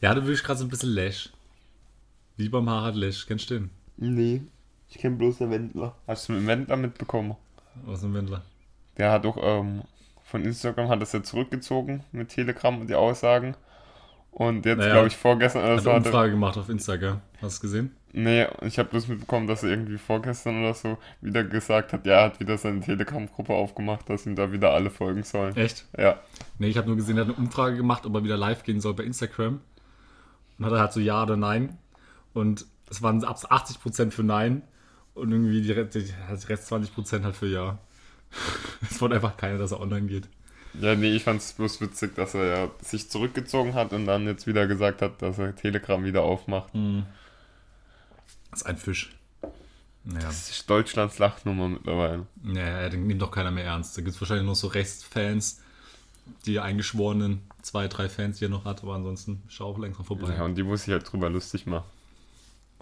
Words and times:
Ja, 0.00 0.14
du 0.14 0.22
bist 0.22 0.44
gerade 0.44 0.58
so 0.58 0.64
ein 0.64 0.68
bisschen 0.70 0.90
Lash. 0.90 1.30
Wie 2.36 2.48
beim 2.48 2.68
Harald 2.70 2.96
Lash. 2.96 3.26
Kennst 3.26 3.50
du 3.50 3.54
den? 3.54 3.70
Nee. 3.96 4.42
Ich 4.88 4.98
kenne 4.98 5.16
bloß 5.16 5.38
den 5.38 5.50
Wendler. 5.50 5.94
Hast 6.06 6.28
du 6.28 6.32
mit 6.32 6.42
dem 6.42 6.46
Wendler 6.48 6.76
mitbekommen? 6.76 7.36
Was 7.84 8.02
ein 8.02 8.14
Wendler? 8.14 8.42
Der 8.96 9.12
hat 9.12 9.24
doch 9.24 9.36
ähm, 9.40 9.82
von 10.24 10.44
Instagram 10.44 10.88
hat 10.88 11.00
das 11.00 11.12
ja 11.12 11.22
zurückgezogen 11.22 12.02
mit 12.12 12.30
Telegram 12.30 12.80
und 12.80 12.88
die 12.88 12.94
Aussagen. 12.94 13.54
Und 14.32 14.64
jetzt, 14.64 14.78
Naja, 14.78 14.92
glaube 14.92 15.08
ich, 15.08 15.16
vorgestern 15.16 15.64
oder 15.64 15.76
Hat 15.76 15.82
so 15.82 15.90
eine 15.90 16.00
hat. 16.00 16.06
Umfrage 16.06 16.30
gemacht 16.32 16.56
auf 16.56 16.68
Instagram. 16.68 17.20
Hast 17.34 17.42
du 17.42 17.46
es 17.46 17.60
gesehen? 17.60 17.94
Nee, 18.12 18.46
ich 18.62 18.78
habe 18.78 18.88
bloß 18.88 19.06
mitbekommen, 19.08 19.46
dass 19.46 19.62
er 19.62 19.70
irgendwie 19.70 19.98
vorgestern 19.98 20.60
oder 20.60 20.74
so 20.74 20.98
wieder 21.20 21.44
gesagt 21.44 21.92
hat, 21.92 22.06
ja, 22.06 22.14
er 22.14 22.24
hat 22.24 22.40
wieder 22.40 22.58
seine 22.58 22.80
Telegram-Gruppe 22.80 23.52
aufgemacht, 23.52 24.08
dass 24.08 24.26
ihm 24.26 24.34
da 24.34 24.50
wieder 24.50 24.72
alle 24.72 24.90
folgen 24.90 25.22
sollen. 25.22 25.56
Echt? 25.56 25.86
Ja. 25.96 26.18
Nee, 26.58 26.68
ich 26.68 26.76
habe 26.76 26.88
nur 26.88 26.96
gesehen, 26.96 27.16
er 27.18 27.26
hat 27.26 27.28
eine 27.34 27.38
Umfrage 27.38 27.76
gemacht, 27.76 28.06
ob 28.06 28.14
er 28.14 28.24
wieder 28.24 28.36
live 28.36 28.64
gehen 28.64 28.80
soll 28.80 28.94
bei 28.94 29.04
Instagram. 29.04 29.60
Und 30.60 30.66
hat 30.66 30.72
er 30.72 30.80
halt 30.80 30.92
so 30.92 31.00
Ja 31.00 31.22
oder 31.22 31.36
Nein. 31.36 31.76
Und 32.34 32.66
es 32.88 33.02
waren 33.02 33.24
ab 33.24 33.36
80% 33.42 34.10
für 34.12 34.22
Nein. 34.22 34.62
Und 35.14 35.32
irgendwie 35.32 35.62
die, 35.62 35.74
die 35.74 36.04
die 36.04 36.46
Rest 36.46 36.72
20% 36.72 37.24
halt 37.24 37.34
für 37.34 37.48
Ja. 37.48 37.78
Es 38.90 39.00
wollte 39.00 39.16
einfach 39.16 39.36
keiner, 39.36 39.58
dass 39.58 39.72
er 39.72 39.80
online 39.80 40.06
geht. 40.06 40.28
Ja, 40.80 40.94
nee, 40.94 41.10
ich 41.16 41.24
fand 41.24 41.40
es 41.40 41.52
bloß 41.54 41.80
witzig, 41.80 42.14
dass 42.14 42.34
er 42.34 42.44
ja 42.44 42.70
sich 42.80 43.10
zurückgezogen 43.10 43.74
hat 43.74 43.92
und 43.92 44.06
dann 44.06 44.26
jetzt 44.26 44.46
wieder 44.46 44.68
gesagt 44.68 45.02
hat, 45.02 45.20
dass 45.20 45.38
er 45.38 45.56
Telegram 45.56 46.04
wieder 46.04 46.22
aufmacht. 46.22 46.72
Das 48.50 48.60
ist 48.60 48.66
ein 48.66 48.76
Fisch. 48.76 49.16
Naja, 50.04 50.26
Das 50.26 50.48
ist 50.50 50.70
Deutschlands 50.70 51.18
Lachnummer 51.18 51.68
mittlerweile. 51.68 52.26
naja 52.42 52.88
den 52.88 53.06
nimmt 53.06 53.20
doch 53.20 53.32
keiner 53.32 53.50
mehr 53.50 53.64
ernst. 53.64 53.96
Da 53.96 54.02
gibt 54.02 54.14
es 54.14 54.20
wahrscheinlich 54.20 54.46
noch 54.46 54.54
so 54.54 54.68
Restfans, 54.68 55.60
die 56.46 56.60
eingeschworenen 56.60 57.42
zwei, 57.62 57.88
drei 57.88 58.08
Fans, 58.08 58.38
die 58.38 58.46
er 58.46 58.48
noch 58.48 58.64
hat, 58.64 58.82
aber 58.82 58.94
ansonsten 58.94 59.42
ist 59.48 59.60
er 59.60 59.66
auch 59.66 59.78
langsam 59.78 60.04
vorbei. 60.04 60.34
Ja, 60.36 60.44
und 60.44 60.54
die 60.56 60.62
muss 60.62 60.84
sich 60.84 60.92
halt 60.92 61.10
drüber 61.10 61.28
lustig 61.30 61.66
machen. 61.66 61.84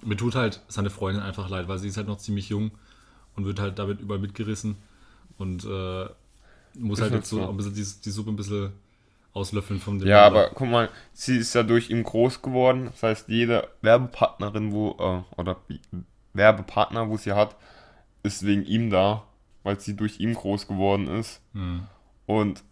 Mir 0.04 0.16
tut 0.16 0.34
halt 0.34 0.60
seine 0.68 0.90
Freundin 0.90 1.22
einfach 1.22 1.48
leid, 1.48 1.66
weil 1.68 1.78
sie 1.78 1.88
ist 1.88 1.96
halt 1.96 2.06
noch 2.06 2.18
ziemlich 2.18 2.48
jung 2.48 2.70
und 3.34 3.44
wird 3.44 3.58
halt 3.58 3.78
damit 3.78 4.00
überall 4.00 4.20
mitgerissen 4.20 4.76
und 5.38 5.64
äh, 5.64 6.06
muss 6.74 6.98
Ist 6.98 7.02
halt 7.02 7.12
halt 7.12 7.22
jetzt 7.22 7.30
so 7.30 7.36
so. 7.36 7.48
ein 7.48 7.56
bisschen 7.56 7.74
die, 7.74 7.86
die 8.04 8.10
Suppe 8.10 8.30
ein 8.30 8.36
bisschen 8.36 8.72
auslöffeln 9.32 9.80
von 9.80 9.98
dem. 9.98 10.08
Ja, 10.08 10.26
aber 10.26 10.50
guck 10.50 10.68
mal, 10.68 10.88
sie 11.12 11.38
ist 11.38 11.54
ja 11.54 11.62
durch 11.62 11.90
ihn 11.90 12.02
groß 12.02 12.42
geworden. 12.42 12.86
Das 12.86 13.02
heißt, 13.02 13.28
jede 13.28 13.68
Werbepartnerin, 13.82 14.72
wo, 14.72 14.96
äh, 14.98 15.40
oder 15.40 15.56
Werbepartner, 16.32 17.08
wo 17.08 17.16
sie 17.16 17.32
hat, 17.32 17.56
ist 18.22 18.44
wegen 18.44 18.64
ihm 18.64 18.90
da, 18.90 19.24
weil 19.62 19.80
sie 19.80 19.96
durch 19.96 20.20
ihn 20.20 20.34
groß 20.34 20.66
geworden 20.66 21.08
ist. 21.08 21.40
Hm. 21.52 21.86
Und 22.26 22.62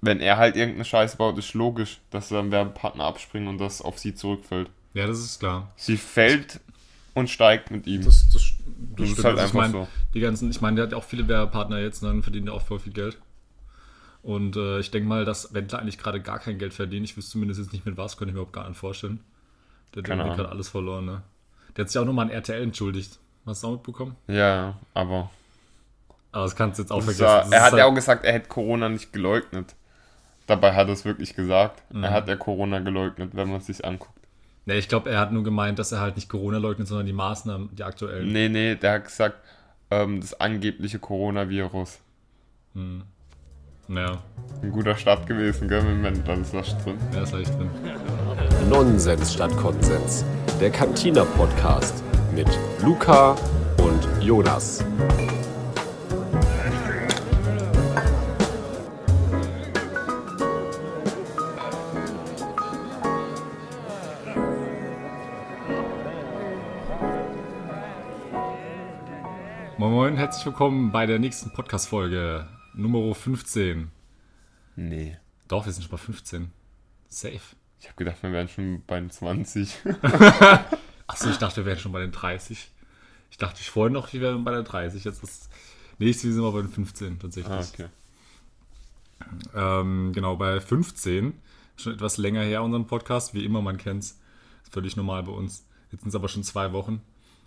wenn 0.00 0.20
er 0.20 0.36
halt 0.36 0.56
irgendeine 0.56 0.84
Scheiße 0.84 1.16
baut, 1.16 1.38
ist 1.38 1.54
logisch, 1.54 2.00
dass 2.10 2.28
dann 2.28 2.50
Werbepartner 2.50 3.04
abspringen 3.04 3.48
und 3.48 3.58
das 3.58 3.80
auf 3.82 3.98
sie 3.98 4.14
zurückfällt. 4.14 4.68
Ja, 4.94 5.06
das 5.06 5.18
ist 5.18 5.40
klar. 5.40 5.70
Sie 5.76 5.96
fällt 5.96 6.60
und 7.14 7.28
steigt 7.30 7.70
mit 7.70 7.86
ihm. 7.86 8.04
Das, 8.04 8.28
das, 8.32 8.52
Das 8.96 9.06
ist 9.08 9.12
stimmt. 9.12 9.24
halt 9.24 9.38
Also 9.38 9.38
ich 9.38 9.42
einfach 9.42 9.54
mein, 9.54 9.72
so. 9.72 9.88
Die 10.14 10.20
ganzen, 10.20 10.50
ich 10.50 10.60
meine, 10.60 10.76
der 10.76 10.84
hat 10.86 10.92
ja 10.92 10.98
auch 10.98 11.04
viele 11.04 11.26
Werbepartner 11.28 11.78
jetzt, 11.80 12.02
ne, 12.02 12.08
dann 12.08 12.22
verdient 12.22 12.48
er 12.48 12.54
auch 12.54 12.62
voll 12.62 12.78
viel 12.78 12.92
Geld. 12.92 13.18
Und 14.22 14.56
äh, 14.56 14.80
ich 14.80 14.90
denke 14.90 15.08
mal, 15.08 15.24
dass 15.24 15.54
Wendler 15.54 15.78
eigentlich 15.78 15.98
gerade 15.98 16.20
gar 16.20 16.38
kein 16.40 16.58
Geld 16.58 16.74
verdient. 16.74 17.04
Ich 17.04 17.16
wüsste 17.16 17.32
zumindest 17.32 17.60
jetzt 17.60 17.72
nicht 17.72 17.86
mit 17.86 17.96
was, 17.96 18.16
könnte 18.16 18.30
ich 18.30 18.34
mir 18.34 18.40
überhaupt 18.40 18.54
gar 18.54 18.68
nicht 18.68 18.78
vorstellen. 18.78 19.20
Der 19.94 20.02
hat 20.02 20.36
gerade 20.36 20.48
alles 20.48 20.68
verloren, 20.68 21.04
ne? 21.06 21.22
Der 21.76 21.84
hat 21.84 21.90
sich 21.90 21.98
auch 22.00 22.04
nochmal 22.04 22.26
an 22.26 22.30
RTL 22.32 22.62
entschuldigt. 22.62 23.18
Hast 23.46 23.62
du 23.62 23.68
auch 23.68 23.72
mitbekommen? 23.72 24.16
Ja, 24.26 24.76
aber 24.94 25.30
Aber 26.32 26.42
das 26.44 26.56
kannst 26.56 26.78
du 26.78 26.82
jetzt 26.82 26.90
auch 26.90 26.98
das 26.98 27.08
ist 27.10 27.16
vergessen. 27.18 27.36
ja, 27.36 27.42
Das 27.44 27.52
er 27.52 27.58
ist 27.58 27.64
hat 27.64 27.72
ja 27.78 27.78
halt- 27.84 27.92
auch 27.92 27.94
gesagt, 27.94 28.24
er 28.24 28.32
hätte 28.32 28.48
Corona 28.48 28.88
nicht 28.88 29.12
geleugnet. 29.12 29.74
Dabei 30.46 30.74
hat 30.74 30.86
er 30.88 30.92
es 30.92 31.04
wirklich 31.04 31.34
gesagt. 31.34 31.82
Mhm. 31.92 32.04
Er 32.04 32.10
hat 32.12 32.28
ja 32.28 32.36
Corona 32.36 32.78
geleugnet, 32.78 33.30
wenn 33.34 33.48
man 33.48 33.58
es 33.58 33.66
sich 33.66 33.84
anguckt. 33.84 34.12
Nee, 34.64 34.78
ich 34.78 34.88
glaube, 34.88 35.10
er 35.10 35.20
hat 35.20 35.32
nur 35.32 35.44
gemeint, 35.44 35.78
dass 35.78 35.92
er 35.92 36.00
halt 36.00 36.16
nicht 36.16 36.28
Corona 36.28 36.58
leugnet, 36.58 36.88
sondern 36.88 37.06
die 37.06 37.12
Maßnahmen, 37.12 37.74
die 37.74 37.84
aktuellen. 37.84 38.32
Nee, 38.32 38.48
nee, 38.48 38.74
der 38.74 38.94
hat 38.94 39.04
gesagt, 39.04 39.36
ähm, 39.90 40.20
das 40.20 40.38
angebliche 40.40 40.98
Coronavirus. 40.98 42.00
Ja, 43.88 44.18
Ein 44.62 44.72
guter 44.72 44.96
Start 44.96 45.26
gewesen, 45.26 45.68
gell, 45.68 45.82
mit 45.82 45.92
dem 45.92 46.26
Wendler, 46.26 46.36
das 46.60 46.76
drin. 46.84 46.98
ja, 47.14 47.22
ist 47.22 47.32
echt 47.32 47.54
drin. 47.56 47.70
Nonsens 48.68 49.34
statt 49.34 49.56
Konsens. 49.56 50.24
Der 50.60 50.70
Cantina 50.70 51.24
Podcast 51.24 52.02
mit 52.34 52.48
Luca 52.82 53.36
und 53.78 54.22
Jonas. 54.22 54.84
Herzlich 70.26 70.46
willkommen 70.46 70.90
bei 70.90 71.06
der 71.06 71.20
nächsten 71.20 71.52
Podcast-Folge, 71.52 72.48
Nummer 72.74 73.14
15. 73.14 73.92
Nee. 74.74 75.16
Doch, 75.46 75.66
wir 75.66 75.72
sind 75.72 75.84
schon 75.84 75.92
bei 75.92 75.98
15. 75.98 76.50
Safe. 77.06 77.38
Ich 77.78 77.86
habe 77.86 77.96
gedacht, 77.96 78.20
wir 78.24 78.32
wären 78.32 78.48
schon 78.48 78.82
bei 78.88 78.98
den 78.98 79.08
20. 79.08 79.76
Achso, 81.06 81.30
ich 81.30 81.36
dachte, 81.36 81.58
wir 81.58 81.66
wären 81.66 81.78
schon 81.78 81.92
bei 81.92 82.00
den 82.00 82.10
30. 82.10 82.72
Ich 83.30 83.38
dachte 83.38 83.60
ich 83.60 83.70
vorhin 83.70 83.92
noch, 83.92 84.12
wir 84.12 84.20
wären 84.20 84.42
bei 84.42 84.50
der 84.50 84.64
30. 84.64 85.04
Jetzt 85.04 85.22
ist. 85.22 85.48
Nächstes 86.00 86.34
sind 86.34 86.42
wir 86.42 86.50
bei 86.50 86.62
den 86.62 86.70
15 86.70 87.20
tatsächlich. 87.20 87.52
ah, 87.52 87.60
okay. 87.60 87.86
Ähm, 89.54 90.10
genau, 90.12 90.34
bei 90.34 90.60
15. 90.60 91.34
Schon 91.76 91.94
etwas 91.94 92.16
länger 92.16 92.42
her, 92.42 92.64
unseren 92.64 92.88
Podcast. 92.88 93.32
Wie 93.32 93.44
immer, 93.44 93.62
man 93.62 93.76
kennt's. 93.76 94.18
Ist 94.64 94.72
völlig 94.72 94.96
normal 94.96 95.22
bei 95.22 95.30
uns. 95.30 95.64
Jetzt 95.92 96.00
sind 96.00 96.08
es 96.08 96.16
aber 96.16 96.28
schon 96.28 96.42
zwei 96.42 96.72
Wochen. 96.72 97.00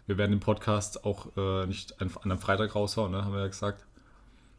Wir 0.09 0.17
werden 0.17 0.31
den 0.31 0.39
Podcast 0.39 1.05
auch 1.05 1.27
äh, 1.37 1.67
nicht 1.67 2.01
an 2.01 2.11
einem 2.23 2.39
Freitag 2.39 2.73
raushauen, 2.73 3.11
ne, 3.11 3.23
haben 3.23 3.31
wir 3.31 3.41
ja 3.41 3.47
gesagt. 3.47 3.85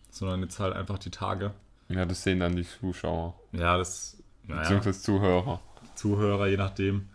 Sondern 0.09 0.43
jetzt 0.43 0.61
halt 0.61 0.77
einfach 0.77 0.97
die 0.97 1.11
Tage. 1.11 1.53
Ja, 1.89 2.05
das 2.05 2.23
sehen 2.23 2.39
dann 2.39 2.55
die 2.55 2.65
Zuschauer. 2.65 3.35
Ja, 3.51 3.77
das. 3.77 4.17
Naja, 4.47 4.61
Beziehungsweise 4.61 5.03
Zuhörer. 5.03 5.61
Zuhörer, 5.97 6.47
je 6.47 6.57
nachdem, 6.57 7.09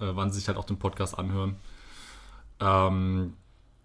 äh, 0.00 0.06
wann 0.10 0.32
sie 0.32 0.40
sich 0.40 0.48
halt 0.48 0.58
auch 0.58 0.64
den 0.64 0.80
Podcast 0.80 1.16
anhören. 1.20 1.54
Ähm, 2.58 3.34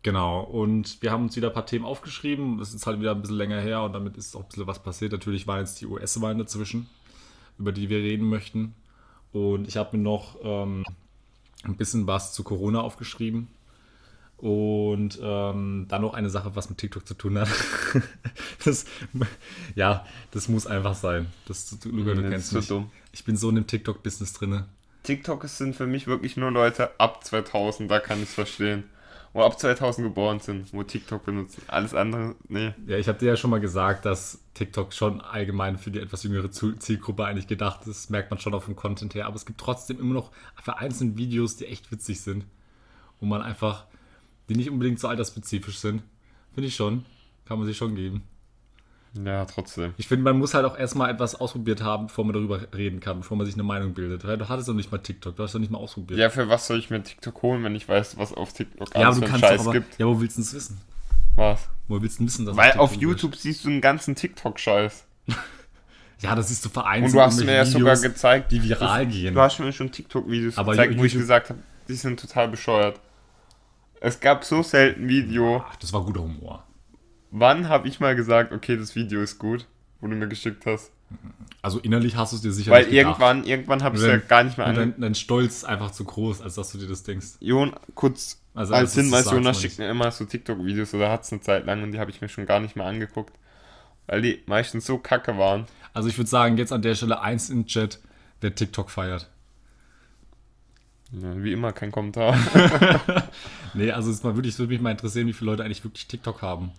genau, 0.01 0.41
und 0.41 0.99
wir 1.03 1.11
haben 1.11 1.25
uns 1.25 1.35
wieder 1.35 1.49
ein 1.49 1.53
paar 1.53 1.67
Themen 1.67 1.85
aufgeschrieben. 1.85 2.57
Das 2.57 2.73
ist 2.73 2.87
halt 2.87 2.99
wieder 2.99 3.11
ein 3.11 3.21
bisschen 3.21 3.37
länger 3.37 3.61
her 3.61 3.83
und 3.83 3.93
damit 3.93 4.17
ist 4.17 4.35
auch 4.35 4.41
ein 4.41 4.47
bisschen 4.47 4.65
was 4.65 4.81
passiert. 4.81 5.11
Natürlich 5.11 5.45
waren 5.45 5.59
jetzt 5.59 5.79
die 5.81 5.85
US-Wahlen 5.85 6.39
dazwischen, 6.39 6.89
über 7.59 7.71
die 7.71 7.89
wir 7.89 7.99
reden 7.99 8.27
möchten. 8.27 8.73
Und 9.33 9.67
ich 9.67 9.77
habe 9.77 9.95
mir 9.97 10.01
noch 10.01 10.37
ähm, 10.41 10.83
ein 11.63 11.77
bisschen 11.77 12.07
was 12.07 12.33
zu 12.33 12.43
Corona 12.43 12.81
aufgeschrieben. 12.81 13.49
Und 14.37 15.19
ähm, 15.21 15.85
dann 15.87 16.01
noch 16.01 16.13
eine 16.13 16.29
Sache, 16.29 16.55
was 16.55 16.69
mit 16.69 16.77
TikTok 16.77 17.07
zu 17.07 17.13
tun 17.13 17.37
hat. 17.39 17.47
das, 18.65 18.85
ja, 19.75 20.05
das 20.31 20.49
muss 20.49 20.67
einfach 20.67 20.95
sein. 20.95 21.27
Das, 21.47 21.77
Luca, 21.85 22.13
du 22.13 22.29
kennst 22.29 22.51
mich. 22.53 22.67
dumm. 22.67 22.91
Ich 23.13 23.23
bin 23.23 23.37
so 23.37 23.49
in 23.49 23.55
dem 23.55 23.67
TikTok-Business 23.67 24.33
drinne. 24.33 24.65
TikTok 25.03 25.45
sind 25.47 25.75
für 25.75 25.87
mich 25.87 26.07
wirklich 26.07 26.37
nur 26.37 26.51
Leute 26.51 26.99
ab 26.99 27.23
2000, 27.23 27.89
da 27.91 27.99
kann 27.99 28.17
ich 28.17 28.29
es 28.29 28.33
verstehen. 28.33 28.85
Wo 29.33 29.41
ab 29.41 29.59
2000 29.59 30.07
geboren 30.07 30.39
sind, 30.39 30.71
wo 30.73 30.83
TikTok 30.83 31.25
benutzen. 31.25 31.63
Alles 31.67 31.95
andere, 31.95 32.35
nee. 32.47 32.71
Ja, 32.85 32.97
ich 32.97 33.07
habe 33.07 33.17
dir 33.17 33.29
ja 33.29 33.35
schon 33.35 33.49
mal 33.49 33.59
gesagt, 33.59 34.05
dass 34.05 34.39
TikTok 34.53 34.93
schon 34.93 35.21
allgemein 35.21 35.79
für 35.79 35.89
die 35.89 35.99
etwas 35.99 36.21
jüngere 36.21 36.51
Zielgruppe 36.51 37.25
eigentlich 37.25 37.47
gedacht 37.47 37.81
ist. 37.87 37.87
Das 37.87 38.09
merkt 38.11 38.29
man 38.29 38.39
schon 38.39 38.53
auf 38.53 38.65
dem 38.65 38.75
Content 38.75 39.15
her. 39.15 39.25
Aber 39.25 39.35
es 39.35 39.47
gibt 39.47 39.59
trotzdem 39.59 39.99
immer 39.99 40.13
noch 40.13 40.31
vereinzelte 40.61 41.17
Videos, 41.17 41.55
die 41.55 41.65
echt 41.65 41.91
witzig 41.91 42.21
sind. 42.21 42.45
Wo 43.19 43.25
man 43.25 43.41
einfach, 43.41 43.87
die 44.53 44.59
nicht 44.59 44.69
unbedingt 44.69 44.99
so 44.99 45.07
altersspezifisch 45.07 45.77
sind. 45.77 46.03
Finde 46.53 46.67
ich 46.67 46.75
schon. 46.75 47.05
Kann 47.45 47.57
man 47.57 47.67
sich 47.67 47.75
schon 47.77 47.95
geben. 47.95 48.23
Ja, 49.23 49.45
trotzdem. 49.45 49.93
Ich 49.97 50.07
finde, 50.07 50.23
man 50.23 50.39
muss 50.39 50.53
halt 50.55 50.65
auch 50.65 50.77
erstmal 50.77 51.11
etwas 51.11 51.35
ausprobiert 51.35 51.83
haben, 51.83 52.07
bevor 52.07 52.25
man 52.25 52.33
darüber 52.33 52.59
reden 52.73 52.99
kann, 52.99 53.19
bevor 53.19 53.37
man 53.37 53.45
sich 53.45 53.53
eine 53.53 53.61
Meinung 53.63 53.93
bildet. 53.93 54.23
Du 54.23 54.49
hattest 54.49 54.67
doch 54.67 54.73
nicht 54.73 54.91
mal 54.91 54.97
TikTok, 54.97 55.35
du 55.35 55.43
hast 55.43 55.53
doch 55.53 55.59
nicht 55.59 55.71
mal 55.71 55.77
ausprobiert. 55.77 56.19
Ja, 56.19 56.29
für 56.31 56.49
was 56.49 56.65
soll 56.65 56.79
ich 56.79 56.89
mir 56.89 57.03
TikTok 57.03 57.41
holen, 57.43 57.63
wenn 57.63 57.75
ich 57.75 57.87
weiß, 57.87 58.17
was 58.17 58.33
auf 58.33 58.53
TikTok 58.53 58.89
Ja, 58.95 59.01
alles 59.01 59.19
du 59.19 59.27
für 59.27 59.37
Scheiß 59.37 59.61
aber, 59.61 59.71
gibt? 59.73 59.99
Ja, 59.99 60.07
wo 60.07 60.19
willst 60.19 60.37
du 60.37 60.41
es 60.41 60.53
wissen? 60.55 60.79
Was? 61.35 61.69
Wo 61.87 62.01
willst 62.01 62.19
du 62.19 62.25
wissen, 62.25 62.45
dass 62.47 62.57
Weil 62.57 62.71
auf 62.71 62.91
TikTok 62.93 62.95
ist? 62.95 63.01
YouTube 63.01 63.35
siehst 63.35 63.65
du 63.65 63.69
einen 63.69 63.81
ganzen 63.81 64.15
TikTok-Scheiß. 64.15 65.05
Ja, 66.21 66.35
das 66.35 66.49
ist 66.51 66.61
so 66.63 66.69
vereinzelt. 66.69 67.11
Und 67.11 67.17
du 67.17 67.21
hast 67.21 67.43
mir 67.43 67.53
ja 67.53 67.65
sogar 67.65 67.97
gezeigt, 67.97 68.49
die 68.53 68.63
viral 68.63 69.05
gehen. 69.07 69.33
Du 69.33 69.41
hast 69.41 69.59
mir 69.59 69.73
schon 69.73 69.91
TikTok-Videos 69.91 70.55
gezeigt, 70.55 70.97
wo 70.97 71.03
ich 71.03 71.11
YouTube- 71.11 71.19
gesagt 71.21 71.49
habe, 71.49 71.59
die 71.89 71.95
sind 71.95 72.17
total 72.17 72.47
bescheuert. 72.47 72.97
Es 74.03 74.19
gab 74.19 74.43
so 74.43 74.61
selten 74.61 75.07
Video. 75.07 75.63
Ach, 75.65 75.77
das 75.77 75.93
war 75.93 76.03
guter 76.03 76.19
Humor. 76.19 76.67
Wann 77.31 77.69
habe 77.69 77.87
ich 77.87 78.01
mal 78.01 78.17
gesagt, 78.17 78.51
okay, 78.51 78.75
das 78.75 78.97
Video 78.97 79.21
ist 79.21 79.39
gut, 79.39 79.65
wo 80.01 80.07
du 80.07 80.15
mir 80.15 80.27
geschickt 80.27 80.65
hast? 80.65 80.91
Also 81.61 81.79
innerlich 81.79 82.17
hast 82.17 82.33
du 82.33 82.35
es 82.35 82.41
dir 82.41 82.51
sicher 82.51 82.71
Weil 82.71 82.93
irgendwann, 82.93 83.45
irgendwann 83.45 83.81
habe 83.81 83.95
ich 83.95 84.03
Und 84.03 84.09
ja 84.09 84.17
gar 84.17 84.43
nicht 84.43 84.57
mehr 84.57 84.67
an. 84.67 84.75
dein, 84.75 84.99
dein 84.99 85.15
Stolz 85.15 85.57
ist 85.57 85.63
einfach 85.63 85.91
zu 85.91 86.03
groß, 86.03 86.41
als 86.41 86.55
dass 86.55 86.73
du 86.73 86.79
dir 86.79 86.87
das 86.87 87.03
denkst. 87.03 87.27
Jon, 87.39 87.73
kurz 87.95 88.41
Also, 88.53 88.73
als 88.73 88.93
Hinweis, 88.93 89.31
Jonas 89.31 89.61
schickt 89.61 89.79
mir 89.79 89.89
immer 89.89 90.11
so 90.11 90.25
TikTok-Videos 90.25 90.93
oder 90.93 91.09
hat 91.09 91.23
es 91.23 91.31
eine 91.31 91.39
Zeit 91.39 91.65
lang 91.65 91.81
und 91.81 91.93
die 91.93 91.99
habe 91.99 92.11
ich 92.11 92.19
mir 92.19 92.27
schon 92.27 92.45
gar 92.45 92.59
nicht 92.59 92.75
mehr 92.75 92.85
angeguckt. 92.85 93.33
Weil 94.07 94.21
die 94.21 94.43
meistens 94.47 94.85
so 94.85 94.97
kacke 94.97 95.37
waren. 95.37 95.65
Also 95.93 96.09
ich 96.09 96.17
würde 96.17 96.29
sagen, 96.29 96.57
jetzt 96.57 96.73
an 96.73 96.81
der 96.81 96.95
Stelle 96.95 97.21
eins 97.21 97.49
in 97.49 97.61
den 97.61 97.67
Chat, 97.67 98.01
wer 98.41 98.53
TikTok 98.53 98.91
feiert. 98.91 99.29
Ja, 101.21 101.43
wie 101.43 101.53
immer 101.53 101.71
kein 101.73 101.91
Kommentar. 101.91 102.35
Nee, 103.75 103.91
also 103.91 104.11
es 104.11 104.23
mal 104.23 104.35
wirklich, 104.35 104.53
es 104.53 104.59
würde 104.59 104.71
mich 104.71 104.81
mal 104.81 104.91
interessieren, 104.91 105.27
wie 105.27 105.33
viele 105.33 105.49
Leute 105.49 105.63
eigentlich 105.63 105.83
wirklich 105.83 106.07
TikTok 106.07 106.43
haben. 106.43 106.71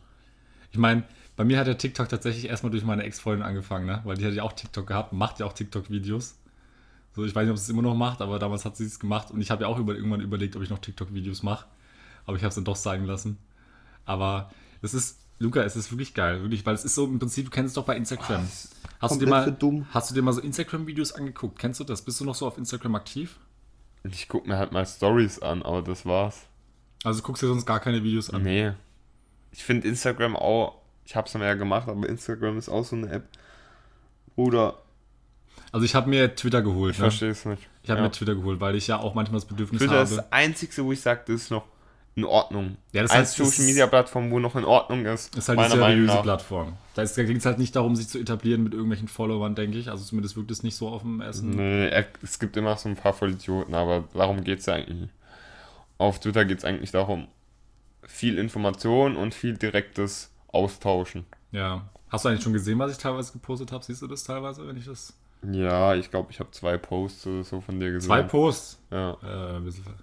Ich 0.71 0.79
meine, 0.79 1.03
bei 1.37 1.45
mir 1.45 1.59
hat 1.59 1.67
der 1.67 1.79
TikTok 1.79 2.09
tatsächlich 2.09 2.49
erstmal 2.49 2.71
durch 2.71 2.85
meine 2.85 3.03
Ex-Freundin 3.03 3.45
angefangen, 3.45 3.87
ne? 3.87 4.01
Weil 4.05 4.17
die 4.17 4.25
hat 4.25 4.33
ja 4.33 4.45
auch 4.45 4.53
TikTok 4.53 4.87
gehabt, 4.87 5.13
macht 5.13 5.41
ja 5.41 5.47
auch 5.47 5.53
TikTok-Videos. 5.53 6.37
So, 7.17 7.25
ich 7.25 7.35
weiß 7.35 7.45
nicht, 7.45 7.51
ob 7.51 7.59
sie 7.59 7.65
es 7.65 7.69
immer 7.69 7.83
noch 7.83 7.95
macht, 7.95 8.21
aber 8.21 8.39
damals 8.39 8.65
hat 8.65 8.77
sie 8.77 8.85
es 8.85 8.99
gemacht 8.99 9.31
und 9.31 9.41
ich 9.41 9.51
habe 9.51 9.63
ja 9.63 9.69
auch 9.69 9.79
über, 9.79 9.95
irgendwann 9.95 10.21
überlegt, 10.21 10.57
ob 10.57 10.63
ich 10.63 10.71
noch 10.71 10.79
TikTok-Videos 10.79 11.43
mache. 11.43 11.67
Aber 12.27 12.37
ich 12.37 12.43
habe 12.43 12.51
es 12.51 12.55
dann 12.55 12.65
doch 12.65 12.77
sein 12.77 13.05
lassen. 13.05 13.39
Aber 14.05 14.51
es 14.83 14.95
ist, 14.95 15.19
Luca, 15.39 15.63
es 15.63 15.77
ist 15.77 15.91
wirklich 15.91 16.15
geil, 16.15 16.43
wirklich, 16.43 16.65
weil 16.65 16.75
es 16.75 16.85
ist 16.85 16.95
so 16.95 17.07
im 17.07 17.19
Prinzip, 17.19 17.47
du 17.47 17.51
kennst 17.51 17.71
es 17.71 17.75
doch 17.75 17.85
bei 17.85 17.97
Instagram. 17.97 18.49
Hast 19.01 19.17
du, 19.17 19.21
dir 19.21 19.29
mal, 19.29 19.57
hast 19.91 20.11
du 20.11 20.15
dir 20.15 20.23
mal 20.23 20.33
so 20.33 20.41
Instagram-Videos 20.41 21.13
angeguckt? 21.13 21.59
Kennst 21.59 21.81
du 21.81 21.85
das? 21.85 22.03
Bist 22.03 22.21
du 22.21 22.25
noch 22.25 22.35
so 22.35 22.47
auf 22.47 22.59
Instagram 22.59 22.95
aktiv? 22.95 23.37
Ich 24.05 24.29
guck 24.29 24.47
mir 24.47 24.59
halt 24.59 24.73
mal 24.73 24.85
Stories 24.87 25.39
an, 25.41 25.63
aber 25.63 25.83
das 25.83 26.05
war's. 26.05 26.43
Also 27.05 27.23
guckst 27.23 27.43
du 27.43 27.47
dir 27.47 27.53
sonst 27.53 27.67
gar 27.67 27.81
keine 27.81 28.03
Videos 28.03 28.31
an? 28.31 28.43
Nee. 28.43 28.73
Ich 29.51 29.65
finde 29.65 29.89
Instagram 29.89 30.37
auch, 30.37 30.77
ich 31.05 31.17
hab's 31.17 31.33
dann 31.33 31.43
ja 31.43 31.55
gemacht, 31.55 31.89
aber 31.89 32.09
Instagram 32.09 32.59
ist 32.59 32.69
auch 32.69 32.85
so 32.85 32.97
eine 32.97 33.09
App. 33.11 33.29
Bruder, 34.35 34.79
Also 35.73 35.85
ich 35.87 35.95
habe 35.95 36.09
mir 36.11 36.35
Twitter 36.35 36.63
geholt. 36.63 36.95
ich 36.95 36.99
ne? 36.99 37.05
verstehe 37.05 37.31
es 37.31 37.45
nicht. 37.45 37.69
Ich 37.83 37.91
habe 37.91 38.01
Ja. 38.01 38.07
mir 38.07 38.13
Twitter 38.13 38.35
geholt, 38.35 38.61
weil 38.61 38.75
ich 38.77 38.87
ja 38.87 38.99
auch 38.99 39.15
manchmal 39.15 39.41
das 39.41 39.49
Bedürfnis 39.49 39.81
Twitter 39.81 40.03
ist 40.03 40.11
habe. 40.13 40.23
das 40.23 40.33
einzige, 40.33 40.85
wo 40.85 40.93
ich 40.93 41.01
sage, 41.01 41.23
das 41.27 41.35
ist 41.43 41.51
noch 41.51 41.65
in 42.17 42.25
Ordnung. 42.25 42.77
Ja, 42.93 43.03
das 43.03 43.13
heißt, 43.13 43.39
es 43.41 43.49
Social 43.49 43.67
Media 43.69 43.87
Plattform, 43.87 44.31
wo 44.31 44.39
noch 44.39 44.55
in 44.55 44.65
Ordnung 44.65 45.05
ist. 45.07 45.35
ist 45.37 45.49
halt 45.49 45.59
eine 45.59 45.69
seriöse. 45.71 46.21
Plattform. 46.23 46.75
Da 46.95 47.05
ging 47.05 47.37
es 47.37 47.45
halt 47.47 47.59
nicht 47.59 47.75
darum, 47.75 47.97
sich 47.97 48.09
zu 48.09 48.19
etablieren 48.21 48.63
mit 48.63 48.73
irgendwelchen 48.73 49.09
Followern, 49.09 49.55
denke 49.57 49.79
ich. 49.79 49.89
Also 49.91 50.05
zumindest 50.05 50.37
wirkt 50.37 50.51
es 50.53 50.63
nicht 50.63 50.77
so 50.77 50.89
auf 50.89 51.03
dem 51.03 51.21
ersten. 51.21 51.51
Nee, 51.51 51.89
es 52.23 52.39
gibt 52.39 52.57
immer 52.57 52.77
so 52.77 52.89
ein 52.89 52.95
paar 52.97 53.13
Vollidioten, 53.15 53.75
aber 53.75 54.05
darum 54.15 54.45
geht 54.45 54.61
es 54.61 54.67
ja 54.67 54.75
eigentlich 54.75 55.01
nicht. 55.01 55.13
Auf 55.99 56.21
Twitter 56.21 56.45
geht 56.45 56.59
es 56.59 56.65
eigentlich 56.65 56.93
darum, 56.93 57.27
viel 58.05 58.39
Information 58.39 59.17
und 59.17 59.35
viel 59.35 59.57
direktes 59.57 60.31
Austauschen. 60.49 61.25
Ja. 61.51 61.89
Hast 62.11 62.25
du 62.25 62.29
eigentlich 62.29 62.45
schon 62.45 62.53
gesehen, 62.53 62.79
was 62.79 62.93
ich 62.93 62.99
teilweise 62.99 63.33
gepostet 63.33 63.73
habe? 63.73 63.83
Siehst 63.85 64.03
du 64.03 64.07
das 64.07 64.23
teilweise, 64.23 64.67
wenn 64.69 64.77
ich 64.77 64.85
das. 64.85 65.15
Ja, 65.51 65.95
ich 65.97 66.11
glaube, 66.11 66.31
ich 66.31 66.39
habe 66.39 66.51
zwei 66.53 66.77
Posts 66.79 67.27
oder 67.27 67.45
so 67.45 67.61
von 67.61 67.81
dir 67.81 67.91
gesehen. 67.91 68.07
Zwei 68.09 68.23
Posts. 68.23 68.79
Ja, 68.93 69.17
Äh, 69.23 69.57
ein 69.57 69.65
bisschen 69.65 69.83
ver- 69.85 69.95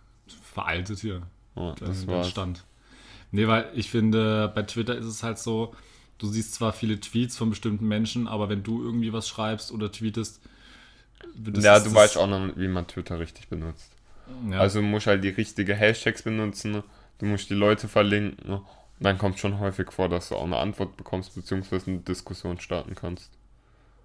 veraltet 0.44 1.00
hier. 1.00 1.22
Ja 1.56 1.76
das 1.80 2.08
war's. 2.08 2.30
Stand. 2.30 2.64
Nee, 3.32 3.48
weil 3.48 3.70
ich 3.74 3.90
finde, 3.90 4.52
bei 4.54 4.64
Twitter 4.64 4.96
ist 4.98 5.06
es 5.06 5.24
halt 5.24 5.40
so, 5.40 5.74
du 6.18 6.28
siehst 6.28 6.54
zwar 6.54 6.74
viele 6.74 7.00
Tweets 7.00 7.38
von 7.38 7.50
bestimmten 7.50 7.88
Menschen, 7.88 8.28
aber 8.28 8.50
wenn 8.50 8.64
du 8.64 8.84
irgendwie 8.84 9.14
was 9.14 9.28
schreibst 9.28 9.72
oder 9.72 9.92
tweetest, 9.92 10.42
ja, 11.54 11.80
du 11.80 11.94
weißt 11.94 12.18
auch 12.18 12.28
noch, 12.28 12.46
nicht, 12.46 12.60
wie 12.60 12.68
man 12.68 12.88
Twitter 12.88 13.20
richtig 13.20 13.48
benutzt. 13.48 13.92
Ja. 14.50 14.60
Also 14.60 14.82
du 14.82 14.86
musst 14.86 15.08
halt 15.08 15.24
die 15.24 15.30
richtigen 15.30 15.76
Hashtags 15.76 16.24
benutzen, 16.24 16.84
du 17.20 17.26
musst 17.26 17.50
die 17.50 17.56
Leute 17.56 17.88
verlinken. 17.88 18.54
Und 18.54 18.64
dann 19.00 19.18
kommt 19.18 19.40
schon 19.40 19.60
häufig 19.60 19.92
vor, 19.92 20.10
dass 20.10 20.30
du 20.30 20.36
auch 20.36 20.44
eine 20.44 20.58
Antwort 20.58 20.98
bekommst, 20.98 21.36
beziehungsweise 21.36 21.92
eine 21.92 22.00
Diskussion 22.00 22.60
starten 22.60 22.96
kannst. 22.96 23.32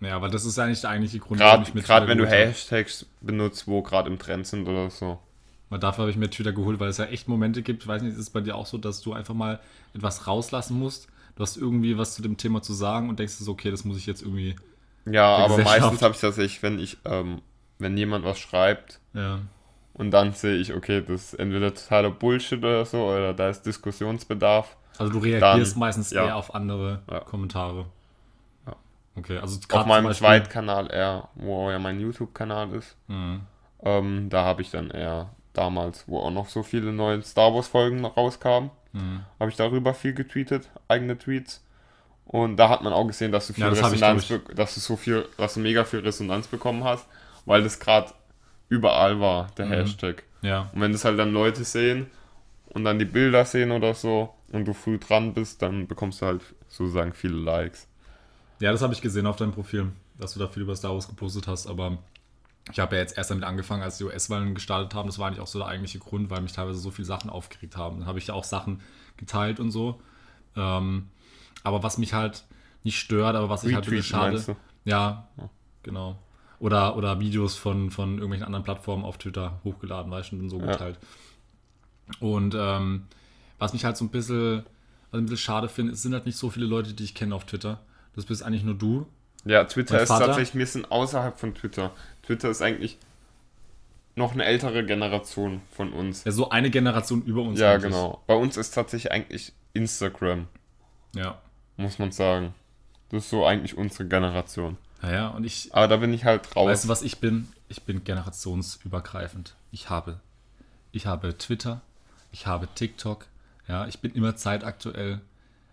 Ja, 0.01 0.17
aber 0.17 0.29
das 0.29 0.45
ist 0.45 0.59
eigentlich 0.59 0.83
der 0.83 0.91
eigentliche 0.91 1.19
Grund, 1.19 1.41
warum 1.41 1.65
Gerade 1.65 1.69
ich 1.69 1.75
mir 1.75 1.83
gerade 1.83 2.09
wenn 2.09 2.19
du. 2.19 2.27
Hashtags 2.27 3.07
benutzt, 3.21 3.67
wo 3.67 3.83
gerade 3.83 4.11
im 4.11 4.19
Trend 4.19 4.47
sind 4.47 4.69
oder 4.69 4.91
so. 4.91 5.19
Weil 5.69 5.81
dafür 5.81 6.03
habe 6.03 6.11
ich 6.11 6.17
mir 6.17 6.31
Twitter 6.31 6.53
geholt, 6.53 6.79
weil 6.79 6.89
es 6.89 6.99
ja 6.99 7.07
echt 7.07 7.27
Momente 7.29 7.63
gibt, 7.63 7.83
ich 7.83 7.89
weiß 7.89 8.03
nicht, 8.03 8.13
ist 8.13 8.19
es 8.19 8.31
bei 8.31 8.41
dir 8.41 8.55
auch 8.55 8.67
so, 8.67 8.79
dass 8.79 9.01
du 9.01 9.13
einfach 9.13 9.35
mal 9.35 9.59
etwas 9.95 10.27
rauslassen 10.27 10.79
musst. 10.79 11.09
Du 11.35 11.43
hast 11.43 11.57
irgendwie 11.57 11.99
was 11.99 12.15
zu 12.15 12.23
dem 12.23 12.37
Thema 12.37 12.63
zu 12.63 12.73
sagen 12.73 13.09
und 13.09 13.19
denkst 13.19 13.35
so, 13.35 13.51
okay, 13.51 13.71
das 13.71 13.85
muss 13.85 13.99
ich 13.99 14.07
jetzt 14.07 14.23
irgendwie. 14.23 14.57
Ja, 15.05 15.37
aber 15.37 15.59
meistens 15.59 16.03
habe 16.03 16.15
ich 16.15 16.21
tatsächlich, 16.21 16.63
wenn 16.63 16.79
ich, 16.79 16.99
ähm, 17.05 17.43
wenn 17.79 17.97
jemand 17.97 18.25
was 18.25 18.39
schreibt 18.39 19.01
Ja. 19.13 19.41
und 19.95 20.13
dann 20.13 20.33
sehe 20.33 20.57
ich, 20.57 20.73
okay, 20.73 21.03
das 21.07 21.33
ist 21.33 21.35
entweder 21.35 21.75
totaler 21.75 22.11
Bullshit 22.11 22.59
oder 22.59 22.85
so, 22.87 23.05
oder 23.05 23.35
da 23.35 23.51
ist 23.51 23.63
Diskussionsbedarf. 23.63 24.77
Also 24.99 25.13
du 25.13 25.19
reagierst 25.19 25.75
Dann, 25.75 25.81
meistens 25.81 26.11
ja. 26.11 26.27
eher 26.27 26.37
auf 26.37 26.55
andere 26.55 27.03
Ja. 27.11 27.21
Kommentare. 27.21 27.87
Ja. 28.67 28.77
Okay, 29.17 29.39
also 29.39 29.59
Auf 29.71 29.87
meinem 29.87 30.13
Zweitkanal 30.13 30.91
eher, 30.91 31.29
wo 31.35 31.71
ja 31.71 31.79
mein 31.79 32.01
YouTube-Kanal 32.01 32.73
ist. 32.73 32.97
Mhm. 33.09 33.41
Ähm, 33.83 34.29
da 34.31 34.45
habe 34.45 34.63
ich 34.63 34.71
dann 34.71 34.91
eher 34.91 35.31
damals, 35.57 36.05
wo 36.07 36.19
auch 36.21 36.31
noch 36.31 36.49
so 36.49 36.63
viele 36.63 36.93
neue 36.93 37.23
Star 37.23 37.55
Wars-Folgen 37.55 38.05
rauskamen, 38.05 38.71
Mhm. 38.93 39.21
habe 39.39 39.51
ich 39.51 39.57
darüber 39.57 39.93
viel 39.95 40.15
getweetet, 40.15 40.71
eigene 40.89 41.19
Tweets. 41.19 41.63
Und 42.25 42.57
da 42.57 42.69
hat 42.71 42.83
man 42.83 42.93
auch 42.93 43.07
gesehen, 43.07 43.31
dass 43.31 43.47
du 43.47 43.53
viel 43.53 43.65
Ja, 43.65 43.71
das 43.71 43.83
Resonanz, 43.93 44.33
dass 44.55 44.75
du 44.75 44.81
so 44.81 44.97
viel, 44.97 45.27
dass 45.37 45.55
du 45.55 45.61
mega 45.61 45.85
viel 45.85 46.01
Resonanz 46.01 46.47
bekommen 46.47 46.83
hast, 46.83 47.07
weil 47.45 47.63
das 47.63 47.79
gerade 47.79 48.13
überall 48.69 49.21
war, 49.21 49.49
der 49.59 49.67
Mhm. 49.67 49.71
Hashtag. 49.73 50.23
Ja. 50.43 50.71
Und 50.75 50.81
wenn 50.81 50.93
das 50.93 51.05
halt 51.05 51.19
dann 51.19 51.33
Leute 51.33 51.63
sehen 51.65 52.07
und 52.71 52.85
dann 52.85 52.99
die 52.99 53.05
Bilder 53.05 53.45
sehen 53.45 53.71
oder 53.71 53.95
so 53.95 54.35
und 54.51 54.65
du 54.65 54.73
früh 54.73 54.99
dran 54.99 55.35
bist, 55.35 55.63
dann 55.63 55.87
bekommst 55.87 56.21
du 56.23 56.27
halt 56.27 56.43
sozusagen 56.69 57.13
viele 57.13 57.37
Likes. 57.37 57.87
Ja, 58.61 58.73
das 58.73 58.83
habe 58.83 58.95
ich 58.95 59.03
gesehen 59.03 59.27
auf 59.27 59.37
deinem 59.37 59.53
Profil, 59.53 59.93
dass 60.19 60.35
du 60.35 60.41
da 60.41 60.49
viel 60.49 60.63
über 60.63 60.75
Star 60.75 60.93
Wars 60.95 61.07
gepostet 61.09 61.47
hast, 61.47 61.67
aber 61.67 61.99
ich 62.73 62.81
habe 62.81 62.97
ja 62.97 63.03
jetzt 63.03 63.17
erst 63.17 63.31
damit 63.31 63.45
angefangen, 63.45 63.83
als 63.83 63.99
die 63.99 64.05
US-Wahlen 64.05 64.55
gestartet 64.55 64.95
haben. 64.95 65.07
Das 65.07 65.19
war 65.19 65.29
eigentlich 65.29 65.41
auch 65.41 65.47
so 65.47 65.59
der 65.61 65.69
eigentliche 65.69 65.99
Grund, 65.99 66.31
weil 66.31 66.41
mich 66.41 66.53
teilweise 66.53 66.79
so 66.79 66.91
viele 66.91 67.07
Sachen 67.07 67.31
aufgeregt 67.31 67.77
haben. 67.77 68.01
Dann 68.01 68.09
habe 68.09 68.19
ich 68.19 68.27
ja 68.27 68.35
auch 68.35 68.45
Sachen 68.45 68.81
geteilt 69.17 69.61
und 69.61 69.71
so. 69.71 70.01
Ähm, 70.57 71.09
aber 71.63 71.83
was 71.83 71.99
mich 71.99 72.13
halt 72.13 72.45
nicht 72.83 72.99
stört, 72.99 73.37
aber 73.37 73.49
was 73.49 73.65
ich 73.65 73.75
halt 73.75 73.87
wirklich 73.87 74.13
Retweeten, 74.13 74.39
schade. 74.41 74.57
Ja, 74.85 75.29
genau. 75.83 76.19
Oder, 76.59 76.97
oder 76.97 77.21
Videos 77.21 77.57
von, 77.57 77.91
von 77.91 78.15
irgendwelchen 78.15 78.47
anderen 78.47 78.65
Plattformen 78.65 79.05
auf 79.05 79.19
Twitter 79.19 79.61
hochgeladen, 79.63 80.11
weißt 80.11 80.33
du, 80.33 80.37
und 80.39 80.49
so 80.51 80.59
Ja. 80.61 80.73
geteilt. 80.73 80.99
Und 82.21 82.55
ähm, 82.57 83.05
was 83.59 83.73
mich 83.73 83.85
halt 83.85 83.97
so 83.97 84.05
ein 84.05 84.11
bisschen, 84.11 84.65
was 85.11 85.19
ich 85.19 85.19
ein 85.19 85.27
bisschen 85.27 85.37
schade 85.39 85.69
finde, 85.69 85.93
es 85.93 86.03
sind 86.03 86.15
halt 86.15 86.27
nicht 86.27 86.37
so 86.39 86.51
viele 86.51 86.67
Leute, 86.67 86.95
die 86.95 87.05
ich 87.05 87.15
kenne 87.15 87.35
auf 87.35 87.45
Twitter. 87.45 87.81
Das 88.15 88.25
bist 88.27 88.43
eigentlich 88.43 88.65
nur 88.65 88.75
du. 88.75 89.07
Ja, 89.47 89.65
Twitter 89.65 90.01
ist 90.01 90.09
tatsächlich 90.09 90.55
ein 90.55 90.59
bisschen 90.59 90.85
außerhalb 90.85 91.39
von 91.39 91.55
Twitter. 91.55 91.93
Twitter 92.23 92.51
ist 92.51 92.63
eigentlich 92.63 92.99
noch 94.17 94.33
eine 94.33 94.45
ältere 94.45 94.85
Generation 94.85 95.61
von 95.73 95.93
uns. 95.93 96.25
Ja, 96.25 96.33
so 96.33 96.51
eine 96.51 96.71
Generation 96.71 97.23
über 97.25 97.43
uns. 97.43 97.61
Ja, 97.61 97.73
eigentlich. 97.73 97.93
genau. 97.93 98.23
Bei 98.27 98.35
uns 98.35 98.57
ist 98.57 98.73
tatsächlich 98.73 99.13
eigentlich 99.13 99.53
Instagram, 99.73 100.49
Ja. 101.15 101.39
muss 101.77 101.99
man 101.99 102.11
sagen. 102.13 102.55
Das 103.11 103.25
ist 103.25 103.31
so 103.31 103.47
eigentlich 103.47 103.77
unsere 103.77 104.07
Generation. 104.09 104.79
Naja, 105.03 105.29
und 105.29 105.45
ich, 105.45 105.69
Aber 105.73 105.87
da 105.87 105.97
bin 105.99 106.13
ich 106.13 106.25
halt 106.25 106.57
raus. 106.57 106.67
weißt 106.69 106.85
du, 106.85 106.89
was 106.89 107.03
ich 107.03 107.19
bin? 107.21 107.49
Ich 107.69 107.83
bin 107.83 108.03
generationsübergreifend. 108.03 109.55
Ich 109.71 109.91
habe, 109.91 110.21
ich 110.93 111.07
habe 111.07 111.37
Twitter, 111.39 111.83
ich 112.33 112.47
habe 112.47 112.67
TikTok, 112.75 113.27
ja, 113.69 113.87
ich 113.87 114.01
bin 114.01 114.13
immer 114.15 114.35
zeitaktuell. 114.37 115.21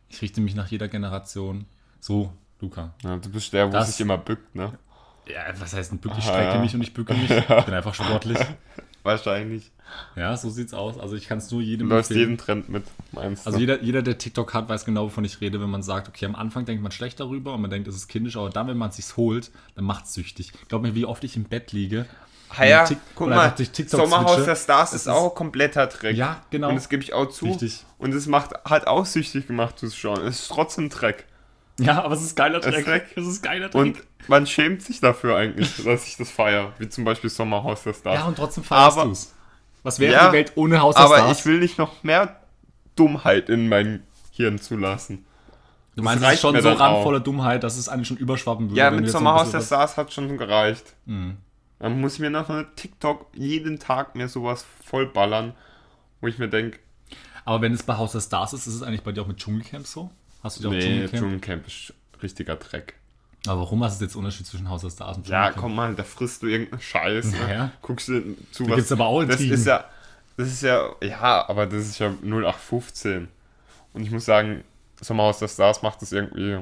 Ich 0.10 0.22
richte 0.22 0.42
mich 0.42 0.54
nach 0.54 0.68
jeder 0.68 0.88
Generation. 0.90 1.66
So, 2.00 2.32
Luca. 2.64 2.94
ja, 3.04 3.18
du 3.18 3.30
bist 3.30 3.52
der, 3.54 3.68
wo 3.68 3.72
Das- 3.72 3.92
sich 3.92 4.02
immer 4.02 4.18
bückt, 4.18 4.56
ne? 4.56 4.74
Ja, 5.28 5.40
was 5.58 5.74
heißt 5.74 5.94
ein 5.94 6.00
Bück? 6.00 6.12
Ich 6.18 6.26
Ah, 6.26 6.34
strecke 6.34 6.56
ja. 6.56 6.60
mich 6.60 6.76
und 6.76 6.82
ich 6.82 6.94
bücke 6.94 7.14
mich. 7.14 7.30
Ich 7.32 7.46
bin 7.66 7.74
einfach 7.74 7.94
sportlich. 7.94 8.38
Wahrscheinlich. 9.04 9.72
Ja, 10.16 10.36
so 10.38 10.50
sieht's 10.50 10.74
aus. 10.74 10.98
Also 10.98 11.16
ich 11.16 11.28
kann 11.28 11.38
es 11.38 11.52
nur 11.52 11.62
Du 11.62 11.68
jedem 11.68 11.90
läufst 11.90 12.10
empfehlen. 12.12 12.30
jeden 12.32 12.38
Trend 12.40 12.70
mit, 12.70 12.84
meinst 13.12 13.46
du? 13.46 13.48
Also 13.50 13.60
jeder, 13.60 13.82
jeder, 13.82 14.02
der 14.02 14.18
TikTok 14.18 14.54
hat, 14.54 14.68
weiß 14.70 14.86
genau, 14.86 15.06
wovon 15.06 15.24
ich 15.26 15.40
rede, 15.42 15.62
wenn 15.62 15.70
man 15.70 15.84
sagt, 15.84 16.08
okay, 16.08 16.26
am 16.26 16.36
Anfang 16.36 16.66
denkt 16.66 16.82
man 16.82 16.92
schlecht 16.92 17.20
darüber 17.20 17.54
und 17.54 17.62
man 17.62 17.70
denkt, 17.70 17.88
es 17.88 17.96
ist 17.96 18.08
kindisch, 18.08 18.36
aber 18.38 18.50
dann, 18.50 18.68
wenn 18.68 18.78
man 18.78 18.90
es 18.90 18.96
sich 18.96 19.16
holt, 19.18 19.52
dann 19.76 19.86
macht 19.86 20.06
es 20.06 20.14
süchtig. 20.14 20.52
Glaub 20.68 20.82
mir, 20.82 20.96
wie 20.96 21.06
oft 21.06 21.24
ich 21.24 21.36
im 21.36 21.44
Bett 21.44 21.72
liege. 21.74 22.06
Ah 22.56 22.66
ja, 22.66 22.86
guck 23.16 23.30
mal, 23.30 23.54
Sommerhaus 23.88 24.32
switche. 24.34 24.46
der 24.46 24.56
Stars 24.56 24.94
ist 24.94 25.08
auch 25.08 25.34
kompletter 25.36 25.88
Dreck. 25.88 26.16
Ja, 26.16 26.42
genau. 26.52 26.70
Und 26.70 26.76
das 26.76 26.88
gebe 26.88 27.02
ich 27.04 27.14
auch 27.14 27.28
zu. 27.30 27.46
Richtig. 27.46 27.84
Und 27.98 28.14
es 28.14 28.28
macht, 28.28 28.52
hat 28.66 28.88
auch 28.88 29.06
süchtig 29.06 29.48
gemacht 29.48 29.80
zu 29.80 29.90
schauen. 29.90 30.22
Es 30.26 30.42
ist 30.42 30.48
trotzdem 30.50 30.90
Dreck. 30.90 31.26
Ja, 31.80 32.04
aber 32.04 32.14
es 32.16 32.22
ist 32.22 32.36
geiler 32.36 32.60
Dreck. 32.60 32.86
Dreck. 32.86 33.06
Es 33.18 33.26
ist 33.26 33.42
geiler 33.42 33.70
Dreck. 33.70 33.82
Und 33.82 34.04
man 34.28 34.46
schämt 34.46 34.82
sich 34.84 35.00
dafür 35.00 35.36
eigentlich, 35.38 35.76
dass 35.84 36.08
ich 36.08 36.18
das 36.18 36.30
feiere. 36.30 36.74
Wie 36.78 36.88
zum 36.90 37.04
Beispiel 37.04 37.30
Sommerhaus 37.30 37.84
der 37.84 37.94
Stars. 37.94 38.20
ja, 38.20 38.26
und 38.26 38.36
trotzdem 38.36 38.64
feierst 38.64 38.98
Aber- 38.98 39.06
du 39.08 39.12
es. 39.12 39.34
Was 39.82 40.00
wäre 40.00 40.14
Ja, 40.14 40.28
die 40.30 40.34
Welt 40.38 40.54
ohne 40.56 40.80
Haus 40.82 40.96
der 40.96 41.04
Aber 41.04 41.18
Stars? 41.18 41.40
ich 41.40 41.46
will 41.46 41.60
nicht 41.60 41.78
noch 41.78 42.04
mehr 42.04 42.40
Dummheit 42.96 43.50
in 43.50 43.68
mein 43.68 44.04
Hirn 44.32 44.58
zulassen. 44.60 45.26
du 45.96 46.04
meinst, 46.04 46.24
es 46.24 46.34
ist 46.36 46.40
schon 46.42 46.60
so 46.62 46.72
randvoller 46.72 47.20
Dummheit, 47.20 47.64
dass 47.64 47.76
es 47.78 47.90
eigentlich 47.90 48.08
schon 48.08 48.18
überschwappen 48.18 48.70
würde. 48.70 48.80
Ja, 48.80 48.90
mit 48.92 49.10
Sommerhaus 49.10 49.52
der 49.52 49.62
Stars 49.62 49.98
hat 49.98 50.14
schon 50.14 50.38
gereicht. 50.38 50.94
Mhm. 51.06 51.38
Dann 51.80 52.00
muss 52.00 52.14
ich 52.14 52.20
mir 52.20 52.30
noch 52.30 52.50
eine 52.50 52.66
TikTok 52.76 53.28
jeden 53.34 53.78
Tag 53.78 54.16
mir 54.16 54.30
sowas 54.30 54.66
vollballern, 54.86 55.54
wo 56.22 56.28
ich 56.28 56.38
mir 56.40 56.48
denke, 56.48 56.80
Aber 57.46 57.60
wenn 57.62 57.74
es 57.74 57.84
bei 57.84 57.98
Haus 57.98 58.14
der 58.14 58.22
Stars 58.22 58.54
ist, 58.54 58.68
ist 58.68 58.76
es 58.76 58.84
eigentlich 58.84 59.04
bei 59.04 59.12
dir 59.12 59.22
auch 59.24 59.28
mit 59.28 59.36
Dschungelcamp 59.38 59.86
so? 59.86 60.10
Hast 60.44 60.58
du 60.60 60.64
dir 60.64 60.68
auch 60.70 60.72
nee, 60.74 61.08
Dschungelcamp? 61.08 61.66
Ist 61.68 61.94
richtiger 62.22 62.56
Dreck. 62.58 62.96
Aber 63.48 63.62
warum 63.62 63.84
hast 63.84 64.00
du 64.00 64.06
jetzt 64.06 64.16
Unterschied 64.16 64.46
zwischen 64.48 64.70
Haus 64.70 64.82
der 64.82 64.90
Stars 64.90 65.18
und 65.18 65.28
Ja, 65.28 65.52
komm 65.52 65.76
mal, 65.76 65.94
da 65.96 66.04
frisst 66.04 66.44
du 66.44 66.48
irgendeinen 66.48 66.82
Scheiß. 66.82 67.32
Ne? 67.32 67.38
Ja. 67.54 67.72
Guckst 67.82 68.08
du 68.08 68.36
zu 68.52 68.66
Da 68.66 68.76
gibt's 68.76 68.92
aber 68.92 69.06
auch 69.08 69.22
Das 69.24 69.32
Intrigen. 69.32 69.54
ist 69.54 69.66
ja, 69.66 69.84
das 70.38 70.48
ist 70.48 70.64
ja, 70.64 70.90
ja, 71.02 71.50
aber 71.50 71.66
das 71.66 71.82
ist 71.82 72.00
ja 72.00 72.10
0815. 72.22 73.28
Und 73.94 74.04
ich 74.04 74.12
muss 74.12 74.26
sagen, 74.26 74.64
Sommerhaus 75.02 75.40
der 75.40 75.48
Stars 75.50 75.82
macht 75.82 76.02
das 76.02 76.14
irgendwie 76.14 76.54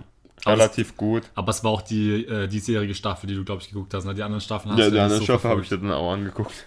Aber 0.43 0.53
relativ 0.57 0.97
gut. 0.97 1.23
Aber 1.35 1.50
es 1.51 1.63
war 1.63 1.71
auch 1.71 1.81
die 1.83 2.25
äh, 2.25 2.47
diesjährige 2.47 2.95
Staffel, 2.95 3.27
die 3.27 3.35
du, 3.35 3.43
glaube 3.45 3.61
ich, 3.61 3.69
geguckt 3.69 3.93
hast. 3.93 4.05
Ne? 4.05 4.15
Die 4.15 4.23
anderen 4.23 4.41
Staffeln 4.41 4.71
hast 4.71 4.79
Ja, 4.79 4.85
du 4.85 4.91
die 4.91 4.97
ja 4.97 5.03
andere 5.03 5.19
nicht 5.19 5.27
so 5.27 5.33
Staffel 5.33 5.51
habe 5.51 5.61
ich 5.61 5.69
dir 5.69 5.77
dann 5.77 5.91
auch 5.91 6.11
angeguckt. 6.13 6.65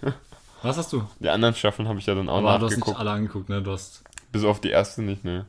Was 0.63 0.77
hast 0.79 0.93
du? 0.93 1.07
Die 1.19 1.29
anderen 1.29 1.55
Staffeln 1.57 1.89
habe 1.89 1.99
ich 1.99 2.07
ja 2.07 2.15
dann 2.15 2.29
auch 2.29 2.39
Aber 2.39 2.59
du 2.59 2.67
hast 2.67 2.71
nicht 2.71 2.79
nachgeguckt. 2.79 2.99
alle 3.01 3.11
angeguckt, 3.11 3.49
ne? 3.49 3.61
Du 3.63 3.73
hast. 3.73 4.03
Bis 4.33 4.45
auf 4.45 4.61
die 4.61 4.71
erste 4.71 5.03
nicht, 5.03 5.25
ne. 5.25 5.45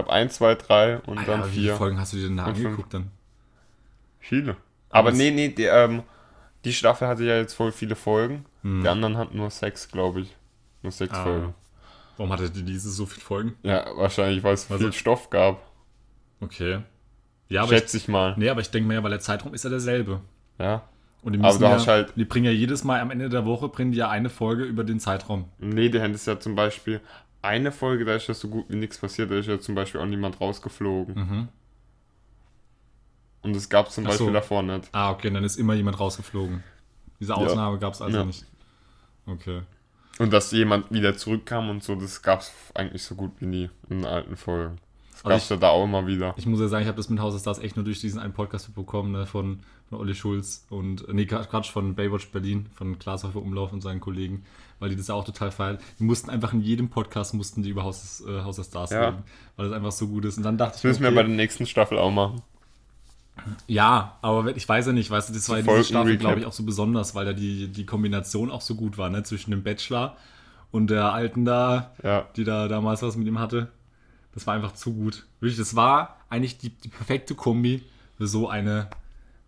Ich 0.00 0.06
habe 0.06 0.12
1, 0.14 0.34
2, 0.34 0.54
3 0.54 0.96
und 1.00 1.18
Alter, 1.18 1.30
dann 1.32 1.40
aber 1.42 1.50
wie 1.50 1.54
viele 1.56 1.66
4. 1.68 1.76
Folgen 1.76 2.00
hast 2.00 2.12
du 2.14 2.16
dir 2.16 2.28
denn 2.28 2.36
da 2.38 2.44
angeguckt 2.44 2.94
dann? 2.94 3.10
Viele. 4.18 4.52
Aber 4.88 4.98
Aber 5.00 5.10
es- 5.10 5.18
nee, 5.18 5.30
nee, 5.30 5.48
die, 5.48 5.64
ähm, 5.64 6.02
die 6.64 6.72
Staffel 6.72 7.06
hatte 7.06 7.24
ja 7.24 7.36
jetzt 7.36 7.52
voll 7.54 7.70
viele 7.70 7.94
Folgen. 7.96 8.46
Hm. 8.62 8.82
Die 8.82 8.88
anderen 8.88 9.18
hatten 9.18 9.36
nur 9.36 9.50
sechs, 9.50 9.88
glaube 9.88 10.22
ich. 10.22 10.34
Nur 10.82 10.90
sechs 10.92 11.12
Ah. 11.14 11.22
Folgen. 11.22 11.54
Warum 12.16 12.32
hatte 12.32 12.50
die 12.50 12.62
diese 12.64 12.90
so 12.90 13.04
viele 13.06 13.22
Folgen? 13.24 13.54
Ja, 13.62 13.84
wahrscheinlich, 13.94 14.42
weil 14.42 14.54
es 14.54 14.70
Also- 14.70 14.84
viel 14.84 14.92
Stoff 14.94 15.28
gab. 15.30 15.60
Okay. 16.40 16.80
Ja, 17.48 17.62
aber 17.62 17.72
ich, 17.72 17.78
Schätze 17.80 17.96
ich 17.98 18.08
mal. 18.08 18.34
nee, 18.38 18.48
aber 18.48 18.60
ich 18.62 18.70
denke 18.70 18.88
mir 18.88 18.94
ja, 18.94 19.02
weil 19.02 19.10
der 19.10 19.20
Zeitraum 19.20 19.52
ist 19.52 19.64
ja 19.64 19.70
derselbe. 19.70 20.20
Ja. 20.58 20.82
Und 21.22 21.34
die 21.34 21.38
müssen 21.38 21.58
du 21.60 21.66
ja, 21.66 21.72
hast 21.72 21.86
halt- 21.86 22.14
die 22.16 22.24
bringen 22.24 22.46
ja 22.46 22.50
jedes 22.52 22.84
Mal 22.84 23.00
am 23.00 23.10
Ende 23.10 23.28
der 23.28 23.44
Woche 23.44 23.68
bringen 23.68 23.92
die 23.92 23.98
ja 23.98 24.08
eine 24.08 24.30
Folge 24.30 24.64
über 24.64 24.84
den 24.84 24.98
Zeitraum. 24.98 25.44
Nee, 25.58 25.90
du 25.90 26.00
hättest 26.00 26.26
ja 26.26 26.40
zum 26.40 26.54
Beispiel 26.54 27.00
eine 27.42 27.72
Folge, 27.72 28.04
da 28.04 28.14
ist 28.14 28.26
ja 28.28 28.34
so 28.34 28.48
gut 28.48 28.66
wie 28.68 28.76
nichts 28.76 28.98
passiert, 28.98 29.30
da 29.30 29.36
ist 29.36 29.46
ja 29.46 29.58
zum 29.58 29.74
Beispiel 29.74 30.00
auch 30.00 30.06
niemand 30.06 30.40
rausgeflogen. 30.40 31.14
Mhm. 31.14 31.48
Und 33.42 33.56
das 33.56 33.68
gab 33.68 33.88
es 33.88 33.94
zum 33.94 34.06
Ach 34.06 34.12
so. 34.12 34.24
Beispiel 34.26 34.34
davor 34.34 34.62
nicht. 34.62 34.88
Ah, 34.92 35.10
okay, 35.10 35.30
dann 35.30 35.44
ist 35.44 35.56
immer 35.56 35.74
jemand 35.74 35.98
rausgeflogen. 35.98 36.62
Diese 37.20 37.34
Ausnahme 37.34 37.78
gab 37.78 37.94
es 37.94 38.02
also 38.02 38.18
Ja. 38.18 38.24
nicht. 38.24 38.44
Okay. 39.26 39.62
Und 40.18 40.32
dass 40.32 40.50
jemand 40.52 40.90
wieder 40.92 41.16
zurückkam 41.16 41.70
und 41.70 41.82
so, 41.82 41.94
das 41.94 42.22
gab 42.22 42.40
es 42.40 42.52
eigentlich 42.74 43.02
so 43.02 43.14
gut 43.14 43.32
wie 43.38 43.46
nie 43.46 43.70
in 43.88 43.98
den 44.00 44.04
alten 44.06 44.36
Folgen. 44.36 44.76
Das 45.22 45.30
gab 45.30 45.36
es 45.38 45.44
ich- 45.44 45.50
ja 45.50 45.56
da 45.56 45.68
auch 45.68 45.84
immer 45.84 46.06
wieder. 46.06 46.34
Ich 46.38 46.46
muss 46.46 46.60
ja 46.60 46.68
sagen, 46.68 46.82
ich 46.82 46.88
habe 46.88 46.96
das 46.96 47.08
mit 47.10 47.20
House 47.20 47.34
of 47.34 47.40
Stars 47.40 47.58
echt 47.58 47.76
nur 47.76 47.84
durch 47.84 48.00
diesen 48.00 48.18
einen 48.20 48.32
Podcast 48.32 48.74
bekommen, 48.74 49.12
ne, 49.12 49.26
von, 49.26 49.60
von 49.88 49.98
Olli 49.98 50.14
Schulz 50.14 50.64
und, 50.70 51.06
nee, 51.12 51.26
Quatsch, 51.26 51.70
von 51.70 51.94
Baywatch 51.94 52.28
Berlin, 52.30 52.66
von 52.74 52.98
Klaas 52.98 53.24
Häufer 53.24 53.42
Umlauf 53.42 53.72
und 53.72 53.82
seinen 53.82 54.00
Kollegen, 54.00 54.44
weil 54.78 54.88
die 54.90 54.96
das 54.96 55.08
ja 55.08 55.14
auch 55.14 55.24
total 55.24 55.50
feiern. 55.50 55.78
Die 55.98 56.04
mussten 56.04 56.30
einfach 56.30 56.52
in 56.54 56.62
jedem 56.62 56.88
Podcast, 56.88 57.34
mussten 57.34 57.62
die 57.62 57.68
über 57.70 57.82
House, 57.84 58.24
äh, 58.26 58.42
House 58.42 58.58
of 58.58 58.66
Stars 58.66 58.90
Ja. 58.90 59.06
reden, 59.10 59.22
weil 59.56 59.66
das 59.68 59.76
einfach 59.76 59.92
so 59.92 60.08
gut 60.08 60.24
ist. 60.24 60.38
Und 60.38 60.44
dann 60.44 60.56
dachte 60.56 60.76
ich 60.76 60.82
Das 60.82 60.84
müssen 60.84 61.02
wir 61.02 61.08
okay, 61.08 61.16
bei 61.16 61.22
der 61.24 61.36
nächsten 61.36 61.66
Staffel 61.66 61.98
auch 61.98 62.10
machen. 62.10 62.40
Ja, 63.66 64.18
aber 64.22 64.54
ich 64.56 64.68
weiß 64.68 64.86
ja 64.86 64.92
nicht, 64.92 65.10
weißt 65.10 65.30
du, 65.30 65.32
das 65.32 65.48
war 65.48 65.58
ja 65.58 65.62
diese 65.62 65.84
Staffel, 65.84 66.16
glaube 66.18 66.40
ich, 66.40 66.46
auch 66.46 66.52
so 66.52 66.62
besonders, 66.62 67.14
weil 67.14 67.24
da 67.24 67.32
die, 67.32 67.68
die 67.68 67.86
Kombination 67.86 68.50
auch 68.50 68.60
so 68.60 68.74
gut 68.74 68.98
war, 68.98 69.08
ne, 69.08 69.22
zwischen 69.22 69.50
dem 69.50 69.62
Bachelor 69.62 70.16
und 70.72 70.88
der 70.90 71.12
Alten 71.12 71.44
da, 71.44 71.92
Ja. 72.02 72.26
die 72.36 72.44
da 72.44 72.68
damals 72.68 73.02
was 73.02 73.16
mit 73.16 73.26
ihm 73.26 73.38
hatte. 73.38 73.68
Das 74.34 74.46
war 74.46 74.54
einfach 74.54 74.72
zu 74.72 74.92
gut. 74.94 75.26
Wirklich, 75.40 75.58
das 75.58 75.74
war 75.76 76.16
eigentlich 76.28 76.58
die, 76.58 76.70
die 76.70 76.88
perfekte 76.88 77.34
Kombi 77.34 77.82
für 78.16 78.26
so 78.26 78.48
eine 78.48 78.88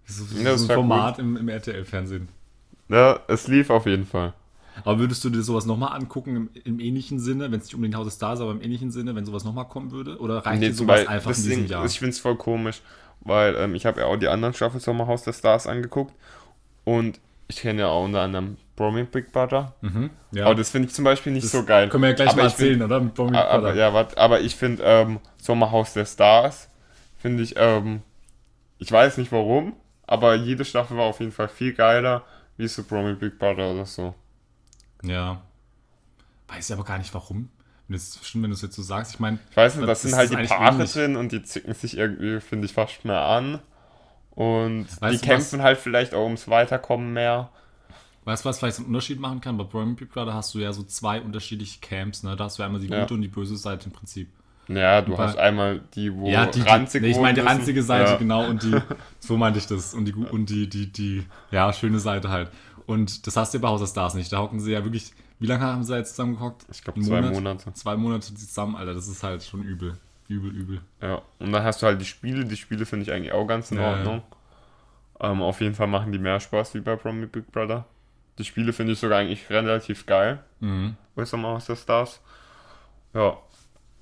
so, 0.04 0.24
für 0.24 0.42
Ja, 0.42 0.56
so 0.56 0.66
ein 0.66 0.74
Format 0.74 1.18
im, 1.18 1.36
im 1.36 1.48
RTL-Fernsehen. 1.48 2.28
Ja, 2.88 3.20
es 3.28 3.46
lief 3.48 3.70
auf 3.70 3.86
jeden 3.86 4.06
Fall. 4.06 4.32
Aber 4.84 4.98
würdest 4.98 5.22
du 5.24 5.30
dir 5.30 5.42
sowas 5.42 5.66
nochmal 5.66 5.94
angucken 5.96 6.34
im, 6.36 6.50
im 6.64 6.80
ähnlichen 6.80 7.20
Sinne, 7.20 7.52
wenn 7.52 7.60
es 7.60 7.66
nicht 7.66 7.74
unbedingt 7.74 7.94
Haus 7.94 8.06
des 8.06 8.14
Stars, 8.16 8.40
aber 8.40 8.50
im 8.52 8.62
ähnlichen 8.62 8.90
Sinne, 8.90 9.14
wenn 9.14 9.24
sowas 9.24 9.44
nochmal 9.44 9.68
kommen 9.68 9.90
würde? 9.92 10.18
Oder 10.18 10.38
reicht 10.44 10.62
dir 10.62 10.68
zum 10.70 10.86
sowas 10.86 11.00
Beispiel- 11.00 11.14
einfach 11.14 11.30
in 11.36 11.42
diesem 11.42 11.66
Jahr? 11.66 11.84
Ich 11.84 11.98
finde 11.98 12.10
es 12.10 12.18
voll 12.20 12.36
komisch, 12.36 12.80
weil 13.20 13.54
ähm, 13.56 13.74
ich 13.74 13.86
habe 13.86 14.00
ja 14.00 14.06
auch 14.06 14.16
die 14.16 14.28
anderen 14.28 14.54
Staffeln 14.54 14.80
Sommerhaus 14.80 15.22
der 15.22 15.34
Stars 15.34 15.66
angeguckt 15.66 16.14
und 16.84 17.20
ich 17.52 17.60
kenne 17.60 17.80
ja 17.82 17.88
auch 17.88 18.04
unter 18.04 18.20
anderem 18.22 18.56
Promi 18.76 19.04
Big 19.04 19.30
Brother. 19.32 19.74
Mhm, 19.82 20.10
ja. 20.32 20.46
Aber 20.46 20.54
das 20.54 20.70
finde 20.70 20.88
ich 20.88 20.94
zum 20.94 21.04
Beispiel 21.04 21.32
nicht 21.32 21.44
Das 21.44 21.52
so 21.52 21.64
geil. 21.64 21.88
Können 21.88 22.02
wir 22.02 22.10
ja 22.10 22.16
gleich 22.16 22.30
aber 22.30 22.42
mal 22.42 22.48
ich 22.48 22.54
find- 22.54 22.68
erzählen, 22.70 22.82
oder? 22.82 23.00
Mit 23.00 23.14
Promi 23.14 23.30
Big 23.32 23.40
aber, 23.40 23.62
Brother. 23.68 23.74
ja, 23.76 23.92
warte, 23.94 24.18
aber 24.18 24.40
ich 24.40 24.56
finde 24.56 24.82
ähm, 24.84 25.20
Sommerhaus 25.40 25.92
der 25.92 26.04
Stars, 26.06 26.68
finde 27.18 27.42
ich, 27.42 27.54
ähm, 27.56 28.02
ich 28.78 28.90
weiß 28.90 29.18
nicht 29.18 29.30
warum, 29.32 29.74
aber 30.06 30.34
jede 30.34 30.64
Staffel 30.64 30.96
war 30.96 31.04
auf 31.04 31.20
jeden 31.20 31.32
Fall 31.32 31.48
viel 31.48 31.72
geiler 31.74 32.24
wie 32.56 32.66
so 32.68 32.82
Promi 32.84 33.14
Big 33.14 33.38
Brother 33.38 33.70
oder 33.72 33.86
so. 33.86 34.14
Ja. 35.02 35.42
Weiß 36.48 36.68
ich 36.68 36.74
aber 36.74 36.84
gar 36.84 36.98
nicht 36.98 37.12
warum. 37.14 37.50
Wenn 37.88 37.96
das 37.96 38.18
stimmt, 38.22 38.44
wenn 38.44 38.50
du 38.50 38.54
es 38.54 38.62
jetzt 38.62 38.76
so 38.76 38.82
sagst. 38.82 39.14
Ich 39.14 39.20
meine, 39.20 39.38
Ich 39.50 39.56
weiß 39.56 39.76
nicht, 39.76 39.88
Das 39.88 40.02
das 40.02 40.10
sind 40.10 40.18
halt 40.18 40.30
die 40.30 40.46
Paare 40.48 40.84
drin 40.84 41.16
und 41.16 41.32
die 41.32 41.42
zicken 41.42 41.74
sich 41.74 41.96
irgendwie, 41.96 42.40
finde 42.40 42.66
ich, 42.66 42.72
fast 42.72 43.04
mehr 43.04 43.20
an. 43.20 43.58
Und 44.34 44.86
Weißt 45.00 45.22
die 45.22 45.26
kämpfen 45.26 45.62
halt 45.62 45.78
vielleicht 45.78 46.14
auch 46.14 46.24
ums 46.24 46.48
Weiterkommen 46.48 47.12
mehr. 47.12 47.50
weißt 48.24 48.44
du, 48.44 48.48
was 48.48 48.58
vielleicht 48.58 48.78
einen 48.78 48.86
Unterschied 48.88 49.20
machen 49.20 49.40
kann? 49.40 49.56
Bei 49.58 49.64
Promi 49.64 49.94
Big 49.94 50.10
Brother 50.10 50.32
hast 50.34 50.54
du 50.54 50.58
ja 50.58 50.72
so 50.72 50.82
zwei 50.84 51.20
unterschiedliche 51.20 51.80
Camps. 51.80 52.22
Ne? 52.22 52.34
Da 52.36 52.44
hast 52.44 52.58
du 52.58 52.62
einmal 52.62 52.80
die 52.80 52.86
Ja. 52.88 53.00
gute 53.00 53.14
und 53.14 53.22
die 53.22 53.28
böse 53.28 53.56
Seite 53.56 53.86
im 53.86 53.92
Prinzip. 53.92 54.28
Ja, 54.68 55.02
du 55.02 55.16
Bei- 55.16 55.24
hast 55.26 55.36
einmal 55.38 55.80
die, 55.94 56.14
wo 56.14 56.28
ja, 56.30 56.46
die, 56.46 56.60
die 56.60 56.68
ranzig 56.68 57.02
nee, 57.02 57.08
ich 57.10 57.18
meine 57.18 57.34
die 57.34 57.40
ranzige 57.46 57.82
Seite, 57.82 58.12
ja. 58.12 58.16
genau. 58.16 58.46
Und 58.46 58.62
die, 58.62 58.74
so 59.18 59.36
meinte 59.36 59.58
ich 59.58 59.66
das. 59.66 59.92
Und 59.92 60.04
die, 60.06 60.14
und 60.14 60.48
die, 60.50 60.68
die, 60.68 60.90
die, 60.90 61.26
ja, 61.50 61.72
schöne 61.72 61.98
Seite 61.98 62.30
halt. 62.30 62.48
Und 62.86 63.26
das 63.26 63.36
hast 63.36 63.52
du 63.52 63.58
ja 63.58 63.62
bei 63.62 63.68
House 63.68 63.82
of 63.82 63.88
Stars 63.88 64.14
nicht. 64.14 64.32
Da 64.32 64.38
hocken 64.38 64.60
sie 64.60 64.72
ja 64.72 64.84
wirklich, 64.84 65.12
wie 65.40 65.46
lange 65.46 65.64
haben 65.64 65.82
sie 65.84 65.96
jetzt 65.96 66.10
zusammengehockt? 66.10 66.64
Ich 66.70 66.82
glaube 66.84 67.00
zwei 67.00 67.16
Monat? 67.20 67.34
Monate. 67.34 67.74
Zwei 67.74 67.96
Monate 67.96 68.34
zusammen, 68.34 68.76
Alter. 68.76 68.94
Das 68.94 69.08
ist 69.08 69.22
halt 69.24 69.42
schon 69.42 69.62
übel. 69.62 69.98
Übel, 70.28 70.50
übel. 70.50 70.80
Ja. 71.00 71.22
Und 71.38 71.52
dann 71.52 71.62
hast 71.64 71.82
du 71.82 71.86
halt 71.86 72.00
die 72.00 72.06
Spiele. 72.06 72.44
Die 72.44 72.56
Spiele 72.56 72.86
finde 72.86 73.04
ich 73.04 73.12
eigentlich 73.12 73.32
auch 73.32 73.46
ganz 73.46 73.70
in 73.70 73.78
Ja, 73.78 73.84
ja. 73.84 73.96
Ordnung. 73.96 74.22
Ähm, 75.20 75.42
auf 75.42 75.60
jeden 75.60 75.74
Fall 75.74 75.86
machen 75.86 76.12
die 76.12 76.18
mehr 76.18 76.40
Spaß 76.40 76.74
wie 76.74 76.80
bei 76.80 76.96
Promi 76.96 77.26
Big 77.26 77.50
Brother. 77.52 77.86
Die 78.38 78.44
Spiele 78.44 78.72
finde 78.72 78.94
ich 78.94 78.98
sogar 78.98 79.18
eigentlich 79.18 79.50
relativ 79.50 80.06
geil. 80.06 80.42
Mhm. 80.60 80.96
Bei 81.14 81.24
Sommerhaus 81.24 81.66
der 81.66 81.76
Stars. 81.76 82.20
Ja. 83.14 83.36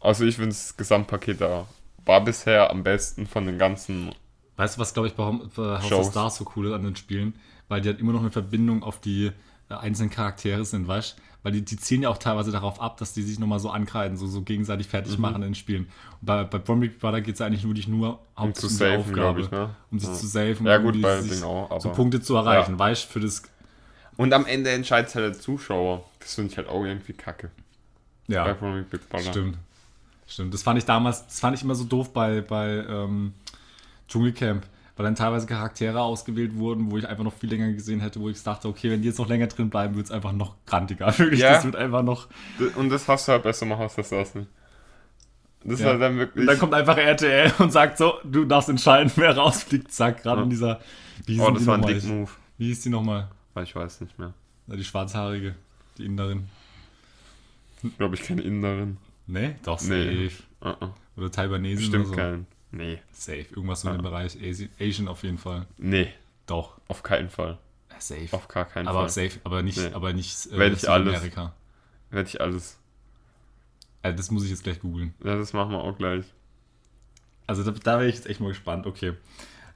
Also 0.00 0.24
ich 0.24 0.36
finde 0.36 0.50
das 0.50 0.76
Gesamtpaket 0.76 1.40
da 1.40 1.66
war 2.06 2.22
bisher 2.24 2.70
am 2.70 2.82
besten 2.82 3.26
von 3.26 3.46
den 3.46 3.58
ganzen 3.58 4.12
Weißt 4.56 4.76
du, 4.76 4.80
was, 4.80 4.92
glaube 4.92 5.08
ich, 5.08 5.14
bei 5.14 5.24
bei 5.56 5.80
House 5.80 5.92
of. 5.92 6.10
Stars 6.10 6.36
so 6.36 6.46
cool 6.54 6.66
ist 6.66 6.74
an 6.74 6.82
den 6.82 6.96
Spielen? 6.96 7.34
Weil 7.68 7.80
die 7.80 7.88
halt 7.88 7.98
immer 7.98 8.12
noch 8.12 8.20
eine 8.20 8.30
Verbindung 8.30 8.82
auf 8.82 9.00
die 9.00 9.32
einzelnen 9.70 10.10
Charaktere 10.10 10.64
sind, 10.64 10.88
weißt 10.88 11.16
du? 11.18 11.22
Weil 11.42 11.52
die, 11.52 11.64
die 11.64 11.76
zielen 11.78 12.02
ja 12.02 12.10
auch 12.10 12.18
teilweise 12.18 12.50
darauf 12.50 12.82
ab, 12.82 12.98
dass 12.98 13.14
die 13.14 13.22
sich 13.22 13.38
nochmal 13.38 13.60
so 13.60 13.70
ankreiden, 13.70 14.18
so, 14.18 14.26
so 14.26 14.42
gegenseitig 14.42 14.88
fertig 14.88 15.16
Mhm. 15.16 15.22
machen 15.22 15.42
in 15.42 15.54
Spielen. 15.54 15.84
Und 16.20 16.26
bei, 16.26 16.44
bei 16.44 16.58
Big 16.58 16.98
Brother 16.98 17.22
geht 17.22 17.34
es 17.34 17.38
ja 17.38 17.46
eigentlich 17.46 17.64
wirklich 17.66 17.88
nur 17.88 18.18
um 18.36 18.52
zu 18.54 18.66
hauptsächlich 18.68 18.78
safen, 18.78 19.12
glaube 19.14 19.40
ich. 19.40 19.50
Ne? 19.50 19.70
um 19.90 19.98
sich 19.98 20.08
Ja. 20.10 20.14
zu 20.14 20.26
safen, 20.26 20.66
Ja, 20.66 20.76
um 20.76 20.82
gut, 20.84 20.94
die- 20.96 21.00
bei 21.02 21.22
sich 21.22 21.42
auch, 21.42 21.80
so 21.80 21.90
Punkte 21.92 22.20
zu 22.20 22.34
erreichen, 22.36 22.78
weißt 22.78 23.04
du, 23.04 23.08
für 23.12 23.20
das, 23.20 23.42
Und 24.18 24.34
am 24.34 24.44
Ende 24.44 24.70
entscheidet 24.70 25.14
halt 25.14 25.34
der 25.34 25.40
Zuschauer. 25.40 26.04
Das 26.18 26.34
finde 26.34 26.50
ich 26.50 26.56
halt 26.58 26.68
auch 26.68 26.84
irgendwie 26.84 27.14
kacke. 27.14 27.50
Bei 28.28 28.34
ja, 28.34 28.52
Big 28.52 29.08
Brother. 29.08 29.30
stimmt. 29.30 29.56
Stimmt, 30.28 30.52
das 30.54 30.62
fand 30.62 30.78
ich 30.78 30.84
damals, 30.84 31.24
das 31.26 31.40
fand 31.40 31.56
ich 31.56 31.62
immer 31.64 31.74
so 31.74 31.84
doof 31.84 32.12
bei, 32.12 32.40
bei 32.42 32.84
ähm, 32.86 33.32
Dschungelcamp, 34.08 34.64
weil 35.00 35.04
dann 35.04 35.14
teilweise 35.14 35.46
Charaktere 35.46 36.02
ausgewählt 36.02 36.56
wurden, 36.56 36.90
wo 36.90 36.98
ich 36.98 37.08
einfach 37.08 37.24
noch 37.24 37.32
viel 37.32 37.48
länger 37.48 37.72
gesehen 37.72 38.00
hätte, 38.00 38.20
wo 38.20 38.28
ich 38.28 38.42
dachte, 38.42 38.68
okay, 38.68 38.90
wenn 38.90 39.00
die 39.00 39.08
jetzt 39.08 39.18
noch 39.18 39.28
länger 39.30 39.46
drin 39.46 39.70
bleiben, 39.70 39.94
wird 39.96 40.04
es 40.04 40.12
einfach 40.12 40.32
noch 40.32 40.56
grantiger. 40.66 41.06
Wirklich, 41.18 41.40
Ja. 41.40 41.54
das 41.54 41.64
wird 41.64 41.74
einfach 41.74 42.02
noch. 42.02 42.28
Und 42.76 42.90
das 42.90 43.08
hast 43.08 43.26
du 43.26 43.32
halt 43.32 43.42
bei 43.42 43.54
Sommerhaus 43.54 43.94
der 43.94 44.04
Stars 44.04 44.34
nicht. 44.34 44.48
Das 45.64 45.80
Ja. 45.80 45.86
ist 45.86 45.90
halt 45.92 46.02
dann 46.02 46.18
wirklich. 46.18 46.42
Und 46.42 46.46
dann 46.48 46.58
kommt 46.58 46.74
einfach 46.74 46.98
RTL 46.98 47.50
und 47.60 47.72
sagt 47.72 47.96
so, 47.96 48.12
du 48.24 48.44
darfst 48.44 48.68
entscheiden, 48.68 49.10
wer 49.16 49.34
rausfliegt. 49.34 49.90
Zack, 49.90 50.22
gerade 50.22 50.40
Ja. 50.40 50.44
in 50.44 50.50
dieser. 50.50 50.80
Oh, 51.38 51.50
das 51.50 51.66
war 51.66 51.76
ein 51.76 51.82
dick 51.86 52.04
Move. 52.04 52.30
Wie 52.58 52.66
hieß 52.66 52.82
die 52.82 52.90
nochmal? 52.90 53.28
Aber 53.54 53.62
Ich 53.62 53.74
weiß 53.74 54.02
nicht 54.02 54.18
mehr. 54.18 54.34
Die 54.66 54.84
schwarzhaarige, 54.84 55.54
die 55.96 56.04
Inderin. 56.04 56.46
Glaube 57.96 58.16
ich 58.16 58.22
keine 58.22 58.42
Inderin. 58.42 58.98
Nee, 59.26 59.56
doch, 59.64 59.78
safe. 59.78 59.94
Nee. 59.94 60.30
Uh 60.60 60.68
-uh. 60.68 60.88
Oder 61.16 61.30
Taiwanese 61.30 61.76
Bestimmt 61.80 62.06
oder 62.08 62.14
so. 62.14 62.20
kein. 62.20 62.46
Nee. 62.72 62.98
Safe. 63.12 63.46
Irgendwas 63.50 63.80
so 63.82 63.88
in 63.88 63.96
dem 63.96 64.02
Bereich. 64.02 64.36
Asi- 64.36 64.70
Asian 64.80 65.08
auf 65.08 65.22
jeden 65.22 65.38
Fall. 65.38 65.66
Nee. 65.78 66.12
Doch. 66.46 66.80
Auf 66.88 67.02
keinen 67.02 67.30
Fall. 67.30 67.58
Safe. 67.98 68.28
Auf 68.32 68.48
gar 68.48 68.64
keinen 68.64 68.88
aber 68.88 69.00
Fall. 69.00 69.08
safe, 69.28 69.40
aber 69.44 69.62
nicht, 69.62 69.76
Nee. 69.78 69.92
aber 69.92 70.12
nicht 70.12 70.46
äh, 70.46 70.58
Werd 70.58 70.76
ich 70.76 70.88
alles. 70.88 71.06
Südamerika. 71.20 71.52
Werde 72.10 72.28
ich 72.28 72.40
alles. 72.40 72.78
Also 74.02 74.16
das 74.16 74.30
muss 74.30 74.44
ich 74.44 74.50
jetzt 74.50 74.62
gleich 74.62 74.80
googeln. 74.80 75.12
Ja, 75.22 75.36
das 75.36 75.52
machen 75.52 75.72
wir 75.72 75.78
auch 75.82 75.98
gleich. 75.98 76.24
Also 77.46 77.62
da, 77.64 77.72
da 77.72 77.98
wäre 77.98 78.08
ich 78.08 78.14
jetzt 78.14 78.26
echt 78.26 78.40
mal 78.40 78.48
gespannt. 78.48 78.86
Okay. 78.86 79.12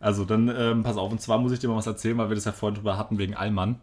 Also 0.00 0.24
dann 0.24 0.48
ähm, 0.48 0.82
pass 0.82 0.96
auf. 0.96 1.10
Und 1.12 1.20
zwar 1.20 1.38
muss 1.38 1.52
ich 1.52 1.58
dir 1.58 1.68
mal 1.68 1.76
was 1.76 1.86
erzählen, 1.86 2.16
weil 2.16 2.28
wir 2.30 2.34
das 2.36 2.44
ja 2.46 2.52
vorhin 2.52 2.76
drüber 2.76 2.96
hatten 2.96 3.18
wegen 3.18 3.34
Allmann. 3.34 3.80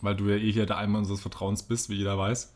Weil 0.00 0.16
du 0.16 0.28
ja 0.28 0.36
eh 0.36 0.50
hier 0.50 0.66
der 0.66 0.78
Allmann 0.78 1.00
unseres 1.02 1.20
Vertrauens 1.20 1.62
bist, 1.62 1.90
wie 1.90 1.94
jeder 1.96 2.18
weiß. 2.18 2.52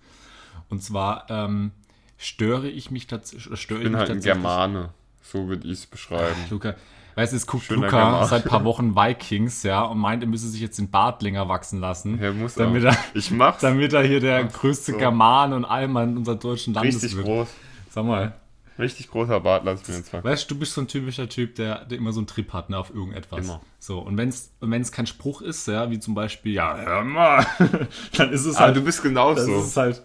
Und 0.69 0.83
zwar 0.83 1.27
ähm, 1.31 1.71
störe 2.19 2.69
ich 2.69 2.91
mich, 2.91 3.07
tats 3.07 3.37
störe 3.59 3.79
Ich 3.81 3.85
bin 3.85 3.93
mich 3.93 4.01
halt 4.01 4.11
ein 4.11 4.17
tatsächlich. 4.17 4.43
Germane. 4.43 4.91
So 5.33 5.49
würde 5.49 5.67
ich 5.67 5.73
es 5.75 5.87
beschreiben. 5.87 6.37
Luca, 6.51 6.75
weißt 7.17 7.33
du, 7.33 7.37
es 7.37 7.47
guckt 7.47 7.65
Schöner 7.65 7.87
Luca 7.87 8.03
German. 8.11 8.29
seit 8.29 8.45
ein 8.45 8.49
paar 8.49 8.65
Wochen 8.65 8.95
Vikings, 8.95 9.63
ja, 9.63 9.83
und 9.83 9.99
meint, 9.99 10.23
er 10.23 10.29
müsse 10.29 10.49
sich 10.49 10.61
jetzt 10.61 10.79
den 10.79 10.91
Bart 10.91 11.23
länger 11.23 11.49
wachsen 11.49 11.81
lassen. 11.81 12.21
Ja, 12.23 12.33
muss 12.33 12.55
damit 12.55 12.85
auch. 12.87 12.93
er, 12.93 12.99
Ich 13.15 13.31
mach's. 13.31 13.61
damit 13.61 13.93
er 13.93 14.03
hier 14.03 14.21
der 14.21 14.45
größte 14.45 14.93
so. 14.93 14.99
German 14.99 15.53
und 15.53 15.65
Allmann 15.65 16.17
unserer 16.17 16.37
deutschen 16.37 16.75
Landes 16.75 16.97
Richtig 16.97 17.17
wird. 17.17 17.27
groß. 17.27 17.49
Sag 17.91 18.05
mal, 18.05 18.35
Richtig 18.79 19.09
großer 19.11 19.41
Bart 19.41 19.65
lass 19.65 19.81
ich 19.81 19.89
mir 19.89 19.95
jetzt 19.95 20.13
wachsen. 20.13 20.29
weißt 20.29 20.51
du, 20.51 20.55
du 20.55 20.61
bist 20.61 20.75
so 20.75 20.83
ein 20.83 20.87
typischer 20.87 21.31
Typ, 21.31 21.55
der, 21.55 21.87
der 21.87 21.97
immer 21.97 22.13
so 22.13 22.21
einen 22.21 22.27
Trip 22.27 22.53
hat, 22.53 22.69
ne, 22.69 22.77
auf 22.77 22.95
irgendetwas. 22.95 23.47
Immer. 23.47 23.63
So, 23.79 24.01
und 24.01 24.19
wenn 24.19 24.29
es 24.29 24.53
und 24.61 24.71
wenn's 24.71 24.93
kein 24.93 25.07
Spruch 25.07 25.41
ist, 25.41 25.67
ja, 25.67 25.91
wie 25.91 25.99
zum 25.99 26.15
Beispiel, 26.15 26.53
ja, 26.53 26.77
hör 26.77 27.03
mal, 27.03 27.47
dann 28.19 28.31
ist 28.33 28.45
es 28.45 28.57
Aber 28.57 28.67
halt, 28.67 28.77
du 28.77 28.83
bist 28.83 28.99
das 28.99 29.03
genauso. 29.05 29.61
ist 29.61 29.77
halt, 29.79 30.03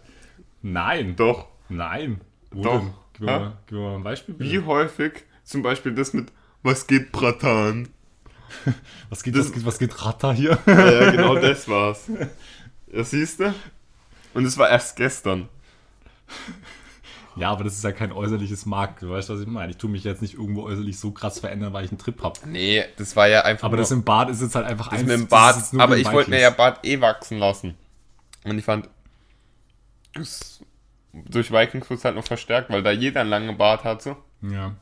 nein, 0.62 1.18
Doch. 1.18 1.48
nein. 1.68 2.22
Doch. 2.54 2.80
denn? 2.80 2.94
Gib 3.22 3.30
mir, 3.30 3.40
mal, 3.40 3.58
gib 3.68 3.78
mir 3.78 3.84
mal 3.84 3.96
ein 3.96 4.04
Beispiel. 4.04 4.34
bitte. 4.36 4.50
Wie 4.52 4.60
häufig 4.66 5.24
zum 5.44 5.62
Beispiel 5.62 5.94
das 5.94 6.14
mit 6.14 6.32
Was 6.64 6.88
geht, 6.88 7.12
Bratan? 7.12 7.88
Was 9.10 9.24
geht, 9.24 9.36
Das- 9.36 9.46
was 9.48 9.54
geht, 9.54 9.66
was 9.66 9.80
geht 9.80 10.06
Ratter 10.06 10.34
hier? 10.34 10.58
Ja, 10.66 10.92
ja, 11.04 11.12
genau 11.16 11.36
das 11.36 11.68
war's. 11.70 12.10
Ja, 12.92 13.04
siehst 13.04 13.40
du? 13.40 13.54
Und 14.34 14.46
es 14.46 14.58
war 14.58 14.70
erst 14.70 14.96
gestern. 14.98 15.48
Ja, 17.38 17.50
aber 17.52 17.64
das 17.64 17.74
ist 17.76 17.84
ja 17.84 17.94
kein 17.94 18.12
äußerliches 18.12 18.66
Markt. 18.66 19.02
Du 19.02 19.10
weißt, 19.10 19.30
was 19.30 19.40
ich 19.40 19.48
meine. 19.48 19.72
Ich 19.72 19.78
tue 19.78 19.90
mich 19.90 20.04
jetzt 20.04 20.22
nicht 20.22 20.34
irgendwo 20.34 20.64
äußerlich 20.64 21.00
so 21.00 21.12
krass 21.12 21.40
verändern, 21.40 21.72
weil 21.72 21.86
ich 21.86 21.92
einen 21.92 21.98
Trip 21.98 22.22
habe. 22.22 22.40
Nee, 22.46 22.84
das 22.98 23.16
war 23.16 23.28
ja 23.30 23.42
einfach 23.44 23.68
Aber 23.68 23.78
nur, 23.78 23.84
das 23.84 23.92
im 23.92 24.04
Bad 24.04 24.30
ist 24.30 24.42
jetzt 24.42 24.56
halt 24.56 24.66
einfach 24.66 24.90
das 24.90 25.00
eins. 25.00 25.08
mit 25.08 25.12
dem 25.18 25.22
das 25.22 25.30
Bart. 25.30 25.74
Aber 25.82 25.96
ich 25.98 26.12
wollte 26.12 26.30
mir 26.30 26.42
ja 26.42 26.50
Bart 26.50 26.86
eh 26.86 27.00
wachsen 27.00 27.40
lassen. 27.40 27.76
Und 28.44 28.58
ich 28.58 28.66
fand, 28.66 28.90
das 30.14 30.60
durch 31.14 31.52
Vikings 31.52 31.90
wird 31.90 32.00
es 32.00 32.06
halt 32.06 32.16
noch 32.16 32.26
verstärkt, 32.26 32.70
weil 32.70 32.84
da 32.84 32.92
jeder 32.92 33.22
einen 33.22 33.30
langen 33.30 33.58
Bart 33.58 33.84
hatte. 33.84 34.16
Ja. 34.42 34.76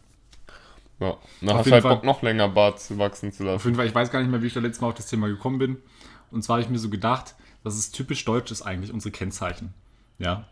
Ja, 0.99 1.17
dann 1.39 1.49
Auf 1.51 1.57
hast 1.59 1.67
du 1.67 1.71
halt 1.71 1.81
Fall. 1.83 1.95
Bock, 1.95 2.03
noch 2.03 2.21
länger 2.21 2.49
Bart 2.49 2.79
zu 2.79 2.97
wachsen 2.97 3.31
zu 3.31 3.43
Auf 3.43 3.47
lassen. 3.49 3.67
jeden 3.67 3.77
Fall, 3.77 3.85
ich 3.87 3.95
weiß 3.95 4.11
gar 4.11 4.19
nicht 4.19 4.29
mehr, 4.29 4.41
wie 4.41 4.47
ich 4.47 4.53
da 4.53 4.59
letztes 4.59 4.81
Mal 4.81 4.89
auf 4.89 4.95
das 4.95 5.07
Thema 5.07 5.27
gekommen 5.27 5.57
bin. 5.57 5.77
Und 6.29 6.43
zwar 6.43 6.55
habe 6.55 6.63
ich 6.63 6.69
mir 6.69 6.77
so 6.77 6.89
gedacht, 6.89 7.35
dass 7.63 7.75
es 7.75 7.91
typisch 7.91 8.25
deutsch 8.25 8.51
ist 8.51 8.61
eigentlich, 8.61 8.91
unsere 8.91 9.11
Kennzeichen. 9.11 9.73
Ja. 10.17 10.45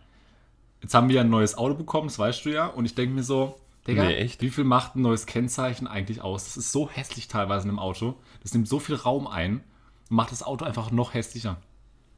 Jetzt 0.81 0.93
haben 0.93 1.09
wir 1.09 1.17
ja 1.17 1.21
ein 1.21 1.29
neues 1.29 1.57
Auto 1.57 1.73
bekommen, 1.73 2.07
das 2.07 2.17
weißt 2.17 2.45
du 2.45 2.49
ja. 2.49 2.67
Und 2.67 2.85
ich 2.85 2.95
denke 2.95 3.13
mir 3.13 3.23
so, 3.23 3.59
Digga, 3.87 4.03
Nee, 4.03 4.29
wie 4.39 4.49
viel 4.49 4.63
macht 4.63 4.95
ein 4.95 5.01
neues 5.01 5.25
Kennzeichen 5.25 5.87
eigentlich 5.87 6.21
aus? 6.21 6.45
Das 6.45 6.57
ist 6.57 6.71
so 6.71 6.89
hässlich 6.89 7.27
teilweise 7.27 7.65
in 7.65 7.69
einem 7.69 7.79
Auto. 7.79 8.15
Das 8.41 8.53
nimmt 8.53 8.67
so 8.67 8.79
viel 8.79 8.95
Raum 8.95 9.27
ein 9.27 9.63
und 10.09 10.15
macht 10.15 10.31
das 10.31 10.43
Auto 10.43 10.65
einfach 10.65 10.91
noch 10.91 11.13
hässlicher. 11.13 11.57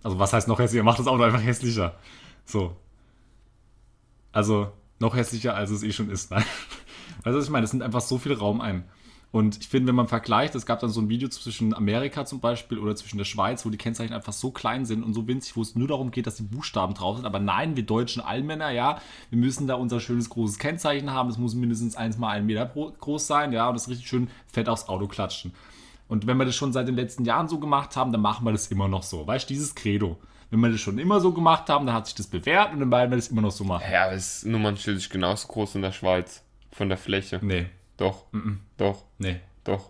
Also 0.03 0.19
was 0.19 0.33
heißt 0.33 0.47
noch 0.47 0.59
hässlicher? 0.59 0.83
Macht 0.83 0.99
das 0.99 1.07
Auto 1.07 1.23
einfach 1.23 1.41
hässlicher. 1.43 1.95
So. 2.45 2.75
Also 4.31 4.71
noch 4.99 5.15
hässlicher, 5.15 5.55
als 5.55 5.71
es 5.71 5.83
eh 5.83 5.91
schon 5.91 6.09
ist. 6.09 6.31
Nein. 6.31 6.43
Weißt 7.23 7.33
du, 7.33 7.37
was 7.37 7.45
ich 7.45 7.51
meine? 7.51 7.65
Es 7.65 7.73
nimmt 7.73 7.83
einfach 7.83 8.01
so 8.01 8.17
viel 8.17 8.33
Raum 8.33 8.61
ein. 8.61 8.83
Und 9.31 9.59
ich 9.59 9.67
finde, 9.67 9.89
wenn 9.89 9.95
man 9.95 10.07
vergleicht, 10.07 10.55
es 10.55 10.65
gab 10.65 10.79
dann 10.79 10.89
so 10.89 10.99
ein 11.01 11.09
Video 11.09 11.29
zwischen 11.29 11.75
Amerika 11.75 12.25
zum 12.25 12.39
Beispiel 12.39 12.79
oder 12.79 12.95
zwischen 12.95 13.19
der 13.19 13.25
Schweiz, 13.25 13.63
wo 13.63 13.69
die 13.69 13.77
Kennzeichen 13.77 14.13
einfach 14.13 14.33
so 14.33 14.49
klein 14.49 14.85
sind 14.85 15.03
und 15.03 15.13
so 15.13 15.27
winzig, 15.27 15.55
wo 15.55 15.61
es 15.61 15.75
nur 15.75 15.87
darum 15.87 16.09
geht, 16.09 16.25
dass 16.25 16.37
die 16.37 16.43
Buchstaben 16.43 16.95
drauf 16.95 17.17
sind. 17.17 17.27
Aber 17.27 17.39
nein, 17.39 17.75
wir 17.75 17.83
deutschen 17.83 18.23
Allmänner, 18.23 18.71
ja, 18.71 18.99
wir 19.29 19.37
müssen 19.37 19.67
da 19.67 19.75
unser 19.75 19.99
schönes 19.99 20.29
großes 20.29 20.57
Kennzeichen 20.57 21.11
haben. 21.11 21.29
Es 21.29 21.37
muss 21.37 21.53
mindestens 21.53 21.95
eins 21.95 22.17
mal 22.17 22.29
einen 22.29 22.47
Meter 22.47 22.65
groß 22.65 23.27
sein, 23.27 23.53
ja, 23.53 23.67
und 23.67 23.75
das 23.75 23.87
richtig 23.87 24.07
schön 24.07 24.29
fett 24.47 24.67
aufs 24.67 24.89
Auto 24.89 25.07
klatschen. 25.07 25.53
Und 26.07 26.25
wenn 26.25 26.37
wir 26.37 26.45
das 26.45 26.55
schon 26.55 26.73
seit 26.73 26.87
den 26.87 26.95
letzten 26.95 27.23
Jahren 27.23 27.47
so 27.47 27.59
gemacht 27.59 27.95
haben, 27.95 28.11
dann 28.11 28.21
machen 28.21 28.43
wir 28.45 28.51
das 28.51 28.67
immer 28.67 28.87
noch 28.87 29.03
so. 29.03 29.27
Weißt 29.27 29.47
du, 29.47 29.53
dieses 29.53 29.75
Credo. 29.75 30.17
Wenn 30.51 30.59
wir 30.61 30.69
das 30.71 30.81
schon 30.81 30.97
immer 30.97 31.19
so 31.19 31.31
gemacht 31.31 31.69
haben, 31.69 31.85
dann 31.85 31.93
hat 31.95 32.07
sich 32.07 32.15
das 32.15 32.27
bewährt 32.27 32.73
und 32.73 32.79
dann 32.79 32.91
werden 32.91 33.11
wir 33.11 33.17
das 33.17 33.27
immer 33.27 33.41
noch 33.41 33.51
so 33.51 33.63
machen. 33.63 33.83
Ja, 33.91 34.05
aber 34.05 34.13
das 34.15 34.43
Nummernschild 34.43 34.97
ist 34.97 35.09
genauso 35.09 35.47
groß 35.47 35.75
in 35.75 35.81
der 35.83 35.91
Schweiz. 35.91 36.43
Von 36.71 36.89
der 36.89 36.97
Fläche. 36.97 37.39
Nee, 37.41 37.67
Doch. 37.97 38.23
Doch. 38.77 39.03
nee, 39.17 39.39
Doch. 39.63 39.89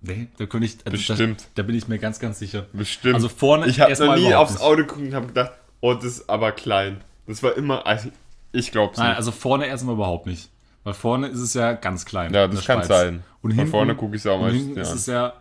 nee, 0.00 0.28
da 0.36 0.46
könnte 0.46 0.66
ich. 0.66 0.78
Also 0.84 0.90
Bestimmt. 0.90 1.42
Da, 1.54 1.62
da 1.62 1.66
bin 1.66 1.74
ich 1.76 1.88
mir 1.88 1.98
ganz, 1.98 2.18
ganz 2.20 2.38
sicher. 2.38 2.66
Bestimmt. 2.72 3.14
Also 3.14 3.28
vorne 3.28 3.66
Ich 3.66 3.80
habe 3.80 3.92
noch 4.04 4.16
nie 4.16 4.34
aufs. 4.34 4.60
Auto 4.60 4.82
geguckt 4.82 5.00
und 5.00 5.14
habe 5.14 5.26
gedacht, 5.28 5.52
oh, 5.80 5.94
das 5.94 6.04
ist 6.04 6.30
aber 6.30 6.52
klein. 6.52 7.00
Das 7.26 7.42
war 7.42 7.56
immer, 7.56 7.86
also 7.86 8.10
ich 8.52 8.70
glaube 8.72 8.92
es 8.92 8.98
Nein, 8.98 9.08
nicht. 9.08 9.16
also 9.18 9.30
vorne 9.32 9.66
erstmal 9.66 9.94
überhaupt 9.94 10.26
nicht. 10.26 10.50
Weil 10.84 10.94
vorne 10.94 11.26
ist 11.28 11.40
es 11.40 11.54
ja 11.54 11.72
ganz 11.72 12.04
klein. 12.04 12.32
Ja, 12.32 12.46
das 12.48 12.64
kann 12.64 12.78
Schweiz. 12.78 12.88
sein. 12.88 13.22
Und 13.42 13.50
Von 13.50 13.58
hinten, 13.58 13.70
vorne 13.70 13.94
gucke 13.94 14.16
ich 14.16 14.22
es 14.22 14.26
auch 14.26 14.40
meistens 14.40 14.62
hinten 14.64 14.80
ist 14.80 14.90
an. 14.90 14.96
es 14.96 15.06
ja. 15.06 15.32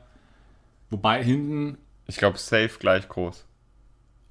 Wobei 0.89 1.23
hinten 1.23 1.77
Ich 2.07 2.17
glaube, 2.17 2.37
safe 2.37 2.71
gleich 2.79 3.07
groß. 3.09 3.45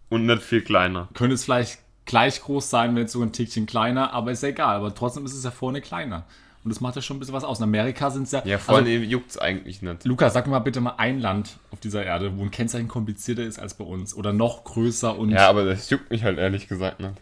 Und 0.08 0.26
nicht 0.26 0.42
viel 0.42 0.62
kleiner. 0.62 1.08
könnte 1.14 1.34
es 1.34 1.44
vielleicht 1.44 1.78
gleich 2.04 2.40
groß 2.40 2.70
sein, 2.70 2.94
wenn 2.94 3.04
es 3.06 3.12
sogar 3.12 3.28
ein 3.28 3.32
Tickchen 3.32 3.66
kleiner, 3.66 4.12
aber 4.12 4.30
ist 4.30 4.42
ja 4.42 4.50
egal. 4.50 4.76
Aber 4.76 4.94
trotzdem 4.94 5.24
ist 5.24 5.34
es 5.34 5.42
ja 5.44 5.50
vorne 5.50 5.80
kleiner. 5.80 6.24
Und 6.62 6.70
das 6.70 6.80
macht 6.80 6.96
ja 6.96 7.02
schon 7.02 7.16
ein 7.16 7.20
bisschen 7.20 7.34
was 7.34 7.44
aus. 7.44 7.58
In 7.58 7.64
Amerika 7.64 8.10
sind 8.10 8.24
es 8.24 8.32
ja. 8.32 8.42
Ja, 8.44 8.58
vorne 8.58 8.88
also, 8.90 9.04
juckt's 9.04 9.38
eigentlich 9.38 9.82
nicht. 9.82 10.04
Lukas, 10.04 10.32
sag 10.32 10.46
mir 10.46 10.52
mal 10.52 10.58
bitte 10.60 10.80
mal 10.80 10.94
ein 10.98 11.20
Land 11.20 11.58
auf 11.70 11.78
dieser 11.80 12.04
Erde, 12.04 12.36
wo 12.36 12.42
ein 12.42 12.50
Kennzeichen 12.50 12.88
komplizierter 12.88 13.42
ist 13.44 13.58
als 13.58 13.74
bei 13.74 13.84
uns. 13.84 14.14
Oder 14.16 14.32
noch 14.32 14.64
größer 14.64 15.16
und. 15.16 15.30
Ja, 15.30 15.48
aber 15.48 15.64
das 15.64 15.90
juckt 15.90 16.10
mich 16.10 16.24
halt 16.24 16.38
ehrlich 16.38 16.66
gesagt 16.68 16.98
nicht. 17.00 17.14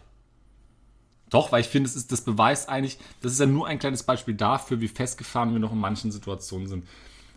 Doch, 1.29 1.51
weil 1.51 1.61
ich 1.61 1.67
finde, 1.67 1.89
es 1.89 1.95
ist, 1.95 2.11
das 2.11 2.21
beweist 2.21 2.69
eigentlich, 2.69 2.99
das 3.21 3.31
ist 3.33 3.39
ja 3.39 3.45
nur 3.47 3.67
ein 3.67 3.79
kleines 3.79 4.03
Beispiel 4.03 4.35
dafür, 4.35 4.79
wie 4.79 4.87
festgefahren 4.87 5.51
wir 5.53 5.59
noch 5.59 5.71
in 5.71 5.79
manchen 5.79 6.11
Situationen 6.11 6.67
sind. 6.67 6.87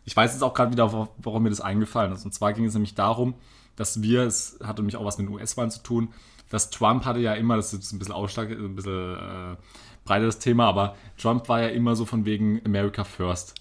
Ich 0.04 0.14
weiß 0.16 0.32
jetzt 0.32 0.42
auch 0.42 0.54
gerade 0.54 0.72
wieder, 0.72 0.92
wa- 0.92 1.08
warum 1.18 1.42
mir 1.42 1.50
das 1.50 1.60
eingefallen 1.60 2.12
ist. 2.12 2.24
Und 2.24 2.32
zwar 2.32 2.52
ging 2.52 2.64
es 2.66 2.74
nämlich 2.74 2.94
darum, 2.94 3.34
dass 3.78 4.02
wir, 4.02 4.22
es 4.22 4.58
hatte 4.62 4.82
nämlich 4.82 4.96
auch 4.96 5.04
was 5.04 5.18
mit 5.18 5.28
den 5.28 5.34
US-Wahlen 5.34 5.70
zu 5.70 5.82
tun, 5.82 6.08
dass 6.50 6.70
Trump 6.70 7.04
hatte 7.04 7.20
ja 7.20 7.34
immer, 7.34 7.56
das 7.56 7.72
ist 7.72 7.92
ein 7.92 7.98
bisschen 7.98 8.14
Ausschlag, 8.14 8.50
ein 8.50 8.74
bisschen 8.74 9.14
äh, 9.14 9.56
breiteres 10.04 10.40
Thema, 10.40 10.66
aber 10.66 10.96
Trump 11.16 11.48
war 11.48 11.62
ja 11.62 11.68
immer 11.68 11.94
so 11.94 12.04
von 12.04 12.24
wegen 12.24 12.60
America 12.64 13.04
First. 13.04 13.54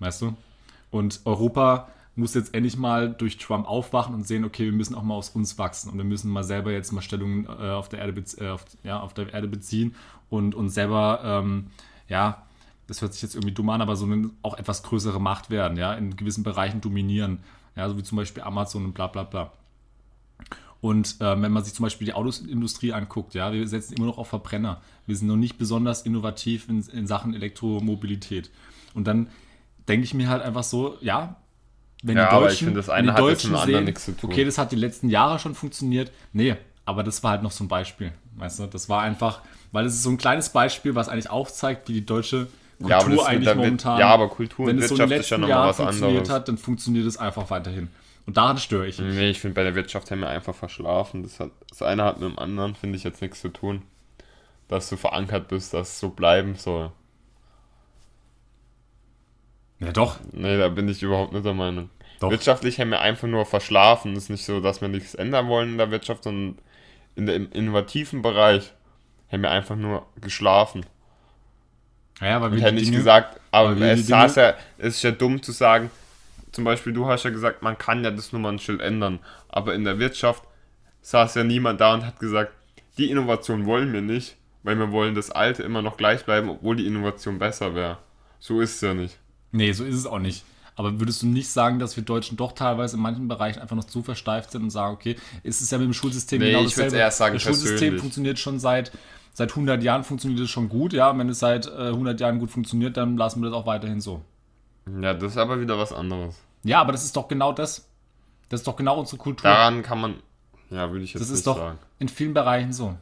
Weißt 0.00 0.22
du? 0.22 0.34
Und 0.90 1.20
Europa 1.24 1.88
muss 2.16 2.34
jetzt 2.34 2.54
endlich 2.54 2.76
mal 2.76 3.12
durch 3.12 3.38
Trump 3.38 3.68
aufwachen 3.68 4.14
und 4.14 4.26
sehen, 4.26 4.44
okay, 4.44 4.64
wir 4.64 4.72
müssen 4.72 4.96
auch 4.96 5.04
mal 5.04 5.14
aus 5.14 5.30
uns 5.30 5.58
wachsen 5.58 5.90
und 5.90 5.96
wir 5.96 6.04
müssen 6.04 6.30
mal 6.30 6.42
selber 6.42 6.72
jetzt 6.72 6.92
mal 6.92 7.00
Stellungen 7.00 7.46
äh, 7.46 7.70
auf, 7.70 7.88
der 7.88 8.00
Erde 8.00 8.24
äh, 8.38 8.48
auf, 8.48 8.64
ja, 8.82 9.00
auf 9.00 9.14
der 9.14 9.32
Erde 9.32 9.46
beziehen 9.46 9.94
und 10.28 10.56
uns 10.56 10.74
selber, 10.74 11.20
ähm, 11.24 11.68
ja, 12.08 12.42
das 12.88 13.00
hört 13.00 13.12
sich 13.12 13.22
jetzt 13.22 13.36
irgendwie 13.36 13.54
dumm 13.54 13.70
an, 13.70 13.80
aber 13.80 13.94
so 13.94 14.06
eine 14.06 14.30
auch 14.42 14.58
etwas 14.58 14.82
größere 14.82 15.20
Macht 15.20 15.50
werden, 15.50 15.78
ja, 15.78 15.94
in 15.94 16.16
gewissen 16.16 16.42
Bereichen 16.42 16.80
dominieren, 16.80 17.38
ja, 17.76 17.88
so 17.88 17.96
wie 17.96 18.02
zum 18.02 18.16
Beispiel 18.16 18.42
Amazon 18.42 18.84
und 18.84 18.92
bla 18.92 19.06
bla 19.06 19.22
bla. 19.24 19.52
Und 20.80 21.20
äh, 21.20 21.40
wenn 21.40 21.52
man 21.52 21.62
sich 21.62 21.74
zum 21.74 21.84
Beispiel 21.84 22.06
die 22.06 22.12
Autoindustrie 22.14 22.92
anguckt, 22.92 23.34
ja, 23.34 23.52
wir 23.52 23.66
setzen 23.68 23.94
immer 23.94 24.06
noch 24.06 24.18
auf 24.18 24.28
Verbrenner. 24.28 24.80
Wir 25.06 25.16
sind 25.16 25.28
noch 25.28 25.36
nicht 25.36 25.56
besonders 25.56 26.02
innovativ 26.02 26.68
in, 26.68 26.82
in 26.88 27.06
Sachen 27.06 27.34
Elektromobilität. 27.34 28.50
Und 28.92 29.06
dann 29.06 29.28
denke 29.88 30.04
ich 30.04 30.12
mir 30.14 30.28
halt 30.28 30.42
einfach 30.42 30.64
so, 30.64 30.96
ja, 31.00 31.36
wenn 32.02 32.18
Ja, 32.18 32.24
die 32.24 32.28
aber 32.28 32.46
Deutschen, 32.46 32.52
ich 32.52 32.58
finde, 32.64 32.80
das 32.80 32.88
eine 32.88 33.08
die 33.08 33.12
hat 33.12 33.18
Deutschen 33.20 33.52
mit 33.52 33.60
dem 33.60 33.62
anderen 33.62 33.84
nichts 33.84 34.04
zu 34.06 34.16
tun. 34.16 34.30
okay, 34.30 34.44
das 34.44 34.58
hat 34.58 34.72
die 34.72 34.76
letzten 34.76 35.08
Jahre 35.08 35.38
schon 35.38 35.54
funktioniert. 35.54 36.10
Nee, 36.32 36.56
aber 36.84 37.04
das 37.04 37.22
war 37.22 37.30
halt 37.32 37.42
noch 37.44 37.52
so 37.52 37.62
ein 37.62 37.68
Beispiel. 37.68 38.12
Weißt 38.34 38.58
du, 38.58 38.66
das 38.66 38.88
war 38.88 39.02
einfach, 39.02 39.42
weil 39.70 39.86
es 39.86 39.94
ist 39.94 40.02
so 40.02 40.10
ein 40.10 40.18
kleines 40.18 40.48
Beispiel, 40.50 40.96
was 40.96 41.08
eigentlich 41.08 41.30
aufzeigt, 41.30 41.88
wie 41.88 41.92
die 41.94 42.06
deutsche 42.06 42.48
Kultur 42.78 42.90
Ja, 42.90 42.98
aber 43.00 43.10
das 43.16 43.24
eigentlich 43.26 43.46
Wir- 43.48 43.54
momentan. 43.54 43.98
ja, 44.00 44.06
aber 44.08 44.28
Kultur 44.28 44.66
und 44.66 44.68
wenn 44.68 44.78
es 44.78 44.88
so 44.88 44.98
Wirtschaft 44.98 45.12
ist 45.20 45.30
ja 45.30 45.36
letzten 45.36 45.40
noch 45.42 45.48
mal 45.48 45.54
Jahren 45.54 45.68
was 45.68 45.76
funktioniert 45.76 46.16
anderes. 46.18 46.30
hat, 46.30 46.48
dann 46.48 46.58
funktioniert 46.58 47.06
es 47.06 47.16
einfach 47.16 47.50
weiterhin. 47.50 47.88
Und 48.26 48.36
daran 48.36 48.58
störe 48.58 48.86
ich. 48.86 48.98
mich. 48.98 49.14
Nee, 49.14 49.30
ich 49.30 49.40
finde, 49.40 49.54
bei 49.54 49.64
der 49.64 49.74
Wirtschaft 49.74 50.10
haben 50.10 50.20
wir 50.20 50.28
einfach 50.28 50.54
verschlafen. 50.54 51.22
Das, 51.24 51.40
hat, 51.40 51.50
das 51.68 51.82
eine 51.82 52.04
hat 52.04 52.20
mit 52.20 52.30
dem 52.30 52.38
anderen, 52.38 52.74
finde 52.76 52.96
ich, 52.96 53.04
jetzt 53.04 53.20
nichts 53.20 53.40
zu 53.40 53.48
tun. 53.48 53.82
Dass 54.68 54.88
du 54.88 54.96
verankert 54.96 55.48
bist, 55.48 55.74
dass 55.74 55.88
es 55.88 56.00
so 56.00 56.08
bleiben 56.10 56.54
soll. 56.54 56.92
Ja, 59.80 59.90
doch. 59.92 60.18
Nee, 60.32 60.56
da 60.58 60.68
bin 60.68 60.88
ich 60.88 61.02
überhaupt 61.02 61.32
nicht 61.32 61.44
der 61.44 61.54
Meinung. 61.54 61.90
Doch. 62.20 62.30
Wirtschaftlich 62.30 62.78
haben 62.78 62.90
wir 62.90 63.00
einfach 63.00 63.26
nur 63.26 63.44
verschlafen. 63.44 64.12
Es 64.12 64.24
ist 64.24 64.30
nicht 64.30 64.44
so, 64.44 64.60
dass 64.60 64.80
wir 64.80 64.88
nichts 64.88 65.14
ändern 65.14 65.48
wollen 65.48 65.70
in 65.72 65.78
der 65.78 65.90
Wirtschaft, 65.90 66.22
sondern 66.24 66.58
in 67.16 67.26
der, 67.26 67.34
im 67.34 67.50
innovativen 67.50 68.22
Bereich 68.22 68.72
haben 69.30 69.42
wir 69.42 69.50
einfach 69.50 69.74
nur 69.76 70.06
geschlafen. 70.20 70.86
Ja, 72.22 72.40
weil 72.40 72.54
Ich 72.54 72.62
hätte 72.62 72.74
die 72.74 72.80
nicht 72.80 72.86
Dinge- 72.88 72.98
gesagt, 72.98 73.40
aber 73.50 73.76
es, 73.80 74.06
saß 74.06 74.36
ja, 74.36 74.54
es 74.78 74.96
ist 74.96 75.02
ja 75.02 75.10
dumm 75.10 75.42
zu 75.42 75.52
sagen, 75.52 75.90
zum 76.52 76.64
Beispiel 76.64 76.92
du 76.92 77.06
hast 77.06 77.24
ja 77.24 77.30
gesagt, 77.30 77.62
man 77.62 77.76
kann 77.78 78.04
ja 78.04 78.10
das 78.10 78.32
Nummernschild 78.32 78.80
ändern, 78.80 79.18
aber 79.48 79.74
in 79.74 79.84
der 79.84 79.98
Wirtschaft 79.98 80.42
saß 81.02 81.34
ja 81.34 81.44
niemand 81.44 81.80
da 81.80 81.94
und 81.94 82.06
hat 82.06 82.20
gesagt, 82.20 82.52
die 82.98 83.10
Innovation 83.10 83.66
wollen 83.66 83.92
wir 83.92 84.02
nicht, 84.02 84.36
weil 84.62 84.78
wir 84.78 84.92
wollen 84.92 85.14
das 85.14 85.30
Alte 85.30 85.62
immer 85.62 85.82
noch 85.82 85.96
gleich 85.96 86.24
bleiben, 86.24 86.48
obwohl 86.50 86.76
die 86.76 86.86
Innovation 86.86 87.38
besser 87.38 87.74
wäre. 87.74 87.98
So 88.38 88.60
ist 88.60 88.76
es 88.76 88.80
ja 88.82 88.94
nicht. 88.94 89.18
Nee, 89.50 89.72
so 89.72 89.84
ist 89.84 89.96
es 89.96 90.06
auch 90.06 90.18
nicht. 90.18 90.44
Aber 90.76 90.98
würdest 91.00 91.22
du 91.22 91.26
nicht 91.26 91.48
sagen, 91.50 91.78
dass 91.78 91.96
wir 91.96 92.04
Deutschen 92.04 92.36
doch 92.38 92.52
teilweise 92.52 92.96
in 92.96 93.02
manchen 93.02 93.28
Bereichen 93.28 93.60
einfach 93.60 93.76
noch 93.76 93.84
zu 93.84 94.02
versteift 94.02 94.52
sind 94.52 94.62
und 94.62 94.70
sagen, 94.70 94.94
okay, 94.94 95.16
ist 95.42 95.60
es 95.60 95.70
ja 95.70 95.78
mit 95.78 95.86
dem 95.86 95.92
Schulsystem 95.92 96.40
Nee, 96.40 96.46
genau 96.52 96.60
ich 96.60 96.64
würd's 96.66 96.76
dasselbe. 96.76 96.96
eher 96.96 97.10
sagen, 97.10 97.34
das 97.34 97.42
Schulsystem 97.42 97.76
persönlich. 97.76 98.00
funktioniert 98.00 98.38
schon 98.38 98.58
seit, 98.58 98.90
seit 99.32 99.50
100 99.50 99.82
Jahren, 99.82 100.04
funktioniert 100.04 100.40
es 100.40 100.50
schon 100.50 100.68
gut. 100.68 100.92
Ja, 100.92 101.16
wenn 101.16 101.28
es 101.28 101.38
seit 101.38 101.66
äh, 101.66 101.88
100 101.88 102.20
Jahren 102.20 102.38
gut 102.38 102.50
funktioniert, 102.50 102.96
dann 102.96 103.16
lassen 103.16 103.40
wir 103.42 103.50
das 103.50 103.58
auch 103.58 103.66
weiterhin 103.66 104.00
so. 104.00 104.22
Ja, 105.00 105.14
das 105.14 105.32
ist 105.32 105.38
aber 105.38 105.60
wieder 105.60 105.78
was 105.78 105.92
anderes. 105.92 106.40
Ja, 106.64 106.80
aber 106.80 106.92
das 106.92 107.04
ist 107.04 107.16
doch 107.16 107.28
genau 107.28 107.52
das. 107.52 107.88
Das 108.48 108.60
ist 108.60 108.66
doch 108.66 108.76
genau 108.76 108.98
unsere 108.98 109.16
Kultur. 109.16 109.50
Daran 109.50 109.82
kann 109.82 110.00
man, 110.00 110.16
ja, 110.70 110.90
würde 110.90 111.04
ich 111.04 111.14
jetzt 111.14 111.22
das 111.22 111.30
nicht 111.30 111.38
ist 111.38 111.46
doch 111.46 111.56
sagen. 111.56 111.78
in 111.98 112.08
vielen 112.08 112.34
Bereichen 112.34 112.72
so. 112.72 112.96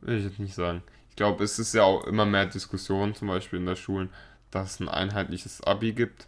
Will 0.00 0.18
ich 0.18 0.24
jetzt 0.24 0.38
nicht 0.38 0.54
sagen. 0.54 0.82
Ich 1.10 1.16
glaube, 1.16 1.42
es 1.44 1.58
ist 1.58 1.74
ja 1.74 1.82
auch 1.82 2.04
immer 2.04 2.26
mehr 2.26 2.46
Diskussion, 2.46 3.14
zum 3.14 3.28
Beispiel 3.28 3.58
in 3.58 3.66
der 3.66 3.76
Schulen, 3.76 4.10
dass 4.50 4.74
es 4.74 4.80
ein 4.80 4.88
einheitliches 4.88 5.62
Abi 5.62 5.92
gibt. 5.92 6.26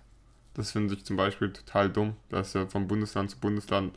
Das 0.55 0.73
finde 0.73 0.95
ich 0.95 1.05
zum 1.05 1.17
Beispiel 1.17 1.53
total 1.53 1.91
dumm, 1.91 2.17
dass 2.31 2.55
ja 2.55 2.67
von 2.67 2.89
Bundesland 2.89 3.31
zu 3.31 3.39
Bundesland 3.39 3.95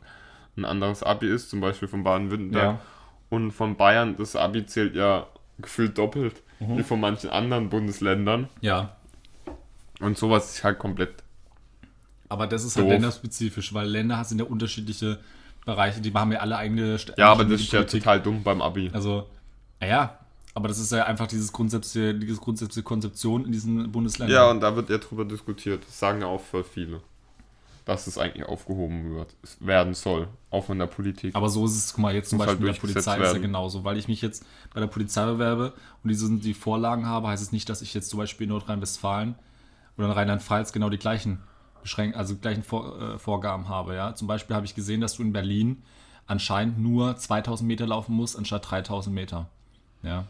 ein 0.56 0.64
anderes 0.64 1.02
Abi 1.02 1.28
ist, 1.28 1.48
zum 1.50 1.60
Beispiel 1.60 1.88
von 1.88 2.04
Baden-Württemberg. 2.04 2.62
Ja. 2.62 2.80
Und 3.30 3.52
von 3.52 3.76
Bayern, 3.76 4.16
das 4.16 4.36
Abi 4.36 4.66
zählt 4.66 4.94
ja 4.94 5.26
gefühlt 5.62 5.96
doppelt 5.98 6.42
Mhm. 6.60 6.76
wie 6.78 6.82
von 6.82 7.00
manchen 7.00 7.30
anderen 7.30 7.70
Bundesländern. 7.70 8.48
Ja. 8.60 8.96
Und 10.00 10.18
sowas 10.18 10.54
ist 10.56 10.64
halt 10.64 10.78
komplett. 10.78 11.14
Aber 12.28 12.46
das 12.46 12.64
ist 12.64 12.76
halt 12.76 12.86
Doof. 12.86 12.92
länderspezifisch, 12.92 13.72
weil 13.74 13.88
Länder 13.88 14.22
sind 14.24 14.38
ja 14.40 14.44
unterschiedliche 14.44 15.18
Bereiche, 15.64 16.00
die 16.00 16.12
haben 16.12 16.32
ja 16.32 16.38
alle 16.40 16.56
eigene 16.56 16.96
St- 16.96 17.18
Ja, 17.18 17.32
aber 17.32 17.44
das 17.44 17.60
ist 17.60 17.72
ja 17.72 17.82
total 17.84 18.20
dumm 18.20 18.42
beim 18.42 18.62
Abi. 18.62 18.90
Also, 18.92 19.26
naja, 19.80 20.18
aber 20.54 20.68
das 20.68 20.78
ist 20.78 20.92
ja 20.92 21.04
einfach 21.04 21.26
dieses 21.26 21.52
grundsätzliche, 21.52 22.14
diese 22.14 22.36
grundsätzliche 22.40 22.82
Konzeption 22.84 23.44
in 23.44 23.52
diesen 23.52 23.90
Bundesländern. 23.90 24.34
Ja, 24.36 24.50
und 24.50 24.60
da 24.60 24.74
wird 24.76 24.90
ja 24.90 24.98
drüber 24.98 25.24
diskutiert. 25.24 25.82
Das 25.86 25.98
sagen 25.98 26.20
ja 26.20 26.26
auch 26.28 26.40
voll 26.40 26.64
viele. 26.64 27.00
Dass 27.84 28.06
es 28.06 28.18
eigentlich 28.18 28.46
aufgehoben 28.46 29.14
wird, 29.14 29.34
werden 29.60 29.94
soll, 29.94 30.28
auch 30.50 30.64
von 30.64 30.78
der 30.78 30.86
Politik. 30.86 31.34
Aber 31.34 31.48
so 31.48 31.64
ist 31.64 31.76
es, 31.76 31.92
guck 31.92 32.02
mal, 32.02 32.14
jetzt 32.14 32.30
zum 32.30 32.38
Muss 32.38 32.46
Beispiel 32.46 32.66
halt 32.66 32.80
bei 32.80 32.86
der 32.86 32.92
Polizei 32.94 33.12
ist 33.14 33.18
ja 33.18 33.22
werden. 33.22 33.42
genauso. 33.42 33.84
Weil 33.84 33.96
ich 33.96 34.08
mich 34.08 34.22
jetzt 34.22 34.44
bei 34.72 34.80
der 34.80 34.86
Polizei 34.86 35.24
bewerbe 35.24 35.72
und 36.02 36.08
diese, 36.08 36.30
die 36.38 36.54
Vorlagen 36.54 37.06
habe, 37.06 37.28
heißt 37.28 37.42
es 37.42 37.52
nicht, 37.52 37.68
dass 37.68 37.82
ich 37.82 37.94
jetzt 37.94 38.10
zum 38.10 38.18
Beispiel 38.18 38.44
in 38.44 38.50
Nordrhein-Westfalen 38.50 39.34
oder 39.96 40.06
in 40.06 40.12
Rheinland-Pfalz 40.12 40.72
genau 40.72 40.90
die 40.90 40.98
gleichen 40.98 41.40
Beschränk 41.82 42.16
also 42.16 42.34
die 42.34 42.40
gleichen 42.40 42.62
Vor 42.62 43.00
äh, 43.00 43.18
Vorgaben 43.18 43.68
habe. 43.68 43.94
Ja? 43.94 44.14
Zum 44.14 44.28
Beispiel 44.28 44.54
habe 44.54 44.66
ich 44.66 44.74
gesehen, 44.74 45.00
dass 45.00 45.14
du 45.14 45.22
in 45.22 45.32
Berlin 45.32 45.82
anscheinend 46.26 46.78
nur 46.78 47.16
2000 47.16 47.66
Meter 47.66 47.86
laufen 47.86 48.14
musst, 48.14 48.36
anstatt 48.36 48.70
3000 48.70 49.14
Meter. 49.14 49.48
Ja. 50.02 50.24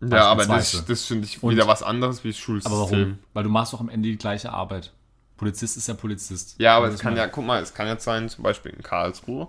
ja, 0.00 0.24
aber 0.24 0.46
das, 0.46 0.84
das 0.84 1.04
finde 1.04 1.26
ich 1.26 1.42
wieder 1.42 1.66
was 1.66 1.82
anderes 1.82 2.24
wie 2.24 2.32
Schulsystem. 2.32 2.72
Aber 2.72 2.90
warum? 2.90 3.18
Weil 3.32 3.44
du 3.44 3.50
machst 3.50 3.72
doch 3.72 3.80
am 3.80 3.88
Ende 3.88 4.08
die 4.08 4.18
gleiche 4.18 4.52
Arbeit. 4.52 4.92
Polizist 5.40 5.76
ist 5.76 5.88
ja 5.88 5.94
Polizist. 5.94 6.54
Ja, 6.58 6.76
aber 6.76 6.88
es 6.88 7.00
kann 7.00 7.14
mein- 7.14 7.22
ja, 7.22 7.26
guck 7.28 7.44
mal, 7.46 7.62
es 7.62 7.74
kann 7.74 7.88
jetzt 7.88 8.04
sein, 8.04 8.28
zum 8.28 8.44
Beispiel 8.44 8.72
in 8.72 8.82
Karlsruhe 8.82 9.48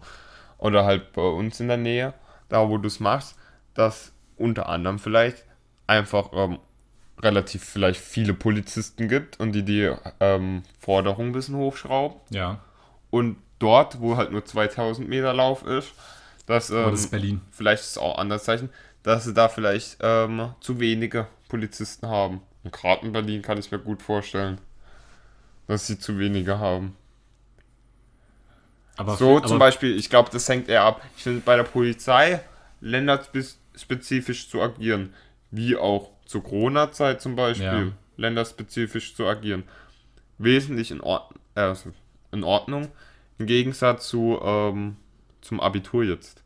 oder 0.58 0.86
halt 0.86 1.12
bei 1.14 1.22
uns 1.22 1.60
in 1.60 1.68
der 1.68 1.78
Nähe, 1.78 2.14
da 2.50 2.68
wo 2.70 2.78
du 2.78 2.88
es 2.88 3.00
machst, 3.00 3.36
dass 3.74 4.12
unter 4.38 4.70
anderem 4.70 5.00
vielleicht 5.00 5.44
einfach 5.88 6.30
ähm, 6.34 6.60
relativ 7.22 7.64
vielleicht 7.64 8.00
viele 8.02 8.34
Polizisten 8.34 9.08
gibt 9.08 9.40
und 9.40 9.52
die 9.52 9.64
die 9.64 9.94
ähm, 10.20 10.64
Forderung 10.80 11.28
ein 11.28 11.32
bisschen 11.34 11.56
hochschrauben. 11.56 12.18
Ja, 12.30 12.60
Und 13.10 13.38
dort, 13.60 14.00
wo 14.02 14.18
halt 14.18 14.32
nur 14.32 14.44
2000 14.46 15.08
Meter 15.10 15.34
Lauf 15.34 15.64
ist, 15.66 15.92
dass 16.46 16.70
ähm, 16.70 16.78
aber 16.78 16.92
das 16.92 17.02
ist 17.02 17.12
Berlin. 17.12 17.42
vielleicht 17.52 17.84
ist 17.84 17.92
es 17.92 17.98
auch 17.98 18.18
anders 18.18 18.46
Zeichen, 18.46 18.70
dass 19.04 19.26
sie 19.26 19.34
da 19.34 19.50
vielleicht 19.50 19.98
ähm, 20.02 20.54
zu 20.62 20.80
wenige 20.80 21.28
Polizisten 21.50 22.08
haben. 22.08 22.42
Und 22.64 22.72
gerade 22.72 23.06
in 23.06 23.12
Berlin 23.12 23.42
kann 23.42 23.58
ich 23.58 23.72
mir 23.72 23.80
gut 23.80 24.02
vorstellen, 24.02 24.60
dass 25.68 25.88
sie 25.88 26.00
zu 26.00 26.18
wenige 26.20 26.60
haben. 26.60 26.96
Aber, 28.98 29.16
So 29.16 29.38
aber, 29.38 29.48
zum 29.48 29.60
Beispiel, 29.60 29.96
ich 29.98 30.10
glaube, 30.10 30.30
das 30.32 30.48
hängt 30.50 30.70
eher 30.70 30.84
ab. 30.84 31.02
Ich 31.18 31.24
finde 31.24 31.42
bei 31.42 31.56
der 31.56 31.64
Polizei 31.64 32.42
länderspezifisch 32.82 34.50
zu 34.50 34.62
agieren, 34.62 35.14
wie 35.50 35.76
auch 35.76 36.12
zur 36.26 36.44
Corona-Zeit 36.44 37.22
zum 37.22 37.36
Beispiel, 37.36 37.66
Ja. 37.66 37.92
länderspezifisch 38.18 39.16
zu 39.16 39.26
agieren, 39.26 39.64
wesentlich 40.38 40.92
in, 40.92 41.02
Ord 41.02 41.34
äh, 41.56 41.74
in 42.32 42.44
Ordnung, 42.44 42.90
im 43.38 43.46
Gegensatz 43.46 44.08
zu 44.10 44.40
ähm, 44.44 44.98
zum 45.42 45.60
Abitur 45.60 46.04
jetzt. 46.04 46.44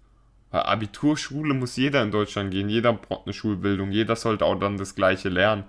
Weil 0.51 0.61
Abiturschule 0.61 1.53
muss 1.53 1.75
jeder 1.75 2.01
in 2.03 2.11
Deutschland 2.11 2.51
gehen, 2.51 2.69
jeder 2.69 2.93
braucht 2.93 3.25
eine 3.27 3.33
Schulbildung, 3.33 3.91
jeder 3.91 4.15
sollte 4.15 4.45
auch 4.45 4.55
dann 4.55 4.77
das 4.77 4.95
Gleiche 4.95 5.29
lernen. 5.29 5.65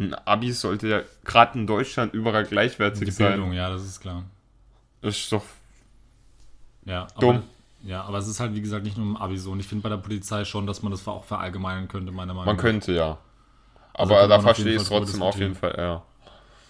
Ein 0.00 0.14
Abi 0.14 0.50
sollte 0.52 0.88
ja 0.88 1.02
gerade 1.24 1.58
in 1.58 1.66
Deutschland 1.66 2.14
überall 2.14 2.44
gleichwertig 2.44 3.04
die 3.04 3.10
sein. 3.10 3.32
Bildung, 3.32 3.52
ja, 3.52 3.70
das 3.70 3.84
ist 3.84 4.00
klar. 4.00 4.24
Das 5.02 5.16
ist 5.16 5.30
doch 5.30 5.44
Ja, 6.84 7.06
aber, 7.14 7.20
Dumm. 7.20 7.42
Ja, 7.84 8.02
aber 8.02 8.18
es 8.18 8.26
ist 8.28 8.40
halt, 8.40 8.54
wie 8.54 8.60
gesagt, 8.60 8.84
nicht 8.84 8.96
nur 8.96 9.06
im 9.06 9.16
Abi 9.16 9.38
so. 9.38 9.52
Und 9.52 9.60
ich 9.60 9.66
finde 9.66 9.82
bei 9.82 9.88
der 9.90 9.96
Polizei 9.98 10.44
schon, 10.44 10.66
dass 10.66 10.82
man 10.82 10.90
das 10.90 11.06
auch 11.06 11.24
verallgemeinern 11.24 11.88
könnte, 11.88 12.12
meiner 12.12 12.32
Meinung 12.34 12.46
Man 12.46 12.56
nach. 12.56 12.62
könnte 12.62 12.92
ja. 12.92 13.18
Also 13.94 14.14
Aber 14.14 14.20
kann 14.22 14.30
da 14.30 14.36
man 14.36 14.44
verstehe 14.46 14.74
ich 14.74 14.82
es 14.82 14.88
trotzdem 14.88 15.22
auf 15.22 15.38
jeden 15.38 15.54
Fall, 15.54 15.74
ja. 15.76 16.02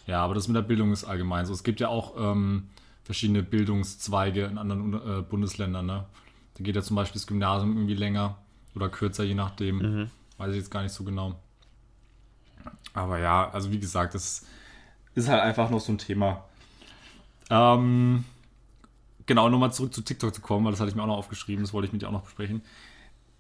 Ja, 0.07 0.25
aber 0.25 0.35
das 0.35 0.49
mit 0.49 0.57
der 0.57 0.63
Bildung 0.63 0.93
ist 0.93 1.05
allgemein 1.05 1.47
so. 1.47 1.53
Es 1.53 1.63
gibt 1.63 1.79
ja 1.81 1.89
auch 1.89 2.15
ähm, 2.19 2.69
verschiedene 3.05 3.43
Bildungszweige 3.43 4.45
in 4.45 4.59
anderen 4.59 4.95
äh, 4.95 5.23
Bundesländern. 5.23 5.87
Ne? 5.87 6.05
Da 6.55 6.65
geht 6.65 6.75
ja 6.75 6.83
zum 6.83 6.97
Beispiel 6.97 7.21
das 7.21 7.27
Gymnasium 7.27 7.77
irgendwie 7.77 7.95
länger 7.95 8.37
oder 8.75 8.89
kürzer, 8.89 9.23
je 9.25 9.35
nachdem. 9.35 9.77
Mhm. 9.79 10.11
Weiß 10.39 10.51
ich 10.51 10.57
jetzt 10.57 10.71
gar 10.71 10.83
nicht 10.83 10.93
so 10.93 11.05
genau. 11.05 11.37
Aber 12.95 13.19
ja, 13.19 13.51
also 13.51 13.71
wie 13.71 13.79
gesagt, 13.79 14.15
das 14.15 14.45
ist 15.15 15.29
halt 15.29 15.43
einfach 15.43 15.71
noch 15.71 15.81
so 15.81 15.93
ein 15.93 15.99
Thema. 15.99 16.45
Ähm, 17.51 18.25
genau, 19.27 19.49
nochmal 19.49 19.73
zurück 19.73 19.95
zu 19.95 20.03
TikTok 20.03 20.35
zu 20.35 20.41
kommen, 20.41 20.65
weil 20.65 20.73
das 20.73 20.81
hatte 20.81 20.91
ich 20.91 20.97
mir 20.97 21.03
auch 21.03 21.09
noch 21.09 21.17
aufgeschrieben, 21.17 21.65
das 21.65 21.73
wollte 21.73 21.87
ich 21.87 21.93
mit 21.93 22.03
dir 22.03 22.09
auch 22.09 22.13
noch 22.13 22.23
besprechen. 22.25 22.63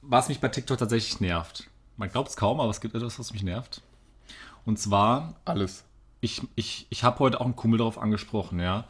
Was 0.02 0.28
mich 0.28 0.40
bei 0.40 0.48
TikTok 0.48 0.78
tatsächlich 0.78 1.20
nervt. 1.20 1.68
Man 1.96 2.10
glaubt 2.10 2.28
es 2.28 2.36
kaum, 2.36 2.60
aber 2.60 2.70
es 2.70 2.80
gibt 2.80 2.94
etwas, 2.94 3.18
was 3.18 3.32
mich 3.32 3.42
nervt. 3.42 3.82
Und 4.64 4.78
zwar 4.78 5.34
Alles. 5.44 5.84
ich, 6.20 6.42
ich, 6.54 6.86
ich 6.90 7.04
habe 7.04 7.18
heute 7.18 7.40
auch 7.40 7.44
einen 7.44 7.56
Kumpel 7.56 7.78
darauf 7.78 7.98
angesprochen, 7.98 8.60
ja. 8.60 8.86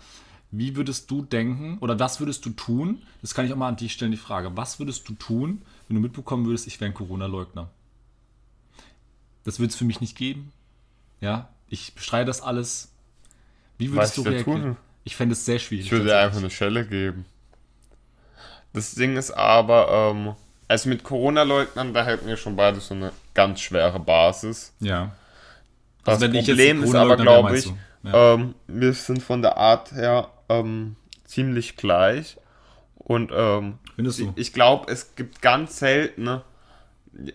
Wie 0.53 0.75
würdest 0.75 1.11
du 1.11 1.23
denken 1.23 1.79
oder 1.79 1.99
was 2.01 2.19
würdest 2.19 2.45
du 2.45 2.51
tun? 2.51 3.03
Das 3.21 3.35
kann 3.35 3.47
ich 3.47 3.53
auch 3.53 3.57
mal 3.57 3.69
an 3.69 3.77
dich 3.77 3.93
stellen, 3.93 4.11
die 4.11 4.17
Frage. 4.17 4.57
Was 4.57 4.81
würdest 4.81 5.09
du 5.09 5.15
tun, 5.15 5.63
wenn 5.87 5.95
du 5.95 6.01
mitbekommen 6.01 6.45
würdest, 6.45 6.67
ich 6.67 6.81
wäre 6.81 6.91
ein 6.91 6.95
Corona-Leugner? 6.95 7.69
Das 9.45 9.59
wird 9.61 9.71
es 9.71 9.77
für 9.77 9.85
mich 9.85 10.01
nicht 10.01 10.17
geben. 10.17 10.53
Ja, 11.21 11.49
ich 11.69 11.95
bestreite 11.95 12.27
das 12.27 12.41
alles. 12.41 12.91
Wie 13.79 13.91
würdest 13.93 14.19
Was 14.19 14.25
du 14.25 14.31
ich 14.31 14.37
da 14.39 14.43
tun? 14.43 14.55
reagieren? 14.55 14.77
Ich 15.05 15.17
fände 15.17 15.33
es 15.33 15.45
sehr 15.45 15.59
schwierig. 15.59 15.87
Ich 15.87 15.93
würde 15.93 16.07
dir 16.07 16.19
einfach 16.19 16.39
eine 16.39 16.51
Schelle 16.51 16.87
geben. 16.87 17.25
Das 18.73 18.95
Ding 18.95 19.17
ist 19.17 19.31
aber, 19.31 20.13
ähm, 20.13 20.35
also 20.69 20.89
mit 20.89 21.03
Corona-Leugnern, 21.03 21.93
da 21.95 22.05
hätten 22.05 22.27
wir 22.27 22.37
schon 22.37 22.57
beide 22.57 22.81
so 22.81 22.95
eine 22.95 23.13
ganz 23.35 23.61
schwere 23.61 23.99
Basis. 23.99 24.73
Ja. 24.81 25.13
Das 26.05 26.23
Also 26.23 26.27
ich 26.27 26.35
jetzt 26.35 26.47
Problem 26.47 26.83
ist 26.85 26.95
aber, 26.95 27.17
glaube 27.17 27.59
ich? 27.59 27.73
Ja. 28.03 28.35
ähm, 28.35 28.55
wir 28.67 28.93
sind 28.93 29.23
von 29.23 29.43
der 29.43 29.57
Art 29.57 29.93
her 29.93 30.31
ähm, 30.49 30.97
ziemlich 31.25 31.77
gleich. 31.77 32.37
Und 32.97 33.33
ähm, 33.35 33.79
du? 33.97 34.33
ich 34.37 34.53
glaube, 34.53 34.91
es 34.93 35.15
gibt 35.17 35.43
ganz 35.43 35.79
selten, 35.79 36.23
ne, 36.25 36.43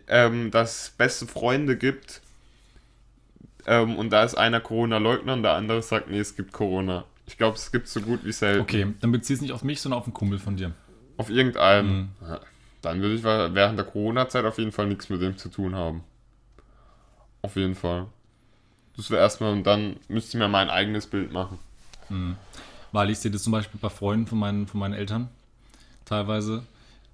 ähm, 0.07 0.51
dass 0.51 0.83
es 0.83 0.89
beste 0.91 1.27
Freunde 1.27 1.77
gibt. 1.77 2.21
Ähm, 3.67 3.95
und 3.95 4.11
da 4.11 4.23
ist 4.23 4.35
einer 4.35 4.59
Corona-Leugner 4.59 5.33
und 5.33 5.43
der 5.43 5.53
andere 5.53 5.81
sagt, 5.81 6.09
nee, 6.09 6.19
es 6.19 6.35
gibt 6.35 6.51
Corona. 6.51 7.05
Ich 7.27 7.37
glaube, 7.37 7.57
es 7.57 7.71
gibt 7.71 7.87
so 7.87 8.01
gut 8.01 8.23
wie 8.23 8.31
selten. 8.31 8.61
Okay, 8.61 8.87
dann 9.01 9.11
bezieh 9.11 9.33
es 9.33 9.41
nicht 9.41 9.51
auf 9.51 9.63
mich, 9.63 9.81
sondern 9.81 9.99
auf 9.99 10.05
einen 10.05 10.13
Kumpel 10.13 10.37
von 10.37 10.55
dir. 10.55 10.71
Auf 11.17 11.29
irgendeinen. 11.29 12.13
Mhm. 12.21 12.27
Ja, 12.27 12.39
Dann 12.81 13.01
würde 13.01 13.15
ich 13.15 13.23
während 13.23 13.77
der 13.79 13.85
Corona-Zeit 13.85 14.45
auf 14.45 14.59
jeden 14.59 14.71
Fall 14.71 14.85
nichts 14.87 15.09
mit 15.09 15.21
dem 15.21 15.37
zu 15.37 15.49
tun 15.49 15.73
haben. 15.75 16.03
Auf 17.41 17.55
jeden 17.55 17.75
Fall. 17.75 18.05
Das 18.95 19.09
wäre 19.09 19.21
erstmal, 19.21 19.51
und 19.51 19.63
dann 19.63 19.97
müsste 20.07 20.37
ich 20.37 20.41
mir 20.41 20.47
mein 20.47 20.69
eigenes 20.69 21.07
Bild 21.07 21.31
machen. 21.31 21.57
Weil 22.91 23.09
ich 23.09 23.19
sehe 23.19 23.31
das 23.31 23.43
zum 23.43 23.51
Beispiel 23.51 23.79
bei 23.79 23.89
Freunden 23.89 24.27
von 24.27 24.37
meinen, 24.37 24.67
von 24.67 24.79
meinen 24.79 24.93
Eltern 24.93 25.29
teilweise, 26.05 26.63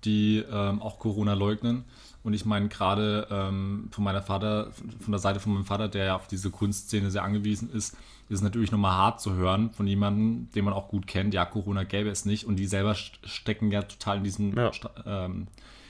die 0.04 0.44
ähm, 0.52 0.82
auch 0.82 1.00
Corona 1.00 1.34
leugnen. 1.34 1.86
Und 2.24 2.34
ich 2.34 2.46
meine, 2.46 2.68
gerade 2.68 3.28
ähm, 3.32 3.88
von 3.92 4.04
meiner 4.04 4.22
Vater, 4.22 4.72
von 5.00 5.12
der 5.12 5.20
Seite 5.20 5.40
von 5.40 5.54
meinem 5.54 5.66
Vater, 5.66 5.88
der 5.88 6.06
ja 6.06 6.16
auf 6.16 6.28
diese 6.28 6.52
Kunstszene 6.52 7.10
sehr 7.10 7.24
angewiesen 7.24 7.72
ist, 7.72 7.94
ist 8.30 8.38
es 8.38 8.42
natürlich 8.42 8.72
nochmal 8.72 8.92
hart 8.94 9.22
zu 9.22 9.34
hören 9.34 9.72
von 9.72 9.88
jemandem, 9.88 10.50
den 10.54 10.66
man 10.66 10.74
auch 10.74 10.88
gut 10.88 11.08
kennt, 11.08 11.34
ja, 11.34 11.46
Corona 11.46 11.84
gäbe 11.84 12.10
es 12.10 12.26
nicht. 12.26 12.46
Und 12.46 12.58
die 12.58 12.68
selber 12.68 12.92
st- 12.92 13.14
stecken 13.26 13.72
ja 13.72 13.82
total 13.82 14.18
in 14.18 14.24
diesem 14.24 14.56
Ja. 14.56 14.72
Ähm, 15.06 15.48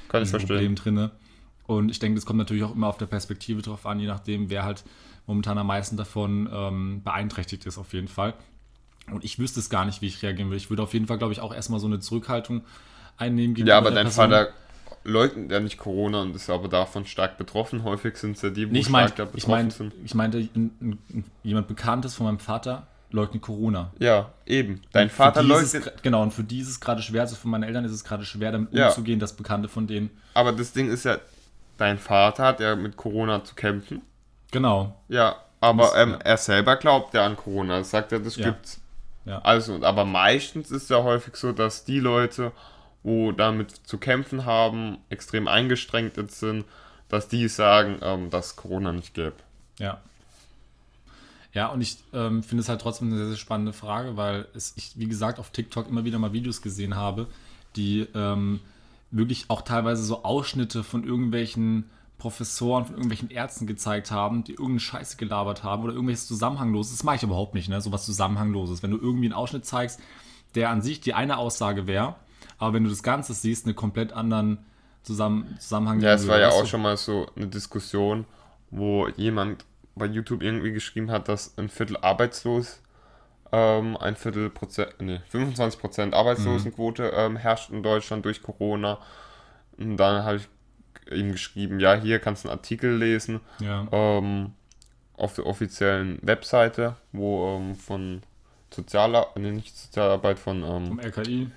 Kann 0.08 0.24
diesem. 0.24 0.40
Problem 0.40 0.76
drinne. 0.76 1.12
Und 1.68 1.90
ich 1.92 2.00
denke, 2.00 2.16
das 2.16 2.26
kommt 2.26 2.40
natürlich 2.40 2.64
auch 2.64 2.74
immer 2.74 2.88
auf 2.88 2.98
der 2.98 3.06
Perspektive 3.06 3.62
drauf 3.62 3.86
an, 3.86 4.00
je 4.00 4.08
nachdem, 4.08 4.50
wer 4.50 4.64
halt 4.64 4.84
momentan 5.28 5.58
am 5.58 5.68
meisten 5.68 5.98
davon 5.98 6.50
ähm, 6.52 7.02
beeinträchtigt 7.04 7.66
ist, 7.66 7.78
auf 7.78 7.94
jeden 7.94 8.08
Fall. 8.08 8.34
Und 9.12 9.24
ich 9.24 9.38
wüsste 9.38 9.60
es 9.60 9.70
gar 9.70 9.86
nicht, 9.86 10.02
wie 10.02 10.08
ich 10.08 10.24
reagieren 10.24 10.50
würde. 10.50 10.58
Ich 10.58 10.70
würde 10.70 10.84
auf 10.84 10.94
jeden 10.94 11.08
Fall, 11.08 11.18
glaube 11.18 11.34
ich, 11.34 11.42
auch 11.42 11.54
erstmal 11.54 11.80
so 11.80 11.88
eine 11.88 12.00
Zurückhaltung 12.00 12.64
einnehmen 13.22 13.56
Ja, 13.66 13.78
aber 13.78 13.92
dein 13.92 14.06
Person. 14.08 14.30
Vater 14.32 14.50
leugnet 15.04 15.52
ja 15.52 15.60
nicht 15.60 15.78
Corona 15.78 16.22
und 16.22 16.36
ist 16.36 16.50
aber 16.50 16.68
davon 16.68 17.06
stark 17.06 17.38
betroffen. 17.38 17.84
Häufig 17.84 18.18
sind 18.18 18.36
es 18.36 18.42
ja 18.42 18.50
die, 18.50 18.68
wo 18.68 18.74
Nee, 18.74 18.80
ich, 18.80 18.88
stark 18.88 19.16
da 19.16 19.24
ich, 19.24 19.30
betroffen 19.32 19.52
mein, 19.52 19.72
sind. 19.72 19.94
ich 20.06 20.14
meinte, 20.14 20.38
ein, 20.38 20.50
ein, 20.82 20.98
ein, 21.14 21.24
jemand 21.44 21.68
Bekanntes 21.68 22.16
von 22.16 22.28
meinem 22.28 22.40
Vater 22.40 22.88
leugnet 23.10 23.42
Corona. 23.42 23.92
Ja, 24.00 24.30
eben. 24.46 24.82
Dein 24.94 25.10
Für 25.10 25.16
Vater 25.16 25.42
ist 25.42 25.48
leugnet. 25.48 25.94
Genau, 26.04 26.22
und 26.22 26.34
für 26.34 26.44
die 26.44 26.60
ist 26.60 26.70
es 26.70 26.80
gerade 26.80 27.02
schwer, 27.02 27.22
also 27.22 27.36
für 27.36 27.48
meine 27.48 27.66
Eltern 27.68 27.84
ist 27.84 27.92
es 27.92 28.04
gerade 28.04 28.24
schwer, 28.26 28.52
damit 28.52 28.74
Ja. 28.74 28.88
umzugehen, 28.90 29.20
dass 29.20 29.34
Bekannte 29.34 29.68
von 29.70 29.88
denen. 29.88 30.12
Aber 30.34 30.52
das 30.52 30.72
Ding 30.72 30.90
ist 30.90 31.04
ja, 31.06 31.18
dein 31.78 31.98
Vater 31.98 32.46
hat 32.46 32.60
ja 32.60 32.76
mit 32.76 32.96
Corona 32.96 33.44
zu 33.44 33.56
kämpfen. 33.56 34.02
Genau. 34.52 34.96
Ja, 35.10 35.36
aber 35.60 35.84
Das- 35.84 35.96
ähm, 35.98 36.12
ja. 36.12 36.18
er 36.18 36.38
selber 36.38 36.76
glaubt 36.78 37.14
ja 37.14 37.26
an 37.26 37.36
Corona. 37.36 37.80
Das 37.80 37.90
sagt 37.92 38.12
er, 38.12 38.20
das 38.20 38.36
Ja. 38.38 38.46
gibt's. 38.52 38.80
Ja. 39.26 39.40
Also, 39.40 39.80
aber 39.84 40.06
meistens 40.06 40.72
ist 40.72 40.90
ja 40.90 41.04
häufig 41.04 41.36
so, 41.36 41.52
dass 41.52 41.84
die 41.86 42.00
Leute, 42.00 42.52
wo 43.04 43.32
damit 43.32 43.72
zu 43.72 43.98
kämpfen 43.98 44.46
haben, 44.46 44.98
extrem 45.10 45.48
eingestrengt 45.48 46.18
sind, 46.32 46.66
dass 47.10 47.28
die 47.28 47.48
sagen, 47.48 47.98
ähm, 48.02 48.30
dass 48.30 48.56
Corona 48.56 48.92
nicht 48.92 49.14
gäbe. 49.14 49.36
Ja. 49.80 50.00
Ja, 51.54 51.68
und 51.68 51.82
ich 51.82 51.98
ähm, 52.14 52.44
finde 52.44 52.62
es 52.62 52.70
halt 52.70 52.80
trotzdem 52.80 53.10
eine 53.10 53.18
sehr, 53.18 53.28
sehr 53.28 53.38
spannende 53.38 53.74
Frage, 53.74 54.16
weil 54.16 54.48
es, 54.54 54.74
ich, 54.78 54.94
wie 54.96 55.08
gesagt, 55.08 55.38
auf 55.38 55.50
TikTok 55.50 55.90
immer 55.90 56.06
wieder 56.06 56.18
mal 56.18 56.32
Videos 56.32 56.62
gesehen 56.62 56.96
habe, 56.96 57.28
die 57.76 58.08
ähm, 58.16 58.62
wirklich 59.12 59.50
auch 59.50 59.62
teilweise 59.62 60.04
so 60.04 60.24
Ausschnitte 60.24 60.84
von 60.84 61.04
irgendwelchen 61.04 61.90
Professoren, 62.18 62.86
von 62.86 62.94
irgendwelchen 62.94 63.32
Ärzten 63.32 63.68
gezeigt 63.68 64.12
haben, 64.12 64.44
die 64.44 64.52
irgendeine 64.52 64.80
Scheiße 64.80 65.18
gelabert 65.18 65.64
haben 65.64 65.84
oder 65.84 65.92
irgendwelches 65.92 66.28
Zusammenhangloses. 66.28 66.98
Das 66.98 67.04
mache 67.04 67.18
ich 67.18 67.24
überhaupt 67.24 67.56
nicht, 67.56 67.68
ne? 67.68 67.82
Sowas 67.82 68.06
Zusammenhangloses. 68.06 68.84
Wenn 68.84 68.92
du 68.92 68.98
irgendwie 68.98 69.26
einen 69.26 69.34
Ausschnitt 69.34 69.66
zeigst, 69.66 70.00
der 70.56 70.70
an 70.70 70.82
sich 70.82 71.02
die 71.02 71.14
eine 71.14 71.38
Aussage 71.38 71.88
wäre, 71.88 72.16
aber 72.62 72.74
wenn 72.74 72.84
du 72.84 72.90
das 72.90 73.04
Ganze 73.04 73.34
siehst, 73.34 73.66
einen 73.66 73.76
komplett 73.76 74.14
anderen 74.14 74.60
Zusammen 75.04 75.58
Zusammenhang. 75.60 76.00
Ja, 76.00 76.14
es 76.14 76.28
war 76.28 76.40
ja 76.40 76.50
auch 76.50 76.68
schon 76.68 76.84
mal 76.84 76.96
so 76.96 77.26
eine 77.36 77.48
Diskussion, 77.48 78.26
wo 78.70 79.08
jemand 79.08 79.66
bei 79.96 80.06
YouTube 80.06 80.44
irgendwie 80.44 80.72
geschrieben 80.72 81.10
hat, 81.10 81.28
dass 81.28 81.58
ein 81.58 81.70
Viertel 81.70 81.98
arbeitslos 81.98 82.82
ähm, 83.52 83.98
ein 83.98 84.16
Viertel 84.16 84.50
Prozent, 84.50 84.94
nee, 85.00 85.20
25 85.30 85.80
Prozent 85.80 86.14
Arbeitslosenquote 86.14 87.12
ähm, 87.16 87.36
herrscht 87.36 87.72
in 87.72 87.84
Deutschland 87.84 88.24
durch 88.26 88.42
Corona. 88.42 89.00
Und 89.78 89.98
dann 89.98 90.24
habe 90.24 90.38
ich 90.38 90.48
ihm 91.12 91.32
geschrieben, 91.32 91.80
ja, 91.80 91.96
hier 91.96 92.20
kannst 92.20 92.44
du 92.46 92.50
einen 92.50 92.58
Artikel 92.60 92.96
lesen 92.96 93.42
Ja. 93.60 93.88
ähm, 93.92 94.54
auf 95.18 95.34
der 95.34 95.46
offiziellen 95.48 96.20
Webseite, 96.22 96.96
wo 97.12 97.58
ähm, 97.58 97.76
von 97.76 98.22
Sozialarbeit, 98.74 99.38
nee, 99.38 99.52
nicht 99.52 99.76
Sozialarbeit, 99.76 100.40
von, 100.40 100.64
ähm, 100.64 100.88
Vom 100.88 101.00
RKI. 101.00 101.52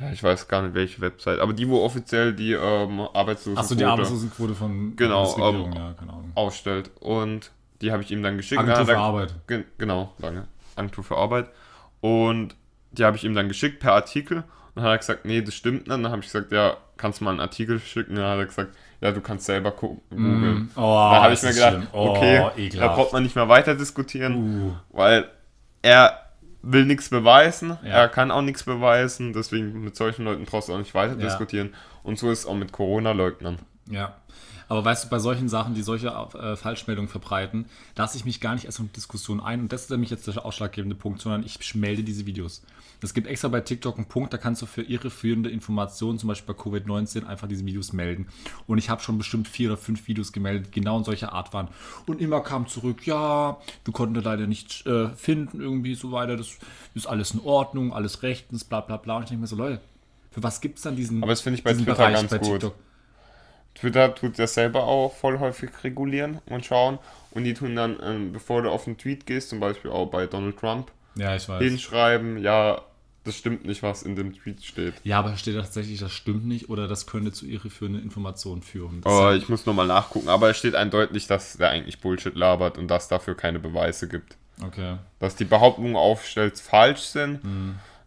Ja, 0.00 0.10
ich 0.12 0.22
weiß 0.22 0.48
gar 0.48 0.62
nicht 0.62 0.74
welche 0.74 1.00
Website, 1.00 1.40
aber 1.40 1.52
die, 1.52 1.68
wo 1.68 1.82
offiziell 1.82 2.32
die 2.34 2.52
ähm, 2.52 3.00
Arbeitslosenquote 3.00 3.60
Achso, 3.60 3.74
die 3.74 3.84
Arbeitslosenquote 3.84 4.54
von 4.54 4.94
Genau, 4.96 5.36
ähm, 5.38 5.72
ja, 5.72 5.92
keine 5.98 6.12
Ahnung. 6.12 6.32
ausstellt. 6.34 6.90
Und 7.00 7.50
die 7.80 7.92
habe 7.92 8.02
ich 8.02 8.10
ihm 8.10 8.22
dann 8.22 8.36
geschickt. 8.36 8.60
Agentur 8.60 8.84
Dann 8.84 8.94
für 8.94 8.98
Arbeit. 8.98 9.34
Gen 9.46 9.64
genau, 9.78 10.12
danke. 10.18 10.46
Agentur 10.76 11.04
für 11.04 11.16
Arbeit. 11.16 11.50
Und 12.00 12.54
die 12.92 13.04
habe 13.04 13.16
ich 13.16 13.24
ihm 13.24 13.34
dann 13.34 13.48
geschickt 13.48 13.80
per 13.80 13.92
Artikel. 13.92 14.38
Und 14.38 14.44
dann 14.76 14.84
hat 14.84 14.90
er 14.92 14.98
gesagt, 14.98 15.24
nee, 15.24 15.40
das 15.42 15.54
stimmt 15.54 15.86
nicht. 15.86 15.90
Dann 15.90 16.06
habe 16.08 16.20
ich 16.20 16.26
gesagt, 16.26 16.52
ja, 16.52 16.76
kannst 16.96 17.20
du 17.20 17.24
mal 17.24 17.30
einen 17.30 17.40
Artikel 17.40 17.80
schicken? 17.80 18.12
Und 18.12 18.16
dann 18.18 18.30
hat 18.32 18.38
er 18.38 18.46
gesagt, 18.46 18.76
ja, 19.00 19.12
du 19.12 19.20
kannst 19.20 19.46
selber 19.46 19.70
gucken, 19.72 20.00
googeln. 20.10 20.70
Oh, 20.76 20.80
dann 20.80 21.22
habe 21.22 21.34
ich 21.34 21.42
mir 21.42 21.52
gedacht, 21.52 21.72
schlimm. 21.74 21.86
Oh, 21.92 22.10
okay, 22.10 22.38
da 22.38 22.52
ekelhaft. 22.56 22.94
braucht 22.96 23.12
man 23.12 23.22
nicht 23.22 23.36
mehr 23.36 23.48
weiter 23.48 23.74
diskutieren, 23.74 24.34
Uh, 24.68 24.72
weil 24.96 25.28
er 25.82 26.18
will 26.68 26.84
nichts 26.84 27.08
beweisen, 27.10 27.78
Ja. 27.82 27.88
er 27.90 28.08
kann 28.08 28.30
auch 28.30 28.42
nichts 28.42 28.64
beweisen, 28.64 29.32
deswegen 29.32 29.84
mit 29.84 29.96
solchen 29.96 30.24
Leuten 30.24 30.44
brauchst 30.44 30.68
du 30.68 30.74
auch 30.74 30.78
nicht 30.78 30.94
weiter 30.94 31.14
Ja. 31.16 31.24
diskutieren. 31.26 31.74
Und 32.02 32.18
so 32.18 32.30
ist 32.30 32.40
es 32.40 32.46
auch 32.46 32.54
mit 32.56 32.72
Corona-Leugnern. 32.72 33.58
ja. 33.90 34.16
Aber 34.68 34.84
weißt 34.84 35.04
du, 35.04 35.08
bei 35.10 35.20
solchen 35.20 35.48
Sachen, 35.48 35.74
die 35.74 35.82
solche 35.82 36.08
äh, 36.08 36.56
Falschmeldungen 36.56 37.08
verbreiten, 37.08 37.66
lasse 37.94 38.16
ich 38.18 38.24
mich 38.24 38.40
gar 38.40 38.54
nicht 38.54 38.64
erst 38.64 38.80
in 38.80 38.90
Diskussion 38.92 39.40
ein. 39.40 39.60
Und 39.60 39.72
das 39.72 39.82
ist 39.82 39.90
nämlich 39.90 40.10
jetzt 40.10 40.26
der 40.26 40.44
ausschlaggebende 40.44 40.96
Punkt, 40.96 41.20
sondern 41.20 41.44
ich 41.44 41.76
melde 41.76 42.02
diese 42.02 42.26
Videos. 42.26 42.64
Es 43.02 43.14
gibt 43.14 43.26
extra 43.26 43.48
bei 43.48 43.60
TikTok 43.60 43.96
einen 43.96 44.06
Punkt, 44.06 44.32
da 44.32 44.38
kannst 44.38 44.62
du 44.62 44.66
für 44.66 44.82
irreführende 44.82 45.50
Informationen, 45.50 46.18
zum 46.18 46.28
Beispiel 46.28 46.54
bei 46.54 46.60
Covid-19, 46.60 47.26
einfach 47.26 47.48
diese 47.48 47.64
Videos 47.64 47.92
melden. 47.92 48.28
Und 48.66 48.78
ich 48.78 48.88
habe 48.90 49.02
schon 49.02 49.18
bestimmt 49.18 49.48
vier 49.48 49.70
oder 49.70 49.76
fünf 49.76 50.08
Videos 50.08 50.32
gemeldet, 50.32 50.68
die 50.68 50.80
genau 50.80 50.98
in 50.98 51.04
solcher 51.04 51.32
Art 51.32 51.52
waren. 51.52 51.68
Und 52.06 52.20
immer 52.20 52.40
kam 52.40 52.66
zurück, 52.66 53.06
ja, 53.06 53.58
wir 53.84 53.92
konnten 53.92 54.20
leider 54.20 54.46
nicht 54.46 54.86
äh, 54.86 55.08
finden, 55.10 55.60
irgendwie 55.60 55.94
so 55.94 56.12
weiter. 56.12 56.36
Das 56.36 56.56
ist 56.94 57.06
alles 57.06 57.32
in 57.32 57.40
Ordnung, 57.40 57.92
alles 57.92 58.22
rechtens, 58.22 58.64
bla 58.64 58.80
bla 58.80 58.96
bla. 58.96 59.16
Und 59.16 59.24
ich 59.24 59.28
denke 59.28 59.42
mir 59.42 59.46
so, 59.46 59.56
Leute, 59.56 59.80
für 60.30 60.42
was 60.42 60.60
gibt 60.60 60.78
es 60.78 60.84
dann 60.84 60.96
diesen, 60.96 61.22
Aber 61.22 61.32
das 61.32 61.40
finde 61.40 61.58
ich 61.58 61.64
bei 61.64 61.74
Twitter 61.74 62.10
ganz 62.10 62.38
gut. 62.38 62.72
Twitter 63.76 64.14
tut 64.14 64.38
das 64.38 64.54
selber 64.54 64.84
auch 64.84 65.12
voll 65.12 65.38
häufig 65.38 65.70
regulieren 65.84 66.40
und 66.46 66.64
schauen. 66.64 66.98
Und 67.30 67.44
die 67.44 67.52
tun 67.52 67.76
dann, 67.76 67.98
ähm, 68.02 68.32
bevor 68.32 68.62
du 68.62 68.70
auf 68.70 68.86
einen 68.86 68.96
Tweet 68.96 69.26
gehst, 69.26 69.50
zum 69.50 69.60
Beispiel 69.60 69.90
auch 69.90 70.06
bei 70.06 70.26
Donald 70.26 70.58
Trump, 70.58 70.90
Ja, 71.16 71.34
ich 71.36 71.48
weiß. 71.48 71.62
hinschreiben, 71.62 72.38
ja, 72.38 72.82
das 73.24 73.36
stimmt 73.36 73.64
nicht, 73.64 73.82
was 73.82 74.02
in 74.04 74.14
dem 74.14 74.32
Tweet 74.34 74.64
steht. 74.64 74.94
Ja, 75.02 75.18
aber 75.18 75.36
steht 75.36 75.56
tatsächlich, 75.56 75.98
das 75.98 76.12
stimmt 76.12 76.46
nicht 76.46 76.68
oder 76.68 76.86
das 76.86 77.06
könnte 77.06 77.32
zu 77.32 77.44
irreführenden 77.46 78.02
Informationen 78.02 78.62
führen. 78.62 79.00
Das 79.00 79.12
Aber 79.12 79.34
ist- 79.34 79.42
ich 79.42 79.48
muss 79.48 79.66
nochmal 79.66 79.86
nachgucken. 79.88 80.28
Aber 80.28 80.48
es 80.50 80.56
steht 80.58 80.74
eindeutig, 80.76 81.26
dass 81.26 81.56
der 81.56 81.70
eigentlich 81.70 82.00
Bullshit 82.00 82.36
labert 82.36 82.78
und 82.78 82.88
dass 82.88 83.08
dafür 83.08 83.34
keine 83.36 83.58
Beweise 83.58 84.08
gibt. 84.08 84.36
okay. 84.62 84.98
Dass 85.18 85.34
die 85.36 85.44
Behauptungen 85.44 85.96
aufstellt 85.96 86.58
falsch 86.60 87.00
sind. 87.00 87.40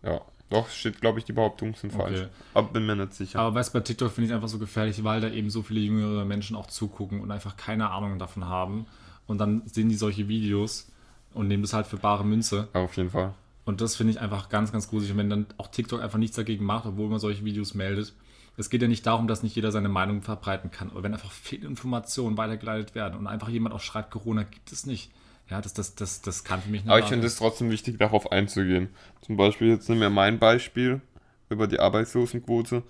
Ja, 0.04 0.22
doch, 0.50 0.69
steht, 0.69 1.02
glaube 1.02 1.19
ich, 1.19 1.26
die 1.26 1.34
Behauptungen 1.34 1.74
sind 1.76 1.91
falsch. 1.91 2.19
Mhm. 2.19 2.24
Okay. 2.26 2.30
Aber 2.54 2.67
bin 2.69 2.86
mir 2.86 2.95
nicht 2.95 3.13
sicher. 3.13 3.39
Aber 3.39 3.54
weißt 3.56 3.74
du, 3.74 3.78
bei 3.80 3.84
TikTok 3.84 4.12
finde 4.12 4.30
ich 4.30 4.34
einfach 4.34 4.48
so 4.48 4.58
gefährlich, 4.58 5.04
weil 5.04 5.19
da 5.22 5.30
eben 5.30 5.50
so 5.50 5.62
viele 5.63 5.80
jüngere 5.82 6.24
Menschen 6.26 6.56
auch 6.56 6.65
zugucken 6.67 7.19
und 7.22 7.30
einfach 7.32 7.56
keine 7.58 7.89
Ahnung 7.91 8.17
davon 8.19 8.45
haben. 8.45 8.86
Und 9.28 9.38
dann 9.39 9.62
sehen 9.65 9.89
die 9.89 9.95
solche 9.95 10.28
Videos 10.28 10.91
und 11.34 11.48
nehmen 11.48 11.63
das 11.63 11.74
halt 11.74 11.88
für 11.88 11.98
bare 11.98 12.26
Münze. 12.26 12.68
Auf 12.74 12.98
jeden 12.98 13.10
Fall. 13.10 13.34
Und 13.65 13.82
das 13.82 13.96
finde 13.96 14.13
ich 14.13 14.20
einfach 14.20 14.50
ganz, 14.50 14.72
ganz 14.72 14.89
gruselig. 14.89 15.12
Und 15.12 15.20
wenn 15.20 15.30
dann 15.30 15.46
auch 15.58 15.68
TikTok 15.68 16.02
einfach 16.02 16.18
nichts 16.18 16.36
dagegen 16.36 16.65
macht, 16.65 16.86
obwohl 16.86 17.10
man 17.10 17.20
solche 17.20 17.46
Videos 17.46 17.74
meldet. 17.74 18.13
Es 18.58 18.70
geht 18.70 18.82
ja 18.82 18.88
nicht 18.88 19.06
darum, 19.06 19.28
dass 19.28 19.44
nicht 19.44 19.56
jeder 19.56 19.72
seine 19.72 19.89
Meinung 19.89 20.22
verbreiten 20.22 20.70
kann. 20.70 20.89
Aber 20.89 21.04
wenn 21.04 21.13
einfach 21.13 21.32
viele 21.32 21.68
Informationen 21.68 22.36
weitergeleitet 22.36 22.94
werden 22.94 23.18
und 23.18 23.28
einfach 23.28 23.48
jemand 23.48 23.74
auch 23.74 23.80
schreibt, 23.80 24.12
Corona 24.12 24.44
gibt 24.44 24.72
es 24.72 24.86
nicht. 24.86 25.12
Ja, 25.50 25.62
das, 25.62 25.74
das, 25.74 25.96
das, 25.96 26.22
das 26.22 26.44
kann 26.44 26.62
für 26.62 26.70
mich 26.70 26.84
nicht 26.84 26.92
Aber 26.92 27.00
ich 27.00 27.06
finde 27.06 27.26
es 27.26 27.38
trotzdem 27.38 27.72
wichtig, 27.72 27.98
darauf 27.98 28.32
einzugehen. 28.32 28.89
Zum 29.22 29.38
Beispiel, 29.38 29.70
jetzt 29.70 29.88
nehmen 29.88 30.02
wir 30.02 30.10
mein 30.10 30.39
Beispiel 30.39 31.02
über 31.50 31.68
die 31.68 31.80
Arbeitslosenquote. 31.80 32.84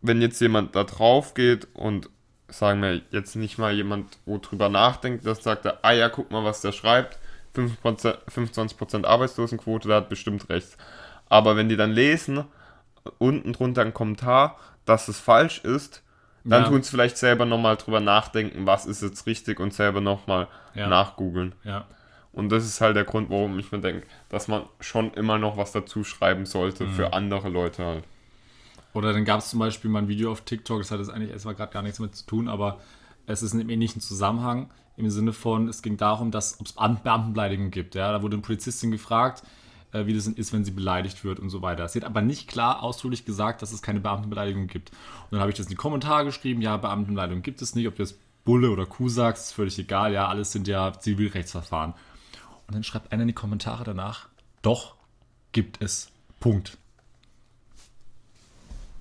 Wenn 0.00 0.22
jetzt 0.22 0.40
jemand 0.40 0.76
da 0.76 0.84
drauf 0.84 1.34
geht 1.34 1.66
und 1.74 2.08
sagen 2.48 2.80
wir 2.80 3.02
jetzt 3.10 3.36
nicht 3.36 3.58
mal 3.58 3.74
jemand, 3.74 4.18
wo 4.24 4.38
drüber 4.38 4.68
nachdenkt, 4.68 5.26
das 5.26 5.42
sagt 5.42 5.66
er, 5.66 5.84
ah 5.84 5.92
ja, 5.92 6.08
guck 6.08 6.30
mal, 6.30 6.44
was 6.44 6.60
der 6.60 6.72
schreibt, 6.72 7.18
5%, 7.54 8.18
25% 8.28 9.04
Arbeitslosenquote, 9.06 9.88
der 9.88 9.98
hat 9.98 10.08
bestimmt 10.08 10.48
recht. 10.48 10.76
Aber 11.28 11.56
wenn 11.56 11.68
die 11.68 11.76
dann 11.76 11.92
lesen, 11.92 12.44
unten 13.18 13.52
drunter 13.52 13.82
ein 13.82 13.94
Kommentar, 13.94 14.56
dass 14.84 15.08
es 15.08 15.18
falsch 15.20 15.58
ist, 15.64 16.02
dann 16.44 16.62
Ja. 16.62 16.68
tun 16.68 16.82
sie 16.82 16.90
vielleicht 16.90 17.18
selber 17.18 17.44
nochmal 17.44 17.76
drüber 17.76 18.00
nachdenken, 18.00 18.66
was 18.66 18.86
ist 18.86 19.02
jetzt 19.02 19.26
richtig 19.26 19.60
und 19.60 19.74
selber 19.74 20.00
nochmal 20.00 20.46
Ja. 20.74 20.86
nachgoogeln. 20.88 21.54
Ja. 21.64 21.86
Und 22.32 22.50
das 22.50 22.64
ist 22.64 22.80
halt 22.80 22.94
der 22.96 23.04
Grund, 23.04 23.30
warum 23.30 23.58
ich 23.58 23.72
mir 23.72 23.80
denke, 23.80 24.06
dass 24.28 24.48
man 24.48 24.62
schon 24.80 25.12
immer 25.14 25.38
noch 25.38 25.56
was 25.56 25.72
dazu 25.72 26.04
schreiben 26.04 26.46
sollte 26.46 26.84
Mhm. 26.84 26.92
für 26.92 27.12
andere 27.12 27.48
Leute 27.48 27.84
halt. 27.84 28.04
Oder 28.94 29.12
dann 29.12 29.24
gab 29.24 29.40
es 29.40 29.50
zum 29.50 29.58
Beispiel 29.58 29.90
mal 29.90 30.00
ein 30.00 30.08
Video 30.08 30.32
auf 30.32 30.42
TikTok, 30.42 30.78
das 30.80 30.90
hat 30.90 30.98
jetzt 30.98 31.10
eigentlich 31.10 31.30
erstmal 31.30 31.54
gerade 31.54 31.72
gar 31.72 31.82
nichts 31.82 31.98
damit 31.98 32.14
zu 32.16 32.24
tun, 32.26 32.48
aber 32.48 32.80
es 33.28 33.42
ist 33.42 33.52
im 33.54 33.68
ähnlichen 33.68 34.00
Zusammenhang, 34.00 34.70
im 34.96 35.08
Sinne 35.10 35.32
von, 35.32 35.68
es 35.68 35.82
ging 35.82 35.96
darum, 35.96 36.30
dass 36.30 36.58
ob 36.60 36.66
es 36.66 36.72
Beam- 36.72 37.02
Beamtenbeleidigung 37.02 37.70
gibt. 37.70 37.94
Ja? 37.94 38.10
Da 38.10 38.22
wurde 38.22 38.34
eine 38.36 38.42
Polizistin 38.42 38.90
gefragt, 38.90 39.42
äh, 39.92 40.06
wie 40.06 40.14
das 40.14 40.26
ist, 40.26 40.52
wenn 40.52 40.64
sie 40.64 40.70
beleidigt 40.72 41.24
wird 41.24 41.38
und 41.38 41.50
so 41.50 41.62
weiter. 41.62 41.88
Sie 41.88 42.00
hat 42.00 42.06
aber 42.06 42.20
nicht 42.20 42.48
klar 42.48 42.82
ausdrücklich 42.82 43.24
gesagt, 43.24 43.62
dass 43.62 43.72
es 43.72 43.82
keine 43.82 44.00
Beamtenbeleidigung 44.00 44.66
gibt. 44.66 44.90
Und 44.90 45.32
dann 45.32 45.40
habe 45.40 45.50
ich 45.50 45.56
das 45.56 45.66
in 45.66 45.70
die 45.70 45.76
Kommentare 45.76 46.24
geschrieben, 46.24 46.62
ja, 46.62 46.76
Beamtenbeleidigung 46.76 47.42
gibt 47.42 47.62
es 47.62 47.74
nicht, 47.74 47.86
ob 47.86 47.96
du 47.96 48.02
jetzt 48.02 48.18
Bulle 48.44 48.70
oder 48.70 48.86
Kuh 48.86 49.08
sagst, 49.08 49.48
ist 49.48 49.52
völlig 49.52 49.78
egal, 49.78 50.12
ja, 50.12 50.26
alles 50.26 50.52
sind 50.52 50.66
ja 50.66 50.98
Zivilrechtsverfahren. 50.98 51.92
Und 52.66 52.74
dann 52.74 52.82
schreibt 52.82 53.12
einer 53.12 53.22
in 53.22 53.28
die 53.28 53.34
Kommentare 53.34 53.84
danach, 53.84 54.28
doch, 54.62 54.96
gibt 55.52 55.80
es. 55.82 56.10
Punkt. 56.40 56.76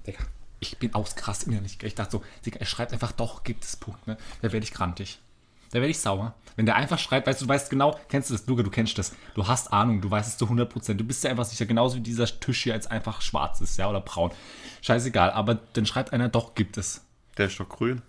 Digga, 0.06 0.24
ich 0.60 0.78
bin 0.78 0.94
ausgerastet 0.94 1.50
innerlich. 1.50 1.82
Ich 1.84 1.96
dachte 1.96 2.12
so, 2.12 2.24
Digga, 2.46 2.60
er 2.60 2.66
schreibt 2.66 2.94
einfach, 2.94 3.12
doch, 3.12 3.44
gibt 3.44 3.64
es 3.64 3.76
Punkt, 3.76 4.08
ne? 4.08 4.18
Da 4.42 4.52
werde 4.52 4.64
ich 4.64 4.74
grantig. 4.74 5.20
Da 5.72 5.76
werde 5.76 5.90
ich 5.90 6.00
sauer. 6.00 6.34
Wenn 6.56 6.66
der 6.66 6.76
einfach 6.76 6.98
schreibt, 6.98 7.28
weißt 7.28 7.42
du, 7.42 7.46
du 7.46 7.50
weißt 7.50 7.70
genau, 7.70 8.00
kennst 8.10 8.30
du 8.30 8.34
das, 8.34 8.48
Luca, 8.48 8.64
du 8.64 8.70
kennst 8.70 8.98
das. 8.98 9.14
Du 9.36 9.48
hast 9.48 9.72
Ahnung, 9.74 10.02
du 10.02 10.10
weißt 10.10 10.30
es 10.30 10.38
zu 10.38 10.46
100%. 10.46 10.94
Du 10.94 11.04
bist 11.04 11.24
ja 11.24 11.30
einfach 11.30 11.46
sicher, 11.46 11.66
genauso 11.66 11.98
wie 11.98 12.02
dieser 12.02 12.26
Tisch 12.26 12.64
hier 12.64 12.74
jetzt 12.74 12.90
einfach 12.90 13.22
schwarz 13.22 13.62
ist, 13.62 13.78
ja, 13.78 13.90
oder 13.90 14.02
braun. 14.02 14.32
Scheißegal, 14.82 15.32
aber 15.32 15.56
dann 15.74 15.86
schreibt 15.86 16.14
einer, 16.14 16.30
doch, 16.30 16.56
gibt 16.56 16.78
es. 16.78 17.06
Der 17.38 17.48
ist 17.48 17.60
doch 17.60 17.70
grün. 17.70 18.02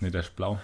Nee, 0.00 0.10
der 0.10 0.20
ist 0.22 0.36
blau. 0.36 0.58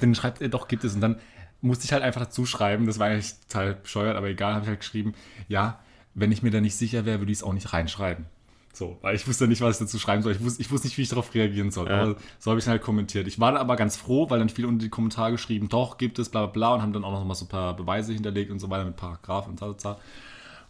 Dann 0.00 0.14
schreibt 0.14 0.40
er, 0.40 0.48
doch, 0.48 0.68
gibt 0.68 0.84
es. 0.84 0.94
Und 0.94 1.00
dann 1.00 1.20
musste 1.60 1.84
ich 1.84 1.92
halt 1.92 2.02
einfach 2.02 2.22
dazu 2.22 2.46
schreiben, 2.46 2.86
das 2.86 2.98
war 2.98 3.08
eigentlich 3.08 3.34
total 3.48 3.74
bescheuert, 3.74 4.16
aber 4.16 4.28
egal, 4.28 4.54
habe 4.54 4.62
ich 4.62 4.68
halt 4.68 4.80
geschrieben, 4.80 5.14
ja, 5.48 5.80
wenn 6.14 6.32
ich 6.32 6.42
mir 6.42 6.50
da 6.50 6.60
nicht 6.60 6.76
sicher 6.76 7.04
wäre, 7.04 7.18
würde 7.18 7.32
ich 7.32 7.38
es 7.38 7.44
auch 7.44 7.52
nicht 7.52 7.72
reinschreiben. 7.72 8.26
So, 8.72 8.98
weil 9.00 9.16
ich 9.16 9.26
wusste 9.26 9.48
nicht, 9.48 9.60
was 9.60 9.76
ich 9.76 9.86
dazu 9.86 9.98
schreiben 9.98 10.22
soll. 10.22 10.32
Ich 10.32 10.44
wusste, 10.44 10.62
ich 10.62 10.70
wusste 10.70 10.86
nicht, 10.86 10.96
wie 10.98 11.02
ich 11.02 11.08
darauf 11.08 11.34
reagieren 11.34 11.70
soll. 11.72 11.88
Ja. 11.88 12.02
Aber 12.02 12.16
so 12.38 12.50
habe 12.50 12.58
ich 12.60 12.64
es 12.64 12.68
halt 12.68 12.80
kommentiert. 12.82 13.26
Ich 13.26 13.40
war 13.40 13.50
dann 13.50 13.60
aber 13.60 13.74
ganz 13.76 13.96
froh, 13.96 14.30
weil 14.30 14.38
dann 14.38 14.48
viele 14.50 14.68
unter 14.68 14.84
die 14.84 14.88
Kommentare 14.90 15.32
geschrieben, 15.32 15.68
doch, 15.68 15.98
gibt 15.98 16.18
es, 16.20 16.28
bla 16.28 16.46
bla 16.46 16.52
bla, 16.52 16.74
und 16.74 16.82
haben 16.82 16.92
dann 16.92 17.02
auch 17.04 17.10
noch 17.12 17.24
mal 17.24 17.34
so 17.34 17.44
ein 17.46 17.48
paar 17.48 17.74
Beweise 17.74 18.12
hinterlegt 18.12 18.50
und 18.52 18.60
so 18.60 18.70
weiter 18.70 18.84
mit 18.84 18.96
Paragraphen 18.96 19.58
und 19.58 19.80
so. 19.80 19.96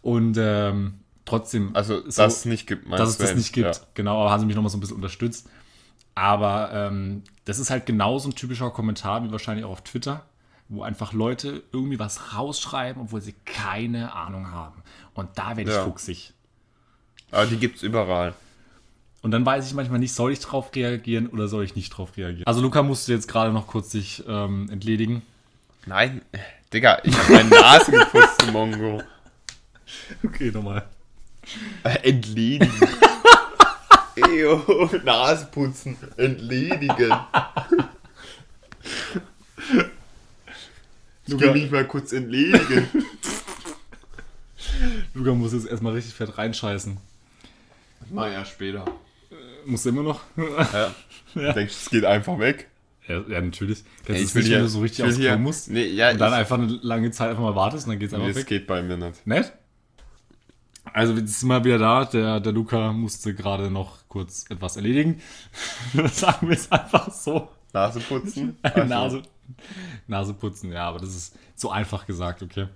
Und 0.01 0.37
ähm, 0.39 0.95
trotzdem. 1.25 1.75
Also, 1.75 1.97
so- 2.09 2.23
dass 2.23 2.37
es 2.39 2.45
nicht 2.45 2.65
gibt, 2.67 2.91
dass 2.91 3.09
es 3.09 3.17
das 3.17 3.35
nicht 3.35 3.53
gibt. 3.53 3.75
Ja. 3.75 3.81
Genau, 3.93 4.21
aber 4.21 4.31
haben 4.31 4.39
sie 4.39 4.45
mich 4.47 4.55
nochmal 4.55 4.71
so 4.71 4.77
ein 4.77 4.81
bisschen 4.81 4.95
unterstützt. 4.95 5.49
Aber 6.15 6.71
ähm, 6.73 7.23
das 7.45 7.59
ist 7.59 7.69
halt 7.69 7.85
genauso 7.85 8.29
ein 8.29 8.35
typischer 8.35 8.71
Kommentar 8.71 9.23
wie 9.23 9.31
wahrscheinlich 9.31 9.65
auch 9.65 9.71
auf 9.71 9.81
Twitter, 9.83 10.25
wo 10.67 10.81
einfach 10.83 11.13
Leute 11.13 11.63
irgendwie 11.71 11.99
was 11.99 12.35
rausschreiben, 12.35 13.03
obwohl 13.03 13.21
sie 13.21 13.35
keine 13.45 14.13
Ahnung 14.13 14.51
haben. 14.51 14.81
Und 15.13 15.29
da 15.35 15.55
werde 15.57 15.69
ich 15.69 15.77
Ja. 15.77 15.83
fuchsig. 15.83 16.33
Aber 17.31 17.45
die 17.45 17.57
gibt's 17.57 17.83
überall. 17.83 18.33
Und 19.21 19.31
dann 19.31 19.45
weiß 19.45 19.67
ich 19.67 19.73
manchmal 19.73 19.99
nicht, 19.99 20.13
soll 20.13 20.31
ich 20.31 20.39
drauf 20.39 20.71
reagieren 20.75 21.27
oder 21.27 21.47
soll 21.47 21.63
ich 21.65 21.75
nicht 21.75 21.89
drauf 21.89 22.15
reagieren. 22.15 22.45
Also 22.47 22.61
Luca 22.61 22.83
musste 22.83 23.11
jetzt 23.13 23.27
gerade 23.27 23.51
noch 23.51 23.67
kurz 23.67 23.91
sich 23.91 24.23
ähm, 24.27 24.69
entledigen. 24.71 25.21
Nein, 25.85 26.21
Digga, 26.73 26.99
ich 27.03 27.17
hab 27.17 27.29
meine 27.29 27.49
Nase 27.49 27.91
geputzt, 27.91 28.51
Mongo. 28.51 29.01
Okay, 30.23 30.51
nochmal. 30.51 30.85
Äh, 31.83 32.09
entledigen. 32.09 32.71
Ejo, 34.15 34.89
Nase 35.03 35.45
putzen, 35.47 35.97
entledigen. 36.17 37.13
Ich 41.25 41.33
Luca- 41.33 41.45
will 41.45 41.53
mich 41.53 41.71
mal 41.71 41.85
kurz 41.87 42.11
entledigen. 42.13 42.87
Luca 45.13 45.33
muss 45.33 45.53
jetzt 45.53 45.67
erstmal 45.67 45.93
richtig 45.93 46.13
fett 46.13 46.37
reinscheißen. 46.37 46.97
Mach 48.11 48.27
ja 48.31 48.43
später. 48.45 48.85
Muss 49.65 49.85
immer 49.85 50.03
noch? 50.03 50.21
Ja. 50.37 50.91
Ja. 51.35 51.53
Denkst 51.53 51.73
du, 51.75 51.79
es 51.83 51.89
geht 51.91 52.05
einfach 52.05 52.39
weg? 52.39 52.69
Ja, 53.07 53.21
ja 53.29 53.39
natürlich. 53.39 53.83
Das 54.07 54.15
Ey, 54.17 54.23
ist 54.23 54.35
nicht, 54.35 54.49
wenn 54.49 54.61
du 54.61 54.67
so 54.67 54.79
richtig 54.81 55.05
ich 55.05 55.11
will 55.11 55.17
hier- 55.17 55.29
Klo 55.33 55.39
musst 55.39 55.69
Nee, 55.69 55.85
ja, 55.85 56.09
und 56.09 56.17
dann 56.17 56.31
ich- 56.33 56.39
einfach 56.39 56.57
eine 56.57 56.79
lange 56.81 57.11
Zeit 57.11 57.29
einfach 57.29 57.43
mal 57.43 57.53
wartest 57.55 57.85
und 57.85 57.91
dann 57.91 57.99
geht's 57.99 58.13
einfach 58.15 58.25
Nee, 58.27 58.33
das 58.33 58.41
weg. 58.41 58.47
geht 58.47 58.65
bei 58.65 58.81
mir 58.81 58.97
nicht. 58.97 59.27
Nett? 59.27 59.53
Also, 60.91 61.13
jetzt 61.13 61.39
sind 61.39 61.49
wir 61.49 61.63
wieder 61.63 61.77
da. 61.77 62.05
Der, 62.05 62.39
der 62.39 62.51
Luca 62.51 62.91
musste 62.93 63.35
gerade 63.35 63.69
noch 63.69 63.99
kurz 64.07 64.45
etwas 64.49 64.75
erledigen. 64.75 65.21
Sagen 66.11 66.47
wir 66.47 66.55
es 66.55 66.71
einfach 66.71 67.11
so. 67.13 67.49
Nase 67.73 67.99
putzen? 67.99 68.57
Also, 68.63 68.83
Nase, 68.85 69.21
Nase 70.07 70.33
putzen, 70.33 70.71
ja, 70.71 70.87
aber 70.89 70.97
das 70.99 71.15
ist 71.15 71.37
so 71.55 71.69
einfach 71.69 72.07
gesagt, 72.07 72.41
okay. 72.41 72.67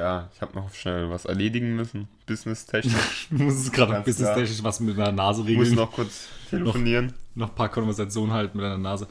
Ja, 0.00 0.30
ich 0.34 0.40
habe 0.40 0.54
noch 0.54 0.72
schnell 0.72 1.10
was 1.10 1.26
erledigen 1.26 1.76
müssen. 1.76 2.08
Business-technisch. 2.26 3.28
Du 3.30 3.42
musst 3.44 3.66
es 3.66 3.70
gerade 3.72 4.00
businesstechnisch 4.00 4.62
was 4.62 4.80
mit 4.80 4.96
deiner 4.96 5.12
Nase 5.12 5.42
Ich 5.42 5.56
muss 5.56 5.66
regeln. 5.66 5.76
noch 5.76 5.92
kurz 5.92 6.28
telefonieren. 6.50 7.12
noch 7.34 7.50
ein 7.50 7.54
paar 7.54 7.68
Konversationen 7.68 8.32
halten 8.32 8.56
mit 8.56 8.64
deiner 8.64 8.78
Nase. 8.78 9.06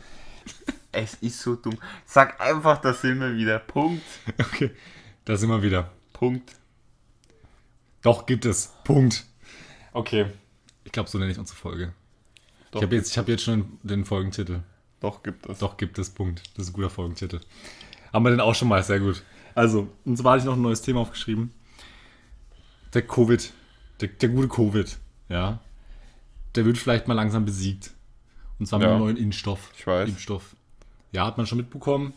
Es 0.91 1.13
ist 1.21 1.39
so 1.41 1.55
dumm. 1.55 1.77
Sag 2.07 2.41
einfach, 2.41 2.81
das 2.81 3.01
sind 3.01 3.19
wir 3.19 3.35
wieder. 3.35 3.59
Punkt. 3.59 4.01
Okay, 4.39 4.71
da 5.25 5.35
sind 5.37 5.49
wir 5.49 5.61
wieder. 5.61 5.91
Punkt. 6.11 6.53
Doch, 8.01 8.25
gibt 8.25 8.45
es. 8.45 8.73
Punkt. 8.83 9.25
Okay. 9.93 10.25
Ich 10.85 10.91
glaube, 10.91 11.07
so 11.09 11.19
nenne 11.19 11.31
ich 11.31 11.37
unsere 11.37 11.57
Folge. 11.57 11.93
Doch, 12.71 12.79
Ich 12.79 12.85
habe 12.85 12.95
jetzt, 12.95 13.11
ich 13.11 13.17
hab 13.19 13.27
jetzt 13.27 13.43
schon 13.43 13.77
den 13.83 14.05
Folgentitel. 14.05 14.61
Doch, 15.01 15.21
gibt 15.21 15.45
es. 15.45 15.59
Doch, 15.59 15.77
gibt 15.77 15.99
es. 15.99 16.09
Punkt. 16.09 16.41
Das 16.55 16.65
ist 16.65 16.71
ein 16.71 16.73
guter 16.73 16.89
Folgentitel. 16.89 17.41
Haben 18.11 18.25
wir 18.25 18.31
den 18.31 18.39
auch 18.41 18.55
schon 18.55 18.67
mal. 18.69 18.81
Sehr 18.81 18.99
gut. 18.99 19.21
Also, 19.59 19.89
und 20.05 20.15
zwar 20.15 20.31
hatte 20.31 20.39
ich 20.39 20.45
noch 20.45 20.55
ein 20.55 20.61
neues 20.61 20.81
Thema 20.81 21.01
aufgeschrieben. 21.01 21.51
Der 22.93 23.05
Covid. 23.05 23.51
Der, 23.99 24.07
der 24.07 24.29
gute 24.29 24.47
Covid. 24.47 24.97
Ja. 25.27 25.59
Der 26.55 26.63
wird 26.63 26.77
vielleicht 26.77 27.09
mal 27.09 27.13
langsam 27.13 27.43
besiegt. 27.43 27.91
Und 28.57 28.67
zwar 28.67 28.79
mit 28.79 28.87
Ja. 28.87 28.93
einem 28.93 29.03
neuen 29.03 29.17
Impfstoff. 29.17 29.73
Ich 29.77 29.85
weiß. 29.85 30.07
Impfstoff. 30.07 30.55
Ja, 31.11 31.25
hat 31.25 31.35
man 31.35 31.45
schon 31.45 31.57
mitbekommen. 31.57 32.13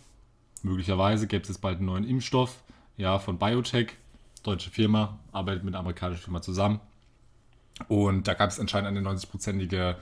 Möglicherweise 0.62 1.26
gäbe 1.26 1.42
es 1.42 1.48
jetzt 1.48 1.58
bald 1.58 1.78
einen 1.78 1.86
neuen 1.86 2.04
Impfstoff. 2.04 2.62
Ja, 2.96 3.18
von 3.18 3.40
Biotech. 3.40 3.96
Deutsche 4.44 4.70
Firma. 4.70 5.18
Arbeitet 5.32 5.64
mit 5.64 5.74
einer 5.74 5.80
amerikanischen 5.80 6.22
Firma 6.22 6.42
zusammen. 6.42 6.78
Und 7.88 8.28
da 8.28 8.34
gab 8.34 8.50
es 8.50 8.60
anscheinend 8.60 8.96
eine 8.96 9.00
90-prozentige 9.00 9.96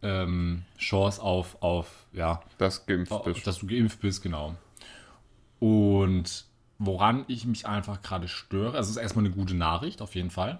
ähm, 0.00 0.62
Chance 0.78 1.20
auf, 1.20 1.60
auf, 1.62 2.06
ja, 2.14 2.40
Das 2.56 2.86
geimpft 2.86 3.12
auf, 3.12 3.42
dass 3.42 3.58
du 3.58 3.66
geimpft 3.66 4.00
bist, 4.00 4.22
genau. 4.22 4.54
Und 5.58 6.48
woran 6.80 7.26
ich 7.28 7.44
mich 7.44 7.66
einfach 7.66 8.00
gerade 8.00 8.26
störe, 8.26 8.76
also 8.76 8.88
es 8.88 8.96
ist 8.96 9.02
erstmal 9.02 9.26
eine 9.26 9.34
gute 9.34 9.54
Nachricht, 9.54 10.00
auf 10.00 10.14
jeden 10.14 10.30
Fall. 10.30 10.58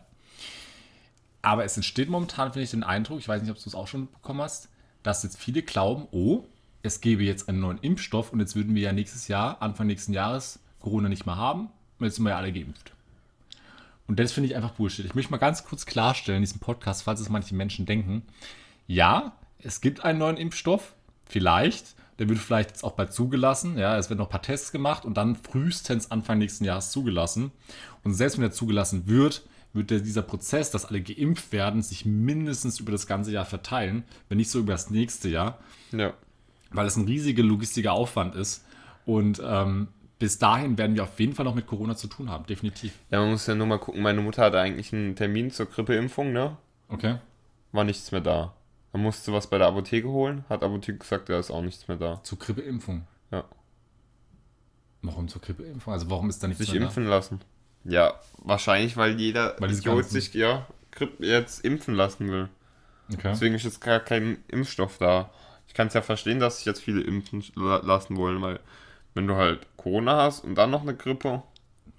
Aber 1.41 1.65
es 1.65 1.77
entsteht 1.77 2.11
momentan, 2.11 2.53
finde 2.53 2.65
ich, 2.65 2.71
den 2.71 2.85
Eindruck, 2.85 3.19
ich 3.19 3.27
weiß 3.27 3.41
nicht, 3.41 3.51
ob 3.51 3.57
du 3.57 3.67
es 3.67 3.75
auch 3.75 3.89
schon 3.89 4.13
bekommen 4.13 4.43
hast, 4.43 4.69
dass 5.03 5.23
jetzt 5.23 5.39
viele 5.39 5.63
glauben, 5.63 6.07
oh, 6.11 6.45
es 6.83 7.01
gäbe 7.01 7.23
jetzt 7.23 7.49
einen 7.49 7.61
neuen 7.61 7.79
Impfstoff 7.79 8.35
und 8.35 8.41
jetzt 8.41 8.55
würden 8.55 8.75
wir 8.75 8.83
ja 8.83 8.93
nächstes 8.93 9.29
Jahr, 9.29 9.63
Anfang 9.63 9.87
nächsten 9.87 10.13
Jahres, 10.13 10.61
Corona 10.81 11.09
nicht 11.09 11.25
mehr 11.25 11.37
haben 11.37 11.71
und 11.99 12.05
jetzt 12.05 12.17
sind 12.17 12.25
wir 12.25 12.31
ja 12.31 12.37
alle 12.37 12.53
geimpft. 12.53 12.93
Und 14.07 14.21
das 14.21 14.33
finde 14.33 14.51
ich 14.51 14.57
einfach 14.57 14.73
Bullshit. 14.73 15.07
Ich 15.07 15.15
möchte 15.15 15.31
mal 15.31 15.39
ganz 15.39 15.65
kurz 15.65 15.87
klarstellen 15.87 16.39
in 16.39 16.43
diesem 16.43 16.61
Podcast, 16.61 17.05
falls 17.05 17.21
es 17.21 17.31
manche 17.31 17.55
Menschen 17.55 17.87
denken, 17.87 18.25
ja, 18.87 19.33
es 19.59 19.81
gibt 19.81 20.05
einen 20.05 20.19
neuen 20.19 20.37
Impfstoff, 20.37 20.95
vielleicht. 21.25 21.95
Der 22.21 22.29
wird 22.29 22.39
vielleicht 22.39 22.71
jetzt 22.71 22.85
auch 22.85 22.93
bald 22.93 23.13
zugelassen. 23.13 23.77
Ja, 23.79 23.97
es 23.99 24.09
werden 24.11 24.19
noch 24.19 24.27
ein 24.29 24.31
paar 24.31 24.43
Tests 24.43 24.71
gemacht 24.71 25.05
und 25.05 25.17
dann 25.17 25.35
frühestens 25.35 26.11
Anfang 26.13 26.39
nächsten 26.39 26.65
Jahres 26.65 26.91
zugelassen. 26.93 27.51
Und 28.05 28.15
selbst 28.15 28.37
wenn 28.37 28.45
er 28.45 28.53
zugelassen 28.53 29.09
wird, 29.09 29.43
wird 29.73 29.91
der, 29.91 30.01
dieser 30.01 30.23
Prozess, 30.23 30.71
dass 30.71 30.85
alle 30.85 31.01
geimpft 31.01 31.51
werden, 31.53 31.83
sich 31.83 32.05
mindestens 32.05 32.79
über 32.79 32.93
das 32.93 33.07
ganze 33.07 33.33
Jahr 33.33 33.45
verteilen, 33.47 34.05
wenn 34.29 34.37
nicht 34.39 34.51
so 34.51 34.59
über 34.59 34.73
das 34.73 34.91
nächste 34.91 35.29
Jahr, 35.29 35.59
Ja. 35.93 36.13
weil 36.71 36.87
es 36.87 36.97
ein 36.97 37.07
riesiger 37.07 37.43
logistischer 37.43 37.93
Aufwand 37.93 38.35
ist. 38.35 38.65
Und 39.07 39.41
ähm, 39.45 39.89
bis 40.19 40.39
dahin 40.39 40.77
werden 40.77 40.97
wir 40.97 41.05
auf 41.05 41.19
jeden 41.19 41.35
Fall 41.35 41.47
noch 41.47 41.55
mit 41.55 41.67
Corona 41.67 41.97
zu 41.97 42.07
tun 42.07 42.29
haben, 42.29 42.45
definitiv. 42.47 42.93
Ja, 43.11 43.21
man 43.21 43.31
muss 43.31 43.47
ja 43.47 43.55
nur 43.55 43.67
mal 43.67 43.79
gucken. 43.79 44.03
Meine 44.03 44.21
Mutter 44.21 44.43
hatte 44.45 44.61
eigentlich 44.61 44.93
einen 44.93 45.17
Termin 45.17 45.51
zur 45.51 45.67
Grippeimpfung, 45.67 46.33
ne? 46.33 46.57
Okay. 46.89 47.17
War 47.73 47.85
nichts 47.85 48.13
mehr 48.13 48.21
da. 48.21 48.53
Dann 48.93 49.03
musste 49.03 49.33
was 49.33 49.47
bei 49.49 49.59
der 49.59 49.69
Apotheke 49.69 50.09
holen. 50.09 50.45
Hat 50.49 50.63
Apotheke 50.63 50.99
gesagt, 50.99 51.29
da 51.29 51.39
ist 51.39 51.51
auch 51.51 51.63
nichts 51.63 51.87
mehr 51.89 51.97
da. 51.97 52.21
Zur 52.25 52.39
Grippeimpfung. 52.39 53.07
Ja. 53.31 53.45
Warum 55.03 55.29
zur 55.29 55.41
Grippeimpfung? 55.41 55.93
Also 55.93 56.11
warum 56.11 56.29
ist 56.29 56.43
da 56.43 56.49
nichts 56.49 56.63
Sich 56.65 56.75
mehr 56.75 56.83
impfen 56.83 57.07
lassen. 57.07 57.41
Ja, 57.85 58.15
wahrscheinlich, 58.39 58.97
weil 58.97 59.19
jeder 59.19 59.57
Weil 59.59 59.73
Idiot 59.73 60.07
sich 60.07 60.35
ja 60.35 60.67
jetzt 61.19 61.65
impfen 61.65 61.95
lassen 61.95 62.29
will. 62.29 62.49
da? 63.09 63.15
Okay. 63.15 63.29
Deswegen 63.33 63.55
ist 63.55 63.65
jetzt 63.65 63.81
gar 63.81 64.01
kein 64.01 64.39
Impfstoff 64.49 64.99
da. 64.99 65.31
Ich 65.67 65.75
kann 65.75 65.87
es 65.87 65.95
ja 65.95 66.03
verstehen, 66.03 66.41
dass 66.41 66.59
sich 66.59 66.67
jetzt 66.67 66.83
viele 66.83 67.01
impfen 67.01 67.45
la- 67.55 67.79
lassen 67.79 68.17
wollen, 68.17 68.43
weil 68.43 68.61
wenn 69.15 69.27
du 69.27 69.37
halt 69.37 69.67
Corona 69.77 70.17
hast 70.25 70.45
und 70.45 70.57
dann 70.57 70.71
noch 70.71 70.83
eine 70.83 70.95
Grippe, 70.95 71.43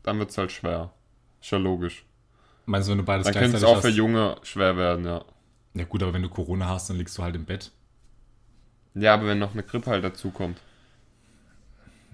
dann 0.03 0.19
wird 0.19 0.29
es 0.29 0.37
halt 0.37 0.51
schwer. 0.51 0.91
Ist 1.41 1.51
ja 1.51 1.57
logisch. 1.57 2.05
Meinst 2.65 2.87
du, 2.87 2.91
wenn 2.91 2.99
du 2.99 3.03
beides 3.05 3.25
Dann 3.25 3.33
könnte 3.33 3.57
es 3.57 3.63
auch 3.63 3.81
für? 3.81 3.89
Junge 3.89 4.35
schwer 4.43 4.77
werden, 4.77 5.05
ja. 5.05 5.25
Ja 5.73 5.85
gut, 5.85 6.03
aber 6.03 6.13
wenn 6.13 6.21
du 6.21 6.29
Corona 6.29 6.67
hast, 6.67 6.89
dann 6.89 6.97
liegst 6.97 7.17
du 7.17 7.23
halt 7.23 7.35
im 7.35 7.45
Bett. 7.45 7.71
Ja, 8.93 9.13
aber 9.13 9.27
wenn 9.27 9.39
noch 9.39 9.53
eine 9.53 9.63
Grippe 9.63 9.89
halt 9.89 10.03
dazukommt. 10.03 10.59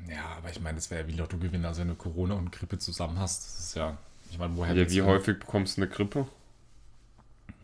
Ja, 0.08 0.26
aber 0.38 0.50
ich 0.52 0.62
meine, 0.62 0.76
das 0.76 0.92
wäre 0.92 1.02
ja 1.02 1.08
wie 1.08 1.14
Lottogewinn. 1.18 1.66
Also 1.66 1.82
wenn 1.82 1.88
du 1.90 1.96
Corona 1.96 2.36
und 2.36 2.52
Grippe 2.52 2.78
zusammen 2.78 3.20
hast, 3.20 3.46
das 3.46 3.60
ist 3.60 3.76
ja... 3.76 3.98
Ich 4.30 4.38
meine, 4.38 4.56
woher 4.56 4.76
Ja, 4.76 4.90
wie 4.90 5.02
häufig 5.02 5.40
bekommst 5.40 5.78
du 5.78 5.82
eine 5.82 5.90
Grippe? 5.90 6.28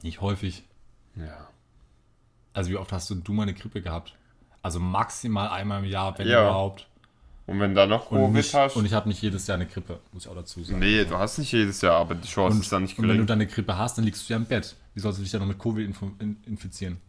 Nicht 0.01 0.21
häufig. 0.21 0.63
Ja. 1.15 1.47
Also 2.53 2.71
wie 2.71 2.77
oft 2.77 2.91
hast 2.91 3.09
du, 3.09 3.15
du 3.15 3.33
mal 3.33 3.43
eine 3.43 3.53
Grippe 3.53 3.81
gehabt? 3.81 4.15
Also 4.61 4.79
maximal 4.79 5.49
einmal 5.49 5.83
im 5.83 5.89
Jahr, 5.89 6.17
wenn 6.17 6.27
Ja. 6.27 6.41
überhaupt. 6.43 6.87
Und 7.45 7.59
wenn 7.59 7.75
da 7.75 7.85
noch 7.87 8.09
Und, 8.11 8.19
Covid 8.19 8.33
nicht, 8.35 8.53
hast. 8.53 8.75
und 8.77 8.85
ich 8.85 8.93
habe 8.93 9.09
nicht 9.09 9.21
jedes 9.21 9.47
Jahr 9.47 9.55
eine 9.55 9.65
Grippe, 9.67 9.99
muss 10.13 10.23
ich 10.23 10.29
auch 10.31 10.35
dazu 10.35 10.63
sagen. 10.63 10.79
nee, 10.79 11.03
du 11.03 11.17
hast 11.17 11.37
nicht 11.39 11.51
jedes 11.51 11.81
Jahr, 11.81 11.97
aber 11.97 12.15
die 12.15 12.27
Chance 12.27 12.55
Und, 12.55 12.61
ist 12.61 12.71
dann 12.71 12.83
nicht 12.83 12.97
und 12.97 13.03
wenn 13.03 13.09
du 13.09 13.13
gering. 13.15 13.27
dann 13.27 13.39
eine 13.41 13.47
Grippe 13.47 13.77
hast, 13.77 13.97
dann 13.97 14.05
liegst 14.05 14.27
du 14.29 14.33
ja 14.33 14.37
im 14.37 14.45
Bett. 14.45 14.75
Wie 14.93 14.99
sollst 15.01 15.19
du 15.19 15.23
dich 15.23 15.31
dann 15.31 15.41
noch 15.41 15.47
mit 15.47 15.59
Covid 15.59 15.85
inf 15.85 16.01
in 16.19 16.37
infizieren? 16.45 16.99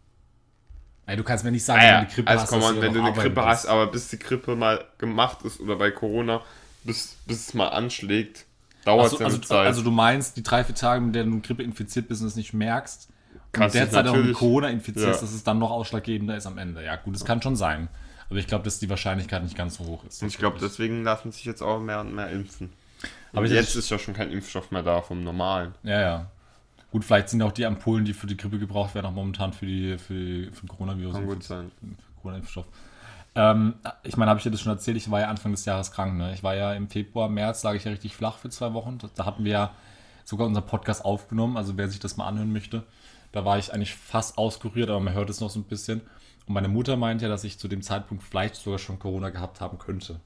Ey, 1.07 1.17
du 1.17 1.23
kannst 1.23 1.45
mir 1.45 1.53
nicht 1.53 1.65
sagen, 1.65 1.81
Ah 1.81 1.83
wenn 1.83 1.89
ja, 1.91 2.01
du 2.01 2.07
eine 2.07 2.15
Grippe 2.15 2.29
also 2.31 2.43
hast, 2.43 2.49
komm 2.51 2.61
dass 2.61 2.81
wenn 2.81 2.93
du 2.95 3.01
eine 3.01 3.13
Grippe 3.13 3.35
gehst. 3.35 3.47
hast, 3.47 3.67
aber 3.67 3.87
bis 3.89 4.09
die 4.09 4.19
Grippe 4.19 4.57
mal 4.57 4.85
gemacht 4.99 5.43
ist 5.43 5.61
oder 5.61 5.77
bei 5.77 5.91
Corona, 5.91 6.41
bis, 6.83 7.17
bis 7.27 7.49
es 7.49 7.55
mal 7.55 7.69
anschlägt, 7.69 8.47
dauert 8.85 9.07
es 9.07 9.13
Also, 9.13 9.23
ja 9.23 9.27
also, 9.27 9.39
Zeit. 9.39 9.67
also 9.67 9.83
du 9.83 9.91
meinst, 9.91 10.37
die 10.37 10.43
drei, 10.43 10.65
vier 10.65 10.75
Tage, 10.75 11.05
in 11.05 11.13
denen 11.13 11.31
du 11.31 11.47
Grippe 11.47 11.63
infiziert 11.63 12.09
bist 12.09 12.23
und 12.23 12.29
es 12.29 12.37
nicht 12.37 12.55
merkst, 12.55 13.09
Kannst 13.53 13.77
und 13.77 13.81
derzeit 13.83 14.09
auch 14.09 14.17
mit 14.17 14.35
Corona 14.35 14.69
infizierst, 14.69 15.07
ja. 15.07 15.21
dass 15.21 15.33
es 15.33 15.45
dann 15.45 15.59
noch 15.59 15.71
ausschlaggebender 15.71 16.37
ist 16.37 16.47
am 16.47 16.59
Ende. 16.59 16.83
Ja, 16.83 16.97
gut, 16.97 17.15
das 17.15 17.25
kann 17.25 17.41
schon 17.43 17.55
sein. 17.55 17.89
Aber 18.31 18.39
ich 18.39 18.47
glaube, 18.47 18.65
dass 18.65 18.79
die 18.79 18.89
Wahrscheinlichkeit 18.89 19.43
nicht 19.43 19.57
ganz 19.57 19.77
so 19.77 19.85
hoch 19.85 20.05
ist. 20.05 20.23
und 20.23 20.29
ich 20.29 20.39
glaube, 20.39 20.59
deswegen 20.61 21.05
lassen 21.05 21.31
sich 21.33 21.45
jetzt 21.45 21.63
auch 21.63 21.81
mehr 21.81 22.01
und 22.01 22.15
mehr 22.15 22.31
impfen. 22.31 22.73
Aber 23.33 23.39
Aber 23.43 23.47
jetzt 23.49 23.77
ist 23.77 23.91
ja 23.91 23.99
schon 23.99 24.15
kein 24.15 24.31
Impfstoff 24.31 24.71
mehr 24.71 24.83
da 24.83 25.03
vom 25.03 25.23
normalen. 25.23 25.75
Ja, 25.83 26.01
ja. 26.01 26.31
Gut, 26.91 27.05
vielleicht 27.05 27.29
sind 27.29 27.43
auch 27.43 27.53
die 27.53 27.67
Ampullen, 27.67 28.05
die 28.05 28.15
für 28.15 28.27
die 28.27 28.37
Grippe 28.37 28.59
gebraucht 28.59 28.95
werden, 28.95 29.07
auch 29.07 29.13
momentan 29.13 29.53
für, 29.53 29.67
die, 29.67 29.99
für, 29.99 30.15
die, 30.15 30.51
für 30.53 30.61
den 30.63 30.69
Coronavirus. 30.69 31.15
Kann 31.15 31.27
gut 31.27 31.43
sein. 31.43 31.71
Für 31.81 32.21
Corona-Impfstoff. 32.23 32.67
Ähm, 33.35 33.75
ich 34.05 34.17
meine, 34.17 34.31
habe 34.31 34.39
ich 34.39 34.45
dir 34.45 34.53
das 34.53 34.61
schon 34.61 34.71
erzählt, 34.73 34.97
ich 34.97 35.11
war 35.11 35.21
ja 35.21 35.29
Anfang 35.29 35.51
des 35.53 35.65
Jahres 35.65 35.91
krank. 35.91 36.17
Ne? 36.17 36.33
Ich 36.35 36.43
war 36.45 36.55
ja 36.55 36.73
im 36.73 36.89
Februar, 36.89 37.29
März, 37.29 37.65
lag 37.65 37.75
ich 37.75 37.83
ja 37.85 37.91
richtig 37.91 38.15
flach 38.15 38.39
für 38.39 38.49
zwei 38.49 38.73
Wochen. 38.75 38.99
Da- 38.99 39.11
Da 39.15 39.25
hatten 39.27 39.45
wir 39.45 39.53
ja 39.53 39.75
sogar 40.25 40.47
unseren 40.47 40.65
Podcast 40.67 41.05
aufgenommen, 41.05 41.57
also 41.57 41.77
wer 41.77 41.89
sich 41.89 41.99
das 41.99 42.17
mal 42.17 42.27
anhören 42.29 42.53
möchte. 42.53 42.85
Da 43.33 43.45
war 43.45 43.59
ich 43.59 43.75
eigentlich 43.75 43.95
fast 43.97 44.39
auskuriert, 44.39 44.89
aber 44.89 45.01
man 45.01 45.13
hört 45.15 45.29
es 45.29 45.41
noch 45.41 45.51
so 45.51 45.59
ein 45.59 45.65
bisschen. 45.65 46.01
Und 46.47 46.55
meine 46.55 46.69
Mutter 46.69 46.97
meint 46.97 47.23
ja, 47.23 47.29
dass 47.29 47.45
ich 47.45 47.59
zu 47.59 47.69
dem 47.69 47.81
Zeitpunkt 47.83 48.23
vielleicht 48.23 48.57
sogar 48.57 48.79
schon 48.79 48.99
Corona 48.99 49.31
gehabt 49.31 49.61
haben 49.61 49.79
könnte. 49.79 50.21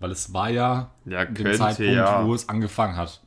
Weil 0.00 0.10
es 0.10 0.32
war 0.32 0.48
ja, 0.50 0.90
Ja, 1.04 1.24
dem 1.24 1.34
könnte, 1.34 1.58
Zeitpunkt, 1.58 1.92
ja. 1.92 2.24
wo 2.26 2.34
es 2.34 2.48
angefangen 2.48 2.96
hat. 2.96 3.20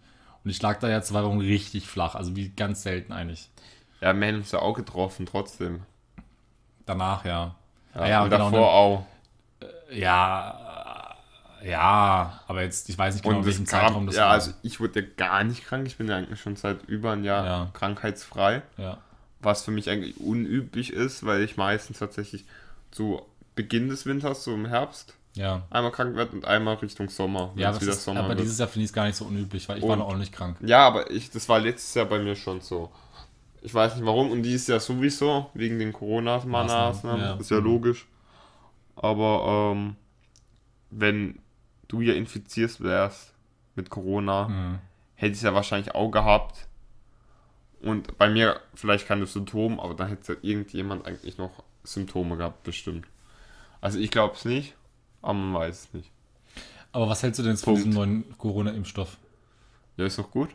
Und 0.44 0.50
ich 0.52 0.62
lag 0.62 0.80
da 0.80 0.90
ja 0.90 1.02
zwei 1.02 1.24
Wochen 1.24 1.40
richtig 1.40 1.88
flach, 1.88 2.16
also 2.16 2.36
wie 2.36 2.50
ganz 2.50 2.84
selten 2.84 3.14
eigentlich. 3.14 3.50
Ja, 4.02 4.14
wir 4.14 4.28
hätten 4.28 4.40
uns 4.40 4.52
ja 4.52 4.60
auch 4.60 4.74
getroffen, 4.74 5.26
trotzdem. 5.26 5.84
Danach, 6.86 7.24
ja. 7.26 7.56
Ja, 7.96 8.02
Ah 8.02 8.08
ja, 8.08 8.24
und 8.24 8.30
genau, 8.32 8.50
davor 8.52 8.74
auch. 8.74 9.06
Ja, 9.92 11.16
äh, 11.62 11.70
ja, 11.70 12.42
aber 12.48 12.64
jetzt, 12.64 12.90
ich 12.90 12.98
weiß 12.98 13.14
nicht 13.16 13.24
genau, 13.24 13.38
in 13.40 13.46
welchem 13.46 13.66
Zeitraum 13.66 13.94
kam, 13.94 14.06
das 14.08 14.16
ja, 14.18 14.24
war. 14.26 14.32
also 14.32 14.52
ich 14.64 14.80
wurde 14.82 15.00
ja 15.02 15.06
gar 15.16 15.44
nicht 15.46 15.64
krank. 15.66 15.88
Ich 15.88 15.98
bin 15.98 16.10
ja 16.10 16.18
eigentlich 16.18 16.42
schon 16.42 16.56
seit 16.58 16.84
über 16.84 17.12
ein 17.12 17.24
Jahr 17.24 17.46
Ja. 17.46 17.70
krankheitsfrei. 17.74 18.64
ja. 18.78 18.98
Was 19.44 19.64
für 19.64 19.72
mich 19.72 19.90
eigentlich 19.90 20.18
unüblich 20.20 20.92
ist, 20.94 21.26
weil 21.26 21.44
ich 21.44 21.58
meistens 21.58 22.00
tatsächlich 22.00 22.46
zu 22.92 23.22
Beginn 23.56 23.90
des 23.90 24.06
Winters, 24.06 24.44
so 24.44 24.54
im 24.54 24.66
Herbst, 24.66 25.16
Ja, 25.36 25.64
einmal 25.70 25.92
krank 25.92 26.16
werde 26.16 26.32
und 26.32 26.46
einmal 26.46 26.76
Richtung 26.76 27.10
Sommer, 27.10 27.52
ja 27.56 27.72
es 27.72 27.82
ist, 27.82 28.04
Sommer 28.04 28.22
aber 28.22 28.30
wird. 28.30 28.40
dieses 28.42 28.58
Jahr 28.60 28.68
finde 28.68 28.84
ich 28.86 28.90
es 28.90 28.94
gar 28.94 29.06
nicht 29.06 29.16
so 29.16 29.26
unüblich, 29.26 29.68
weil 29.70 29.78
ich 29.78 29.84
war 29.84 29.92
Und- 29.92 30.00
noch 30.00 30.08
auch 30.08 30.18
nicht 30.18 30.32
krank. 30.34 30.58
Ja, 30.62 30.88
aber 30.88 31.12
ich, 31.12 31.30
das 31.32 31.48
war 31.50 31.60
letztes 31.60 31.94
Jahr 31.96 32.06
bei 32.06 32.20
mir 32.20 32.36
schon 32.36 32.62
so. 32.62 32.90
Ich 33.62 33.74
weiß 33.74 33.96
nicht 33.96 34.06
warum 34.06 34.32
und 34.32 34.44
dieses 34.44 34.68
Jahr 34.68 34.80
sowieso, 34.80 35.50
wegen 35.54 35.80
den 35.80 35.94
Corona-Maßnahmen, 35.94 36.94
Maßnahmen, 36.94 37.22
ja. 37.22 37.34
ist 37.36 37.50
ja 37.52 37.58
logisch. 37.60 38.08
Aber 38.96 39.72
ähm, 39.76 39.96
wenn 40.90 41.40
du 41.88 42.02
ja 42.02 42.14
infiziert 42.14 42.80
wärst 42.82 43.34
mit 43.76 43.90
Corona, 43.90 44.48
Mhm. 44.50 44.80
hätte 45.16 45.32
ich 45.32 45.38
es 45.38 45.44
ja 45.44 45.54
wahrscheinlich 45.54 45.96
auch 45.96 46.12
gehabt. 46.12 46.68
Und 47.84 48.18
bei 48.18 48.30
mir 48.30 48.60
vielleicht 48.74 49.08
keine 49.08 49.26
Symptome, 49.26 49.82
aber 49.82 49.94
dann 49.94 50.08
hätte 50.08 50.38
irgendjemand 50.42 51.06
eigentlich 51.06 51.38
noch 51.38 51.64
Symptome 51.84 52.38
gehabt, 52.38 52.64
bestimmt. 52.64 53.06
Also 53.82 54.00
ich 54.00 54.10
glaube 54.12 54.36
es 54.36 54.46
nicht, 54.46 54.74
aber 55.22 55.34
man 55.34 55.54
weiß 55.62 55.86
es 55.86 55.94
nicht. 55.94 56.10
Aber 56.94 57.10
was 57.10 57.24
hältst 57.24 57.40
du 57.40 57.44
denn 57.44 57.54
jetzt 57.54 57.64
von 57.66 57.74
Punkt. 57.74 57.80
diesem 57.88 57.94
neuen 57.94 58.38
Corona-Impfstoff? 58.38 59.18
Ja, 59.98 60.06
ist 60.06 60.18
doch 60.18 60.32
gut. 60.32 60.50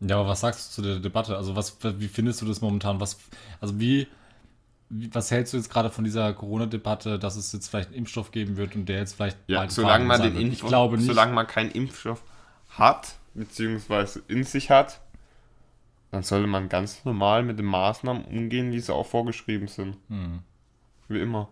Ja, 0.00 0.18
aber 0.18 0.28
was 0.28 0.40
sagst 0.40 0.70
du 0.70 0.74
zu 0.82 0.88
der 0.88 1.00
Debatte? 1.00 1.36
Also 1.36 1.56
was, 1.56 1.76
wie 1.98 2.08
findest 2.08 2.40
du 2.42 2.46
das 2.46 2.60
momentan? 2.60 3.00
Was, 3.00 3.18
also 3.60 3.78
wie, 3.80 4.06
wie 4.88 5.12
was 5.14 5.30
hältst 5.30 5.52
du 5.52 5.56
jetzt 5.56 5.70
gerade 5.70 5.90
von 5.90 6.04
dieser 6.04 6.32
Corona-Debatte, 6.32 7.18
dass 7.18 7.36
es 7.36 7.52
jetzt 7.52 7.68
vielleicht 7.68 7.88
einen 7.88 7.98
Impfstoff 7.98 8.30
geben 8.30 8.56
wird 8.56 8.74
und 8.76 8.86
der 8.88 8.98
jetzt 8.98 9.14
vielleicht 9.14 9.38
Ja, 9.48 9.58
bald 9.60 9.72
solange 9.72 10.04
man 10.04 10.22
den? 10.22 10.36
Impfstoff, 10.36 10.62
Ich 10.64 10.68
glaube 10.68 10.96
nicht. 10.96 11.06
solange 11.06 11.32
man 11.32 11.46
keinen 11.46 11.70
Impfstoff 11.70 12.22
hat, 12.70 13.14
beziehungsweise 13.34 14.22
in 14.28 14.44
sich 14.44 14.70
hat, 14.70 15.00
dann 16.16 16.22
sollte 16.22 16.46
man 16.46 16.70
ganz 16.70 17.04
normal 17.04 17.42
mit 17.42 17.58
den 17.58 17.66
Maßnahmen 17.66 18.24
umgehen, 18.24 18.72
wie 18.72 18.80
sie 18.80 18.94
auch 18.94 19.04
vorgeschrieben 19.06 19.68
sind. 19.68 19.98
Hm. 20.08 20.38
Wie 21.08 21.20
immer. 21.20 21.48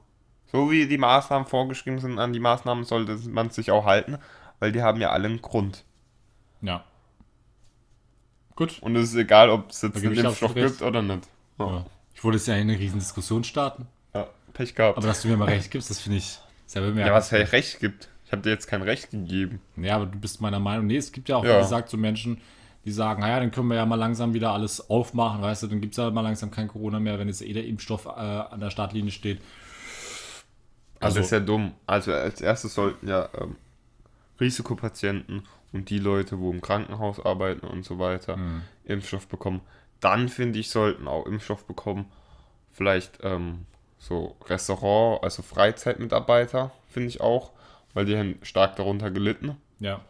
So 0.46 0.70
wie 0.70 0.86
die 0.86 0.96
Maßnahmen 0.96 1.46
vorgeschrieben 1.46 1.98
sind, 1.98 2.18
an 2.18 2.32
die 2.32 2.40
Maßnahmen 2.40 2.84
sollte 2.84 3.18
man 3.28 3.50
sich 3.50 3.70
auch 3.70 3.84
halten, 3.84 4.16
weil 4.60 4.72
die 4.72 4.80
haben 4.82 5.00
ja 5.02 5.10
alle 5.10 5.28
einen 5.28 5.42
Grund. 5.42 5.84
Ja. 6.62 6.82
Gut. 8.56 8.78
Und 8.80 8.96
es 8.96 9.10
ist 9.10 9.16
egal, 9.16 9.50
ob 9.50 9.70
es 9.70 9.82
jetzt 9.82 9.96
einen 10.02 10.16
Impfstoff 10.16 10.54
gibt 10.54 10.80
oder 10.80 11.02
nicht. 11.02 11.28
Ja. 11.58 11.66
Ja. 11.66 11.86
Ich 12.14 12.24
wollte 12.24 12.38
jetzt 12.38 12.46
ja 12.46 12.54
eine 12.54 12.78
riesen 12.78 13.00
Diskussion 13.00 13.44
starten, 13.44 13.86
Ja, 14.14 14.28
Pech 14.54 14.74
gehabt. 14.74 14.96
aber 14.96 15.06
dass 15.06 15.20
du 15.22 15.28
mir 15.28 15.36
mal 15.36 15.46
recht 15.48 15.70
gibst, 15.70 15.90
das 15.90 16.00
finde 16.00 16.18
ich 16.18 16.38
sehr 16.66 16.80
ja, 16.80 16.88
bemerkenswert. 16.88 17.16
was 17.16 17.30
ja 17.32 17.38
Recht 17.56 17.80
gibt. 17.80 18.08
Ich 18.24 18.32
habe 18.32 18.40
dir 18.40 18.50
jetzt 18.50 18.66
kein 18.66 18.80
Recht 18.82 19.10
gegeben. 19.10 19.60
Ja, 19.76 19.96
aber 19.96 20.06
du 20.06 20.18
bist 20.18 20.40
meiner 20.40 20.60
Meinung. 20.60 20.86
Nee, 20.86 20.96
es 20.96 21.12
gibt 21.12 21.28
ja 21.28 21.36
auch, 21.36 21.44
Ja. 21.44 21.58
wie 21.58 21.62
gesagt, 21.62 21.90
so 21.90 21.96
Menschen, 21.98 22.40
die 22.84 22.92
sagen, 22.92 23.20
naja, 23.22 23.40
dann 23.40 23.50
können 23.50 23.68
wir 23.68 23.76
ja 23.76 23.86
mal 23.86 23.94
langsam 23.96 24.34
wieder 24.34 24.52
alles 24.52 24.90
aufmachen, 24.90 25.40
weißt 25.42 25.62
du, 25.64 25.66
dann 25.68 25.80
gibt 25.80 25.94
es 25.94 25.98
ja 25.98 26.10
mal 26.10 26.20
langsam 26.20 26.50
kein 26.50 26.68
Corona 26.68 27.00
mehr, 27.00 27.18
wenn 27.18 27.28
jetzt 27.28 27.42
eh 27.42 27.52
der 27.52 27.66
Impfstoff 27.66 28.06
äh, 28.06 28.08
an 28.10 28.60
der 28.60 28.70
Startlinie 28.70 29.10
steht. 29.10 29.40
Also, 31.00 31.06
Also- 31.06 31.16
das 31.18 31.26
ist 31.26 31.32
ja 31.32 31.40
dumm. 31.40 31.72
Also 31.86 32.12
als 32.12 32.40
erstes 32.40 32.74
sollten 32.74 33.08
ja 33.08 33.28
ähm, 33.40 33.56
Risikopatienten 34.40 35.42
und 35.72 35.90
die 35.90 35.98
Leute, 35.98 36.38
wo 36.38 36.50
im 36.50 36.60
Krankenhaus 36.60 37.24
arbeiten 37.24 37.66
und 37.66 37.84
so 37.84 37.98
weiter, 37.98 38.36
Mhm. 38.36 38.62
Impfstoff 38.84 39.26
bekommen. 39.28 39.60
Dann 40.00 40.28
finde 40.28 40.58
ich, 40.58 40.70
sollten 40.70 41.08
auch 41.08 41.26
Impfstoff 41.26 41.64
bekommen. 41.66 42.06
Vielleicht 42.70 43.18
ähm, 43.22 43.66
so 43.98 44.36
Restaurant, 44.46 45.22
also 45.22 45.42
Freizeitmitarbeiter, 45.42 46.72
finde 46.88 47.08
ich 47.08 47.20
auch, 47.20 47.52
weil 47.94 48.04
die 48.04 48.16
haben 48.16 48.36
stark 48.42 48.76
darunter 48.76 49.10
gelitten. 49.10 49.56
Ja. 49.80 50.00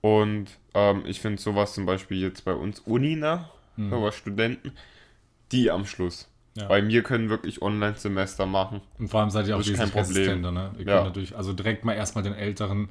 Und 0.00 0.46
ähm, 0.74 1.02
ich 1.06 1.20
finde 1.20 1.40
sowas 1.40 1.74
zum 1.74 1.86
Beispiel 1.86 2.20
jetzt 2.20 2.44
bei 2.44 2.52
uns 2.52 2.80
Uni, 2.80 3.16
ne? 3.16 3.48
Sowas 3.76 4.16
Studenten, 4.16 4.72
die 5.52 5.70
am 5.70 5.86
Schluss. 5.86 6.28
Ja. 6.56 6.66
Bei 6.66 6.82
mir 6.82 7.04
können 7.04 7.28
wirklich 7.30 7.62
Online-Semester 7.62 8.44
machen. 8.46 8.80
Und 8.98 9.08
vor 9.08 9.20
allem 9.20 9.30
seid 9.30 9.46
ihr 9.46 9.54
auch 9.54 9.60
Das 9.60 9.68
ist 9.68 9.78
kein 9.78 9.90
Problem. 9.90 10.40
ne? 10.40 10.72
Ihr 10.78 10.86
Ja. 10.86 11.04
natürlich, 11.04 11.36
also 11.36 11.52
direkt 11.52 11.84
mal 11.84 11.92
erstmal 11.92 12.24
den 12.24 12.34
älteren, 12.34 12.88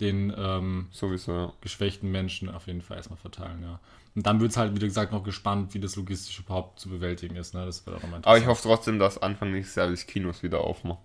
den 0.00 0.34
ähm, 0.36 0.88
Sowieso, 0.90 1.32
ja. 1.32 1.52
geschwächten 1.60 2.10
Menschen 2.10 2.48
auf 2.48 2.66
jeden 2.66 2.82
Fall 2.82 2.96
erstmal 2.96 3.18
verteilen, 3.18 3.62
ja. 3.62 3.78
Und 4.16 4.26
dann 4.26 4.40
wird 4.40 4.50
es 4.50 4.56
halt, 4.56 4.74
wie 4.74 4.80
gesagt, 4.80 5.12
noch 5.12 5.22
gespannt, 5.22 5.74
wie 5.74 5.80
das 5.80 5.94
logistisch 5.94 6.40
überhaupt 6.40 6.80
zu 6.80 6.88
bewältigen 6.88 7.36
ist, 7.36 7.54
ne? 7.54 7.64
Das 7.64 7.86
wird 7.86 7.96
auch 7.96 8.02
Aber 8.02 8.38
ich 8.38 8.46
hoffe 8.46 8.62
trotzdem, 8.62 8.98
dass 8.98 9.22
Anfang 9.22 9.52
nächstes 9.52 9.76
Jahr 9.76 9.88
die 9.88 9.94
Kinos 10.02 10.42
wieder 10.42 10.62
aufmachen. 10.62 10.98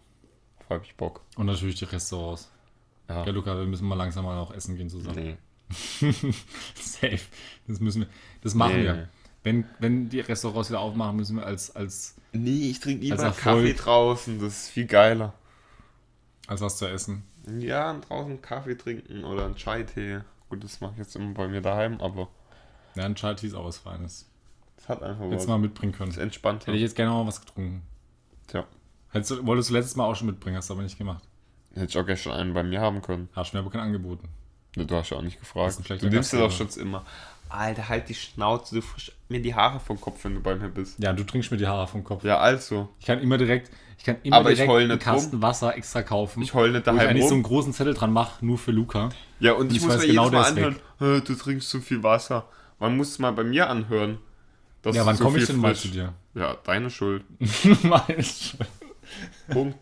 Darauf 0.58 0.70
habe 0.72 0.86
ich 0.86 0.96
Bock. 0.96 1.22
Und 1.36 1.46
natürlich 1.46 1.76
die 1.76 1.86
Restaurants. 1.86 2.50
Ja. 3.10 3.26
Ja, 3.26 3.32
Luca, 3.32 3.58
wir 3.58 3.66
müssen 3.66 3.88
mal 3.88 3.96
langsam 3.96 4.24
mal 4.26 4.38
auch 4.38 4.54
essen 4.54 4.78
gehen 4.78 4.90
zusammen. 4.90 5.16
Nee. 5.16 5.38
Safe. 6.76 7.20
Das 7.68 7.80
müssen 7.80 8.02
wir. 8.02 8.08
Das 8.42 8.54
machen 8.56 8.78
Nee. 8.78 8.84
wir. 8.84 9.10
Wenn, 9.44 9.66
wenn 9.80 10.10
die 10.10 10.20
Restaurants 10.20 10.70
wieder 10.70 10.80
aufmachen, 10.80 11.16
müssen 11.16 11.38
wir 11.38 11.46
als, 11.46 11.76
als, 11.76 12.16
Nee, 12.34 12.70
ich 12.70 12.80
trinke 12.80 13.06
lieber. 13.06 13.32
Kaffee 13.32 13.74
draußen. 13.74 14.40
Das 14.40 14.64
ist 14.64 14.70
viel 14.70 14.86
geiler. 14.86 15.34
als 16.48 16.62
was 16.62 16.78
zu 16.78 16.88
essen. 16.88 17.24
Ja, 17.58 17.94
draußen 18.08 18.42
Kaffee 18.42 18.76
trinken 18.76 19.24
oder 19.24 19.46
einen 19.46 19.56
Chai-Tee. 19.56 20.20
Gut, 20.50 20.64
das 20.64 20.82
mache 20.82 20.94
ich 20.94 20.98
jetzt 21.00 21.16
immer 21.16 21.34
bei 21.34 21.48
mir 21.48 21.62
daheim, 21.62 22.00
aber 22.02 22.28
Ja, 22.96 23.06
ein 23.06 23.16
Chai 23.16 23.34
Tea 23.36 23.48
ist 23.48 23.54
auch 23.56 23.66
was 23.66 23.78
Feines. 23.78 24.28
es 24.78 24.88
hat 24.90 25.02
einfach 25.02 25.26
Hättest 25.26 25.42
was. 25.42 25.48
mal 25.48 25.58
mitbringen 25.60 25.94
können. 25.94 26.10
Das 26.10 26.18
ist 26.18 26.24
entspannter. 26.24 26.66
Hätte 26.68 26.78
ich 26.78 26.84
jetzt 26.84 26.96
gerne 26.96 27.12
mal 27.12 27.26
was 27.26 27.40
getrunken. 27.40 27.82
Tja, 28.48 28.66
Hättest 29.12 29.46
wolltest 29.46 29.70
du 29.70 29.74
letztes 29.74 29.96
Mal 29.96 30.06
auch 30.06 30.16
schon 30.16 30.28
mitbringen, 30.28 30.58
hast 30.58 30.70
du 30.70 30.74
aber 30.74 30.84
nicht 30.84 30.98
gemacht. 30.98 31.24
Hätte 31.76 31.86
ich 31.86 31.98
auch 31.98 32.06
gestern 32.06 32.34
einen 32.34 32.54
bei 32.54 32.64
mir 32.64 32.82
haben 32.82 33.02
können. 33.02 33.30
Hast 33.34 33.52
du 33.54 33.58
mir 33.58 33.62
aber 33.64 33.72
kein 33.72 33.82
angeboten. 33.82 34.28
Ja, 34.76 34.84
Du 34.84 34.96
hast 34.96 35.10
ja 35.10 35.18
auch 35.18 35.22
nicht 35.22 35.40
gefragt. 35.40 35.78
Du 36.02 36.10
nimmst 36.10 36.34
dir 36.34 36.38
doch 36.40 36.52
schon 36.52 36.70
immer. 36.80 37.06
Alter, 37.50 37.90
halt 37.90 38.08
die 38.10 38.14
Schnauze, 38.14 38.76
du 38.76 38.82
frisch 38.84 39.12
mir 39.28 39.42
die 39.42 39.56
Haare 39.56 39.80
vom 39.80 40.00
Kopf, 40.00 40.24
wenn 40.24 40.36
du 40.36 40.40
bei 40.42 40.56
mir 40.56 40.70
bist. 40.70 41.00
Ja, 41.00 41.14
du 41.14 41.24
trinkst 41.24 41.50
mir 41.50 41.58
die 41.58 41.66
Haare 41.66 41.88
vom 41.88 42.04
Kopf. 42.04 42.24
Ja, 42.24 42.38
also. 42.38 42.90
Ich 43.00 43.08
kann 43.08 43.20
immer 43.22 43.40
direkt, 43.40 43.72
ich 43.98 44.04
kann 44.04 44.18
immer 44.22 44.36
Aber 44.38 44.52
ich 44.52 44.60
direkt 44.60 44.72
einen 44.92 45.00
Kasten 45.00 45.42
Wasser 45.42 45.76
extra 45.76 46.04
kaufen. 46.04 46.44
Ich 46.44 46.54
heul 46.54 46.72
nicht 46.72 46.86
wo 46.86 46.92
ich 46.92 46.98
daheim 46.98 47.10
eigentlich 47.10 47.24
so 47.24 47.30
rum. 47.30 47.34
einen 47.38 47.44
großen 47.44 47.74
Zettel 47.74 47.96
dran 47.96 48.14
mache, 48.14 48.46
nur 48.46 48.60
für 48.60 48.72
Luca. 48.72 49.10
Ja, 49.40 49.54
und 49.54 49.72
ich, 49.72 49.78
ich 49.78 49.84
muss 49.84 49.94
weiß 49.96 50.02
mir 50.02 50.08
genau, 50.10 50.26
jedes 50.26 50.40
Mal 50.40 50.46
anhören, 50.48 50.76
"Hä, 51.00 51.22
du 51.26 51.34
trinkst 51.36 51.70
zu 51.70 51.82
viel 51.82 52.04
Wasser. 52.04 52.46
Man 52.78 52.96
muss 52.96 53.10
es 53.10 53.20
mal 53.20 53.32
bei 53.32 53.44
mir 53.44 53.68
anhören. 53.68 54.20
Ja, 54.86 55.06
wann 55.08 55.16
so 55.16 55.24
komme 55.24 55.40
ich 55.40 55.48
denn 55.48 55.58
mal 55.58 55.74
frisch- 55.74 55.82
zu 55.82 55.88
dir? 55.90 56.14
Ja, 56.36 56.56
deine 56.64 56.92
Schuld. 56.92 57.24
Meine 57.84 58.24
Schuld. 58.24 58.70
Punkt. 59.50 59.78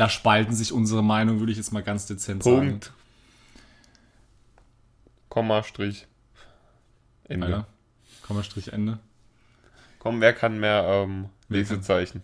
Da 0.00 0.08
spalten 0.08 0.54
sich 0.54 0.72
unsere 0.72 1.04
Meinungen, 1.04 1.40
würde 1.40 1.52
ich 1.52 1.58
jetzt 1.58 1.74
mal 1.74 1.82
ganz 1.82 2.06
dezent 2.06 2.42
sagen. 2.42 2.70
Punkt. 2.70 2.92
Komma, 5.28 5.62
Strich. 5.62 6.06
Ende. 7.24 7.46
Alter. 7.46 7.66
Komma, 8.26 8.42
Strich, 8.42 8.72
Ende. 8.72 8.98
Komm, 9.98 10.22
wer 10.22 10.32
kann 10.32 10.58
mehr 10.58 10.84
ähm? 10.88 11.28
Lesezeichen 11.50 12.22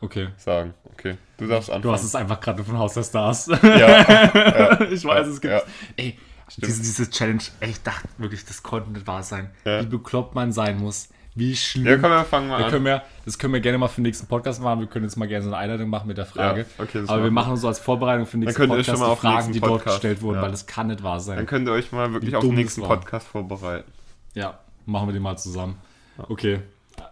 Okay. 0.00 0.30
sagen? 0.38 0.72
Okay, 0.84 1.18
du 1.36 1.48
darfst 1.48 1.68
anfangen. 1.68 1.82
Du 1.82 1.92
hast 1.92 2.02
es 2.02 2.14
einfach 2.14 2.40
gerade 2.40 2.64
von 2.64 2.78
Haus 2.78 2.94
der 2.94 3.02
Stars. 3.02 3.46
ja, 3.62 4.80
ich 4.90 5.04
weiß, 5.04 5.26
es 5.26 5.42
gibt. 5.42 5.52
Ja. 5.52 5.60
Ey, 5.96 6.18
diese, 6.56 6.80
diese 6.80 7.10
Challenge, 7.10 7.42
ey, 7.60 7.72
ich 7.72 7.82
dachte 7.82 8.08
wirklich, 8.16 8.46
das 8.46 8.62
konnte 8.62 8.90
nicht 8.90 9.06
wahr 9.06 9.22
sein. 9.22 9.50
Ja. 9.66 9.82
Wie 9.82 9.86
bekloppt 9.86 10.34
man 10.34 10.50
sein 10.50 10.78
muss. 10.78 11.10
Wie 11.34 11.56
schlimm. 11.56 11.86
ja, 11.86 11.96
komm, 11.96 12.10
wir 12.10 12.24
fangen 12.24 12.48
mal 12.48 12.58
wir 12.58 12.64
an. 12.66 12.70
können 12.70 12.84
wir, 12.84 13.02
das 13.24 13.38
können 13.38 13.54
wir 13.54 13.60
gerne 13.60 13.78
mal 13.78 13.88
für 13.88 14.00
den 14.00 14.04
nächsten 14.04 14.26
Podcast 14.26 14.60
machen. 14.60 14.80
Wir 14.80 14.86
können 14.86 15.06
jetzt 15.06 15.16
mal 15.16 15.26
gerne 15.26 15.42
so 15.44 15.48
eine 15.50 15.56
Einleitung 15.56 15.88
machen 15.88 16.06
mit 16.06 16.18
der 16.18 16.26
Frage. 16.26 16.66
Ja, 16.78 16.84
okay, 16.84 17.04
Aber 17.06 17.24
wir 17.24 17.30
machen 17.30 17.56
so 17.56 17.68
als 17.68 17.78
Vorbereitung 17.78 18.26
für 18.26 18.36
den 18.36 18.40
nächsten 18.40 18.56
könnt 18.56 18.72
ihr 18.72 18.76
Podcast 18.76 18.98
schon 18.98 19.00
mal 19.00 19.06
die 19.06 19.12
auf 19.12 19.20
den 19.20 19.30
Fragen, 19.30 19.52
die 19.52 19.60
dort 19.60 19.84
gestellt 19.84 20.20
wurden, 20.22 20.36
ja. 20.36 20.42
weil 20.42 20.50
das 20.50 20.66
kann 20.66 20.88
nicht 20.88 21.02
wahr 21.02 21.20
sein. 21.20 21.36
Dann 21.36 21.46
könnt 21.46 21.66
ihr 21.68 21.72
euch 21.72 21.90
mal 21.90 22.12
wirklich 22.12 22.36
auf 22.36 22.44
den 22.44 22.54
nächsten. 22.54 22.82
Podcast 22.82 23.26
vorbereiten. 23.28 23.90
Ja, 24.34 24.58
machen 24.84 25.08
wir 25.08 25.12
die 25.14 25.20
mal 25.20 25.36
zusammen. 25.38 25.76
Okay. 26.18 26.60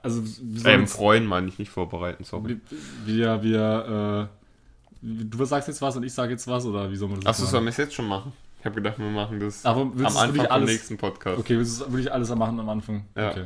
Also, 0.03 0.23
wir, 0.43 0.71
Ähm, 0.71 0.87
freuen 0.87 1.25
meine 1.25 1.49
ich 1.49 1.59
nicht 1.59 1.71
vorbereiten, 1.71 2.25
sorry. 2.25 2.61
wir, 3.07 3.43
wir, 3.43 4.29
äh, 5.03 5.03
du 5.03 5.45
sagst 5.47 5.69
jetzt 5.69 5.81
was 5.81 5.97
und 5.97 6.03
ich 6.03 6.13
sage 6.13 6.33
jetzt 6.33 6.47
was, 6.47 6.67
oder 6.67 6.91
wie 6.91 6.97
soll 6.97 7.09
man 7.09 7.21
das 7.21 7.41
Achso, 7.41 7.51
sollen 7.51 7.65
wir 7.65 7.71
es 7.71 7.79
jetzt 7.79 7.95
schon 7.95 8.07
machen? 8.07 8.33
Ich 8.59 8.67
habe 8.67 8.75
gedacht, 8.75 8.99
wir 8.99 9.07
machen 9.07 9.41
das 9.41 9.65
Aber 9.65 9.81
am 9.81 9.93
Anfang 10.05 10.29
wirklich 10.29 10.43
vom 10.43 10.53
alles- 10.53 10.71
nächsten 10.71 10.99
Podcast. 10.99 11.39
Okay, 11.39 11.57
willst 11.57 11.81
du 11.81 11.85
es 11.85 11.91
wirklich 11.93 12.13
alles 12.13 12.29
machen 12.35 12.61
am 12.61 12.69
Anfang? 12.69 13.07
Ja. 13.17 13.31
Okay. 13.31 13.45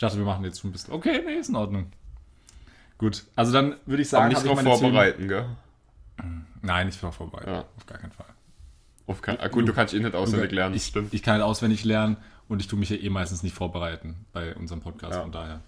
Ich 0.00 0.02
dachte, 0.02 0.16
wir 0.16 0.24
machen 0.24 0.42
jetzt 0.44 0.58
schon 0.58 0.70
ein 0.70 0.72
bisschen. 0.72 0.94
Okay, 0.94 1.22
nee, 1.26 1.34
ist 1.34 1.50
in 1.50 1.56
Ordnung. 1.56 1.92
Gut, 2.96 3.26
also 3.36 3.52
dann 3.52 3.76
würde 3.84 4.00
ich 4.00 4.08
Aber 4.14 4.22
sagen, 4.22 4.28
nicht 4.30 4.38
habe 4.38 4.58
ich 4.58 4.66
drauf 4.66 4.80
vorbereiten, 4.80 5.28
gell? 5.28 5.44
Themen. 6.18 6.46
Nein, 6.62 6.86
nicht 6.86 7.02
drauf 7.02 7.16
vorbereiten. 7.16 7.50
Ja. 7.50 7.64
Auf 7.76 7.84
gar 7.84 7.98
keinen 7.98 8.12
Fall. 8.12 8.24
Auf 9.06 9.20
kein, 9.20 9.38
ah, 9.38 9.48
gut, 9.48 9.68
du 9.68 9.74
kannst 9.74 9.92
ihn 9.92 10.02
nicht 10.02 10.14
auswendig 10.14 10.52
lernen, 10.52 10.74
ich, 10.74 10.86
stimmt. 10.86 11.12
Ich 11.12 11.22
kann 11.22 11.34
halt 11.34 11.42
auswendig 11.42 11.84
lernen 11.84 12.16
und 12.48 12.60
ich 12.60 12.66
tue 12.66 12.78
mich 12.78 12.88
ja 12.88 12.96
eh 12.96 13.10
meistens 13.10 13.42
nicht 13.42 13.54
vorbereiten 13.54 14.24
bei 14.32 14.54
unserem 14.54 14.80
Podcast, 14.80 15.16
Ja. 15.16 15.20
von 15.20 15.32
daher. 15.32 15.60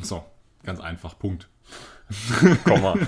So, 0.00 0.24
ganz 0.64 0.80
einfach, 0.80 1.18
Punkt. 1.18 1.48
Komm 2.64 2.80
mal. 2.80 3.06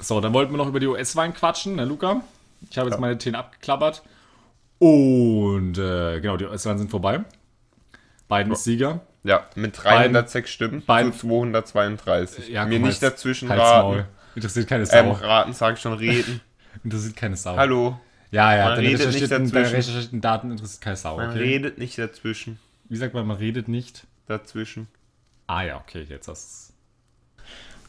So, 0.00 0.22
dann 0.22 0.32
wollten 0.32 0.54
wir 0.54 0.56
noch 0.56 0.68
über 0.68 0.80
die 0.80 0.86
US-Wein 0.86 1.34
quatschen, 1.34 1.76
ne, 1.76 1.84
Luca? 1.84 2.22
Ich 2.70 2.78
habe 2.78 2.88
jetzt 2.88 2.98
meine 2.98 3.18
Themen 3.18 3.36
abgeklappert. 3.36 4.02
Und 4.78 5.76
äh, 5.76 6.18
genau, 6.20 6.38
die 6.38 6.46
US-Wahlen 6.46 6.78
sind 6.78 6.90
vorbei. 6.90 7.22
Biden 8.28 8.52
ist 8.52 8.64
Sieger. 8.64 9.00
Ja, 9.22 9.46
mit 9.56 9.82
306 9.82 10.50
Stimmen 10.50 10.82
Beiden- 10.84 11.12
zu 11.12 11.26
232. 11.28 12.48
Ja, 12.48 12.64
Mir 12.64 12.78
komm, 12.78 12.88
nicht 12.88 13.02
dazwischen 13.02 13.48
halt's 13.48 13.62
raten. 13.64 13.88
Maul. 13.88 14.06
Interessiert 14.36 14.68
keine 14.68 14.86
Sau. 14.86 14.96
Ähm, 14.98 15.10
raten, 15.12 15.52
sag 15.52 15.74
ich 15.74 15.80
schon, 15.80 15.92
reden. 15.98 16.40
Interessiert 16.84 17.16
keine 17.16 17.36
Sau. 17.36 17.56
Hallo, 17.56 17.98
Ja, 18.30 18.54
ja, 18.54 18.64
Man 18.66 18.74
deine 18.76 18.88
redet 18.88 18.98
nicht 19.06 19.14
recherchierten, 19.16 19.50
deine 19.50 19.64
dazwischen. 19.64 19.76
recherchierten 19.90 20.20
Daten 20.20 20.50
interessiert 20.50 20.80
keine 20.82 20.96
Sau, 20.96 21.16
man 21.16 21.30
okay? 21.30 21.38
redet 21.38 21.78
nicht 21.78 21.98
dazwischen. 21.98 22.58
Wie 22.88 22.96
sagt 22.96 23.14
man, 23.14 23.26
man 23.26 23.36
redet 23.36 23.66
nicht? 23.68 24.06
Dazwischen. 24.26 24.88
Ah 25.48 25.62
ja, 25.62 25.76
okay, 25.78 26.06
jetzt 26.08 26.28
hast 26.28 26.72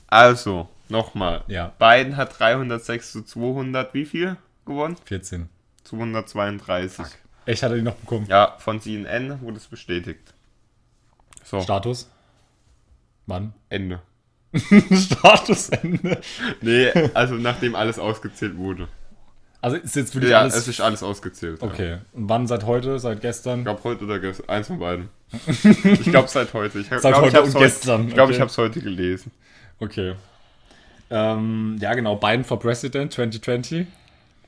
Also, 0.08 0.70
nochmal. 0.90 1.44
Ja. 1.48 1.74
Biden 1.80 2.16
hat 2.18 2.40
306 2.40 3.12
zu 3.12 3.24
200, 3.24 3.94
wie 3.94 4.06
viel 4.06 4.38
gewonnen? 4.66 4.96
14. 5.06 5.50
232. 5.84 7.06
Echt, 7.06 7.18
hat 7.64 7.72
er 7.72 7.78
die 7.78 7.82
noch 7.84 7.95
bekommen? 7.95 8.26
Ja, 8.30 8.56
von 8.60 8.80
CNN 8.82 9.41
wurde 9.41 9.58
es 9.58 9.68
bestätigt. 9.68 10.34
So, 11.43 11.62
Status? 11.62 12.10
Wann? 13.26 13.54
Ende. 13.70 14.02
Statusende. 14.91 16.20
Nee, 16.62 16.91
also 17.14 17.36
nachdem 17.36 17.76
alles 17.76 18.00
ausgezählt 18.00 18.58
wurde. 18.58 18.88
Also 19.62 19.78
ist 19.78 19.95
jetzt 19.95 20.14
wirklich 20.16 20.32
Ja, 20.32 20.41
alles... 20.41 20.56
es 20.56 20.68
ist 20.68 20.82
alles 20.82 21.04
ausgezählt. 21.04 21.62
ja. 21.62 21.68
okay. 21.68 21.98
Und 22.14 22.30
wann? 22.30 22.48
Seit 22.48 22.66
heute? 22.66 23.00
Seit 23.00 23.16
Ich 23.18 23.22
gestern? 23.22 23.64
glaube 23.64 23.84
heute 23.84 24.06
oder 24.06 24.20
gestern. 24.20 24.50
Eins 24.50 24.68
von 24.68 24.80
beiden. 24.80 25.10
Ich 25.84 26.04
glaube 26.04 26.28
seit 26.28 26.54
heute. 26.54 26.80
Ich 26.80 26.88
Seit 26.88 27.02
glaub, 27.02 27.22
heute 27.24 27.39
ich 27.39 27.56
und 27.56 27.58
gestern, 27.62 28.08
Ich 28.08 28.14
glaube, 28.14 28.32
ich 28.32 28.38
okay. 28.38 28.41
habe 28.41 28.52
es 28.52 28.58
heute 28.58 28.82
gelesen. 28.82 29.32
Okay. 29.80 30.16
Ähm, 31.10 31.78
ja, 31.82 31.93
genau. 31.93 32.16
Biden 32.16 32.43
for 32.45 32.60
President 32.60 33.12
2020 33.14 33.88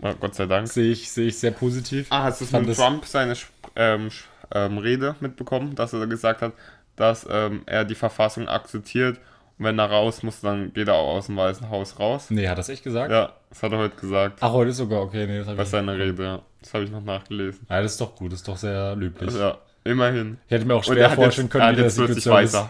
Ja, 0.02 0.14
Gott 0.14 0.36
sei 0.36 0.45
Dank. 0.45 0.68
sehe 0.68 0.91
ich, 0.91 1.12
sehe 1.12 1.28
ich 1.28 1.38
sehr 1.38 1.52
positiv. 1.52 2.08
Ah, 2.10 2.24
hast 2.24 2.41
du 2.41 2.45
von 2.45 2.66
Trump 2.74 3.06
seine 3.06 3.34
ähm, 3.76 4.10
ähm, 4.54 4.78
Rede 4.78 5.16
mitbekommen, 5.20 5.76
dass 5.76 5.93
er 5.93 6.08
gesagt 6.08 6.41
hat, 6.41 6.54
dass 6.95 7.28
ähm, 7.30 7.64
er 7.66 7.86
die 7.86 7.95
Verfassung 7.95 8.47
akzeptiert 8.47 9.20
und 9.58 9.66
wenn 9.66 9.78
er 9.78 9.89
raus 9.89 10.24
muss, 10.24 10.39
dann 10.39 10.72
geht 10.74 10.88
er 10.88 10.95
auch 10.95 11.18
aus 11.18 11.26
dem 11.26 11.36
Weißen 11.36 11.70
Haus 11.70 12.00
raus? 12.00 12.28
Nee, 12.30 12.47
hat 12.47 12.58
das 12.58 12.70
echt 12.70 12.82
gesagt? 12.84 13.12
Ja, 13.12 13.34
das 13.50 13.62
hat 13.62 13.74
er 13.74 13.78
heute 13.80 13.95
gesagt. 13.97 14.38
Ach, 14.39 14.54
heute 14.54 14.72
ist 14.72 14.78
sogar 14.78 15.02
okay. 15.02 15.28
Nee, 15.28 15.39
das 15.39 15.47
habe 15.47 15.58
Bei 15.58 15.64
ich. 15.64 15.70
seiner 15.70 15.97
Rede, 15.97 16.24
ja. 16.24 16.41
Das 16.62 16.74
habe 16.74 16.86
ich 16.86 16.91
noch 16.91 17.04
nachgelesen. 17.04 17.68
Ja, 17.70 17.82
das 17.82 17.91
ist 17.93 18.02
doch 18.02 18.16
gut. 18.16 18.32
Das 18.32 18.39
ist 18.39 18.47
doch 18.47 18.58
sehr 18.58 18.95
löblich. 18.95 19.34
Ja, 19.36 19.58
immerhin. 19.84 20.38
Ich 20.47 20.52
hätte 20.52 20.66
mir 20.66 20.76
auch 20.76 20.84
schwer 20.84 20.97
er 20.97 21.10
jetzt, 21.10 21.16
vorstellen 21.16 21.47
er 21.47 21.52
können, 21.52 21.72
wie 21.72 21.76
der 21.76 21.86
jetzt 21.86 21.95
Secret 21.95 22.08
40 22.08 22.24
Service. 22.24 22.54
Weißer. 22.54 22.70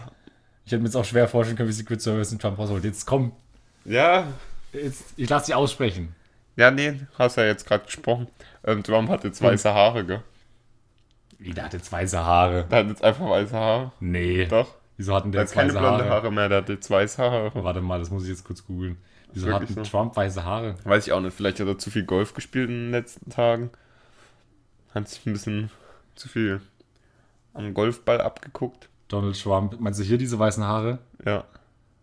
Ich 0.64 0.72
hätte 0.72 0.82
mir 0.82 0.88
jetzt 0.88 0.96
auch 0.96 1.04
schwer 1.04 1.28
vorstellen 1.28 1.56
können, 1.56 1.68
wie 1.68 1.72
Secret 1.72 2.02
Service 2.02 2.30
den 2.30 2.38
Trump 2.40 2.58
rausholt. 2.58 2.82
Jetzt 2.82 3.06
komm, 3.06 3.32
Ja, 3.84 4.26
jetzt, 4.72 5.14
ich 5.16 5.28
lasse 5.28 5.46
dich 5.46 5.54
aussprechen. 5.54 6.14
Ja, 6.60 6.70
nee, 6.70 7.00
hast 7.18 7.36
ja 7.36 7.44
jetzt 7.44 7.66
gerade 7.66 7.86
gesprochen. 7.86 8.28
Ähm, 8.64 8.82
Trump 8.82 9.08
hat 9.08 9.24
jetzt 9.24 9.40
weiße 9.40 9.72
Haare, 9.72 10.04
gell? 10.04 10.22
Wie, 11.38 11.54
der 11.54 11.64
hat 11.64 11.72
jetzt 11.72 11.90
weiße 11.90 12.22
Haare. 12.22 12.66
Der 12.70 12.80
hat 12.80 12.88
jetzt 12.88 13.02
einfach 13.02 13.30
weiße 13.30 13.56
Haare. 13.56 13.92
Nee. 13.98 14.44
Doch. 14.44 14.74
Wieso 14.98 15.14
hatten 15.14 15.32
der 15.32 15.40
Der 15.40 15.40
hat 15.40 15.48
jetzt 15.48 15.54
keine 15.54 15.68
weiße 15.70 15.78
blonde 15.78 16.04
Haare? 16.04 16.10
Haare 16.10 16.30
mehr, 16.30 16.48
der 16.50 16.58
hat 16.58 16.68
jetzt 16.68 16.90
weiße 16.90 17.22
Haare. 17.22 17.50
Warte 17.54 17.80
mal, 17.80 17.98
das 17.98 18.10
muss 18.10 18.24
ich 18.24 18.28
jetzt 18.28 18.44
kurz 18.44 18.66
googeln. 18.66 18.98
Wieso 19.32 19.50
hatten 19.54 19.72
so? 19.72 19.82
Trump 19.82 20.14
weiße 20.14 20.44
Haare? 20.44 20.74
Weiß 20.84 21.06
ich 21.06 21.14
auch 21.14 21.20
nicht, 21.20 21.34
vielleicht 21.34 21.60
hat 21.60 21.66
er 21.66 21.78
zu 21.78 21.90
viel 21.90 22.04
Golf 22.04 22.34
gespielt 22.34 22.68
in 22.68 22.76
den 22.76 22.90
letzten 22.90 23.30
Tagen. 23.30 23.70
Hat 24.94 25.08
sich 25.08 25.24
ein 25.24 25.32
bisschen 25.32 25.70
zu 26.14 26.28
viel 26.28 26.60
am 27.54 27.72
Golfball 27.72 28.20
abgeguckt. 28.20 28.90
Donald 29.08 29.40
Trump. 29.42 29.80
Meinst 29.80 29.98
du 29.98 30.04
hier 30.04 30.18
diese 30.18 30.38
weißen 30.38 30.62
Haare? 30.62 30.98
Ja. 31.24 31.44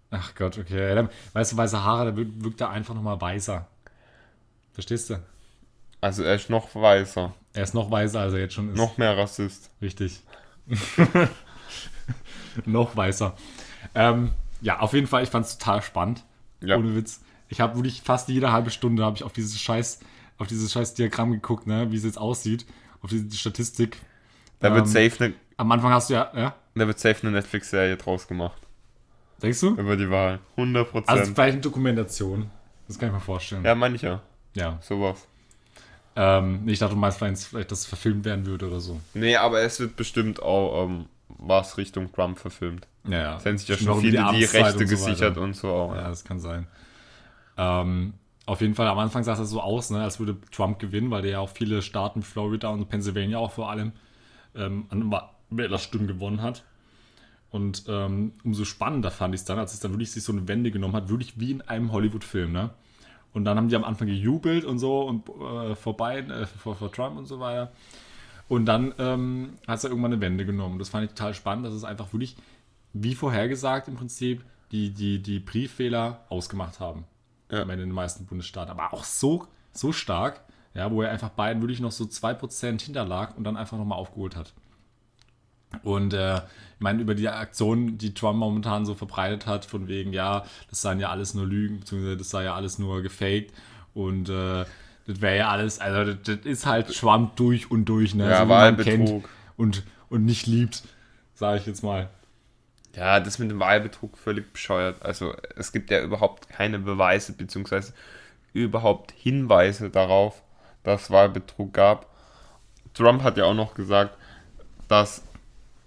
Ach 0.09 0.33
Gott, 0.33 0.57
okay. 0.57 1.07
Weißt 1.33 1.51
du, 1.51 1.57
weiße 1.57 1.83
Haare, 1.83 2.11
da 2.11 2.17
wirkt 2.17 2.61
er 2.61 2.71
einfach 2.71 2.95
nochmal 2.95 3.21
weißer. 3.21 3.67
Verstehst 4.77 5.09
du? 5.09 5.19
Also 6.01 6.21
er 6.21 6.35
ist 6.35 6.51
noch 6.51 6.75
weißer. 6.75 7.33
Er 7.53 7.63
ist 7.63 7.73
noch 7.73 7.89
weißer, 7.89 8.19
als 8.19 8.33
er 8.33 8.39
jetzt 8.41 8.53
schon 8.53 8.69
ist. 8.69 8.77
Noch 8.77 8.99
mehr 8.99 9.17
Rassist. 9.17 9.71
Richtig. 9.81 10.21
noch 12.65 12.95
weißer. 12.95 13.35
Ähm, 13.95 14.31
ja, 14.61 14.79
auf 14.79 14.93
jeden 14.93 15.07
Fall, 15.07 15.23
ich 15.23 15.29
fand 15.29 15.45
es 15.45 15.57
total 15.57 15.81
spannend. 15.81 16.23
Ja. 16.61 16.77
Ohne 16.77 16.95
Witz. 16.95 17.21
Ich 17.49 17.61
habe 17.61 17.75
wirklich 17.75 18.01
fast 18.01 18.29
jede 18.29 18.51
halbe 18.51 18.69
Stunde 18.69 19.03
habe 19.05 19.15
ich 19.15 19.23
auf 19.23 19.33
dieses 19.33 19.59
scheiß, 19.59 19.99
auf 20.37 20.47
dieses 20.47 20.71
scheiß 20.71 20.93
Diagramm 20.95 21.31
geguckt, 21.31 21.65
ne, 21.67 21.91
wie 21.91 21.95
es 21.97 22.03
jetzt 22.03 22.17
aussieht, 22.19 22.65
auf 23.01 23.09
diese 23.09 23.35
Statistik. 23.35 23.97
Da 24.59 24.73
wird 24.73 24.85
Ähm, 24.87 25.09
safe 25.09 25.23
eine, 25.25 25.33
Am 25.57 25.71
Anfang 25.71 25.91
hast 25.91 26.09
du 26.09 26.15
ja, 26.15 26.31
ja, 26.35 26.55
da 26.75 26.87
wird 26.87 26.99
safe 26.99 27.21
eine 27.23 27.31
Netflix-Serie 27.31 27.95
draus 27.97 28.27
gemacht. 28.27 28.61
denkst 29.41 29.61
du? 29.61 29.69
Über 29.75 29.95
die 29.95 30.09
Wahl. 30.09 30.39
100 30.57 30.87
Also 30.87 30.91
Prozent. 30.91 31.27
vielleicht 31.35 31.53
eine 31.53 31.61
Dokumentation. 31.61 32.49
Das 32.87 32.99
kann 32.99 33.09
ich 33.09 33.13
mir 33.15 33.21
vorstellen. 33.21 33.63
ja, 33.65 33.75
meine 33.75 33.95
ich 33.95 34.05
ja. 34.57 34.71
ja. 34.71 34.79
Sowas. 34.81 35.27
Ähm, 36.15 36.67
ich 36.67 36.79
dachte, 36.79 36.95
du 36.95 36.99
meinst 36.99 37.19
vielleicht, 37.19 37.43
vielleicht, 37.43 37.71
dass 37.71 37.81
es 37.81 37.85
verfilmt 37.85 38.25
werden 38.25 38.45
würde 38.45 38.67
oder 38.67 38.79
so. 38.79 38.99
Nee, 39.13 39.35
aber 39.35 39.61
es 39.61 39.79
wird 39.79 39.95
bestimmt 39.95 40.41
auch 40.41 40.85
ähm, 40.85 41.05
was 41.29 41.77
Richtung 41.77 42.11
Trump 42.11 42.39
verfilmt. 42.39 42.87
Ja, 43.07 43.19
ja. 43.19 43.37
Es 43.37 43.45
haben 43.45 43.57
sich 43.57 43.67
ja 43.67 43.77
schon 43.77 44.01
viele 44.01 44.11
die 44.13 44.17
Amtszeit 44.19 44.65
Rechte 44.65 44.79
und 44.79 44.87
so 44.87 44.95
gesichert 45.05 45.37
und 45.37 45.55
so 45.55 45.69
auch. 45.69 45.95
Ja, 45.95 46.09
das 46.09 46.23
kann 46.23 46.39
sein. 46.39 46.67
Ähm, 47.57 48.13
auf 48.47 48.61
jeden 48.61 48.75
Fall, 48.75 48.87
am 48.87 48.97
Anfang 48.97 49.23
sah 49.23 49.33
es 49.33 49.49
so 49.49 49.61
aus, 49.61 49.89
ne, 49.89 50.01
als 50.01 50.19
würde 50.19 50.37
Trump 50.51 50.79
gewinnen, 50.79 51.11
weil 51.11 51.21
der 51.21 51.31
ja 51.31 51.39
auch 51.39 51.49
viele 51.49 51.81
Staaten, 51.81 52.23
Florida 52.23 52.69
und 52.69 52.87
Pennsylvania 52.87 53.37
auch 53.37 53.51
vor 53.51 53.69
allem, 53.69 53.91
ähm, 54.55 54.85
an 54.89 55.13
Wählerstimmen 55.49 56.07
gewonnen 56.07 56.41
hat. 56.41 56.63
Und 57.49 57.83
ähm, 57.87 58.33
umso 58.43 58.65
spannender 58.65 59.11
fand 59.11 59.35
ich 59.35 59.41
es 59.41 59.45
dann, 59.45 59.59
als 59.59 59.73
es 59.73 59.79
dann 59.79 59.91
wirklich 59.91 60.11
sich 60.11 60.23
so 60.23 60.31
eine 60.31 60.47
Wende 60.47 60.71
genommen 60.71 60.95
hat, 60.95 61.09
wirklich 61.09 61.39
wie 61.39 61.51
in 61.51 61.61
einem 61.61 61.91
Hollywood-Film, 61.91 62.51
ne? 62.51 62.71
Und 63.37 63.45
dann 63.45 63.55
haben 63.55 63.69
die 63.69 63.75
am 63.75 63.83
Anfang 63.83 64.07
gejubelt 64.07 64.65
und 64.65 64.79
so 64.79 65.03
und 65.03 65.29
äh, 65.29 65.75
vorbei, 65.75 66.21
äh, 66.21 66.47
vor, 66.47 66.73
vor 66.75 66.91
Trump 66.91 67.19
und 67.19 67.27
so 67.27 67.39
weiter. 67.39 67.71
Und 68.47 68.65
dann 68.65 68.95
ähm, 68.97 69.59
hat 69.67 69.77
es 69.77 69.83
ja 69.83 69.89
irgendwann 69.89 70.11
eine 70.11 70.21
Wende 70.21 70.43
genommen. 70.43 70.79
Das 70.79 70.89
fand 70.89 71.05
ich 71.05 71.11
total 71.11 71.35
spannend, 71.35 71.63
dass 71.63 71.75
es 71.75 71.83
einfach 71.83 72.11
wirklich, 72.13 72.35
wie 72.93 73.13
vorhergesagt 73.13 73.89
im 73.89 73.95
Prinzip, 73.95 74.43
die, 74.71 74.89
die, 74.89 75.21
die 75.21 75.37
Briefwähler 75.37 76.25
ausgemacht 76.29 76.79
haben. 76.79 77.05
Ja. 77.51 77.61
In 77.61 77.77
den 77.77 77.91
meisten 77.91 78.25
Bundesstaaten. 78.25 78.71
Aber 78.71 78.91
auch 78.91 79.03
so, 79.03 79.45
so 79.71 79.91
stark, 79.91 80.41
ja, 80.73 80.91
wo 80.91 81.03
er 81.03 81.11
einfach 81.11 81.29
beiden 81.29 81.61
wirklich 81.61 81.79
noch 81.79 81.91
so 81.91 82.05
2% 82.05 82.81
hinterlag 82.81 83.37
und 83.37 83.43
dann 83.43 83.55
einfach 83.55 83.77
nochmal 83.77 83.99
aufgeholt 83.99 84.35
hat. 84.35 84.55
Und 85.83 86.13
äh, 86.13 86.37
ich 86.37 86.81
meine, 86.81 87.01
über 87.01 87.15
die 87.15 87.27
Aktion, 87.27 87.97
die 87.97 88.13
Trump 88.13 88.39
momentan 88.39 88.85
so 88.85 88.93
verbreitet 88.93 89.47
hat, 89.47 89.65
von 89.65 89.87
wegen, 89.87 90.13
ja, 90.13 90.45
das 90.69 90.81
seien 90.81 90.99
ja 90.99 91.09
alles 91.09 91.33
nur 91.33 91.45
Lügen, 91.45 91.79
beziehungsweise 91.79 92.17
das 92.17 92.29
sei 92.29 92.43
ja 92.43 92.55
alles 92.55 92.79
nur 92.79 93.01
gefaked 93.01 93.51
und 93.93 94.29
äh, 94.29 94.65
das 95.07 95.21
wäre 95.21 95.37
ja 95.37 95.49
alles, 95.49 95.79
also 95.79 96.13
das, 96.13 96.37
das 96.37 96.45
ist 96.45 96.65
halt 96.65 96.93
Trump 96.93 97.35
durch 97.37 97.71
und 97.71 97.85
durch, 97.85 98.13
ne? 98.13 98.29
Ja, 98.29 98.43
wie 98.43 98.49
man 98.49 98.77
Wahlbetrug. 98.77 99.29
und, 99.55 99.83
und 100.09 100.25
nicht 100.25 100.45
liebt, 100.47 100.83
sage 101.33 101.59
ich 101.59 101.65
jetzt 101.65 101.81
mal. 101.81 102.09
Ja, 102.95 103.19
das 103.19 103.39
mit 103.39 103.49
dem 103.49 103.59
Wahlbetrug 103.59 104.17
völlig 104.17 104.51
bescheuert. 104.51 105.03
Also 105.03 105.35
es 105.55 105.71
gibt 105.71 105.91
ja 105.91 106.01
überhaupt 106.01 106.49
keine 106.49 106.79
Beweise 106.79 107.33
beziehungsweise 107.33 107.93
überhaupt 108.53 109.11
Hinweise 109.11 109.89
darauf, 109.89 110.41
dass 110.83 111.11
Wahlbetrug 111.11 111.73
gab. 111.73 112.07
Trump 112.93 113.23
hat 113.23 113.37
ja 113.37 113.45
auch 113.45 113.53
noch 113.53 113.75
gesagt, 113.75 114.17
dass 114.87 115.23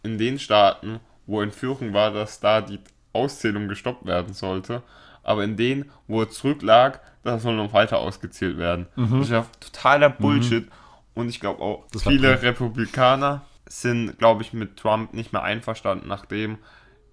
in 0.02 0.18
den 0.18 0.38
Staaten, 0.38 1.00
wo 1.26 1.40
Entführung 1.42 1.92
war, 1.92 2.12
dass 2.12 2.40
da 2.40 2.60
die 2.60 2.80
Auszählung 3.12 3.68
gestoppt 3.68 4.06
werden 4.06 4.34
sollte. 4.34 4.82
Aber 5.22 5.44
in 5.44 5.56
denen, 5.56 5.90
wo 6.06 6.22
er 6.22 6.30
zurücklag, 6.30 7.00
da 7.22 7.38
soll 7.38 7.56
noch 7.56 7.72
weiter 7.72 7.98
ausgezählt 7.98 8.56
werden. 8.56 8.86
Das 8.96 9.26
ist 9.26 9.30
ja 9.30 9.46
totaler 9.60 10.08
Bullshit. 10.10 10.68
Und 11.14 11.28
ich 11.28 11.40
glaube 11.40 11.60
auch, 11.62 11.86
Das 11.92 12.04
viele. 12.04 12.40
Republikaner 12.42 13.42
sind, 13.66 14.18
glaube 14.18 14.42
ich, 14.42 14.52
mit 14.52 14.76
Trump 14.76 15.12
nicht 15.12 15.32
mehr 15.32 15.42
einverstanden, 15.42 16.08
nachdem 16.08 16.58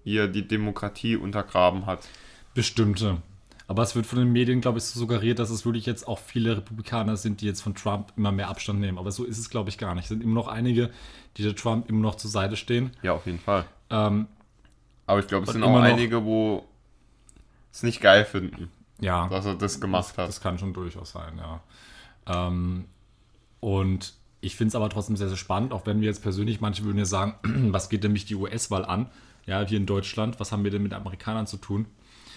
ihr 0.04 0.28
die 0.28 0.48
Demokratie 0.48 1.16
untergraben 1.16 1.86
hat. 1.86 2.08
Bestimmte. 2.54 3.18
Aber 3.68 3.82
es 3.82 3.94
wird 3.94 4.06
von 4.06 4.18
den 4.18 4.32
Medien, 4.32 4.62
glaube 4.62 4.78
ich, 4.78 4.84
so 4.84 4.98
suggeriert, 4.98 5.38
dass 5.38 5.50
es 5.50 5.66
wirklich 5.66 5.84
jetzt 5.84 6.08
auch 6.08 6.18
viele 6.18 6.56
Republikaner 6.56 7.18
sind, 7.18 7.42
die 7.42 7.46
jetzt 7.46 7.60
von 7.60 7.74
Trump 7.74 8.12
immer 8.16 8.32
mehr 8.32 8.48
Abstand 8.48 8.80
nehmen. 8.80 8.96
Aber 8.96 9.12
so 9.12 9.24
ist 9.24 9.36
es, 9.36 9.50
glaube 9.50 9.68
ich, 9.68 9.76
gar 9.76 9.94
nicht. 9.94 10.04
Es 10.04 10.08
sind 10.08 10.22
immer 10.22 10.34
noch 10.34 10.48
einige, 10.48 10.90
die 11.36 11.42
der 11.42 11.54
Trump 11.54 11.88
immer 11.90 12.00
noch 12.00 12.14
zur 12.14 12.30
Seite 12.30 12.56
stehen. 12.56 12.92
Ja, 13.02 13.12
auf 13.12 13.26
jeden 13.26 13.38
Fall. 13.38 13.66
Ähm, 13.90 14.26
Aber 15.06 15.20
ich 15.20 15.26
glaube, 15.26 15.44
es 15.44 15.52
sind 15.52 15.62
auch 15.62 15.78
einige, 15.80 16.24
wo 16.24 16.64
es 17.70 17.82
nicht 17.82 18.00
geil 18.00 18.24
finden, 18.24 18.72
ja, 19.00 19.28
dass 19.28 19.44
er 19.44 19.54
das 19.54 19.80
gemacht 19.80 20.16
hat. 20.16 20.28
das 20.28 20.40
kann 20.40 20.58
schon 20.58 20.72
durchaus 20.72 21.12
sein, 21.12 21.38
ja. 21.38 21.60
Ähm, 22.26 22.86
und 23.60 24.14
ich 24.40 24.56
finde 24.56 24.68
es 24.68 24.74
aber 24.74 24.88
trotzdem 24.88 25.16
sehr, 25.16 25.28
sehr 25.28 25.36
spannend, 25.36 25.72
auch 25.72 25.86
wenn 25.86 26.00
wir 26.00 26.06
jetzt 26.06 26.22
persönlich, 26.22 26.60
manche 26.60 26.84
würden 26.84 26.98
ja 26.98 27.04
sagen, 27.04 27.34
was 27.72 27.88
geht 27.88 28.04
denn 28.04 28.12
mich 28.12 28.24
die 28.24 28.34
US-Wahl 28.34 28.84
an? 28.84 29.06
Ja, 29.46 29.64
hier 29.66 29.78
in 29.78 29.86
Deutschland, 29.86 30.38
was 30.40 30.52
haben 30.52 30.64
wir 30.64 30.70
denn 30.70 30.82
mit 30.82 30.92
Amerikanern 30.92 31.46
zu 31.46 31.56
tun? 31.56 31.86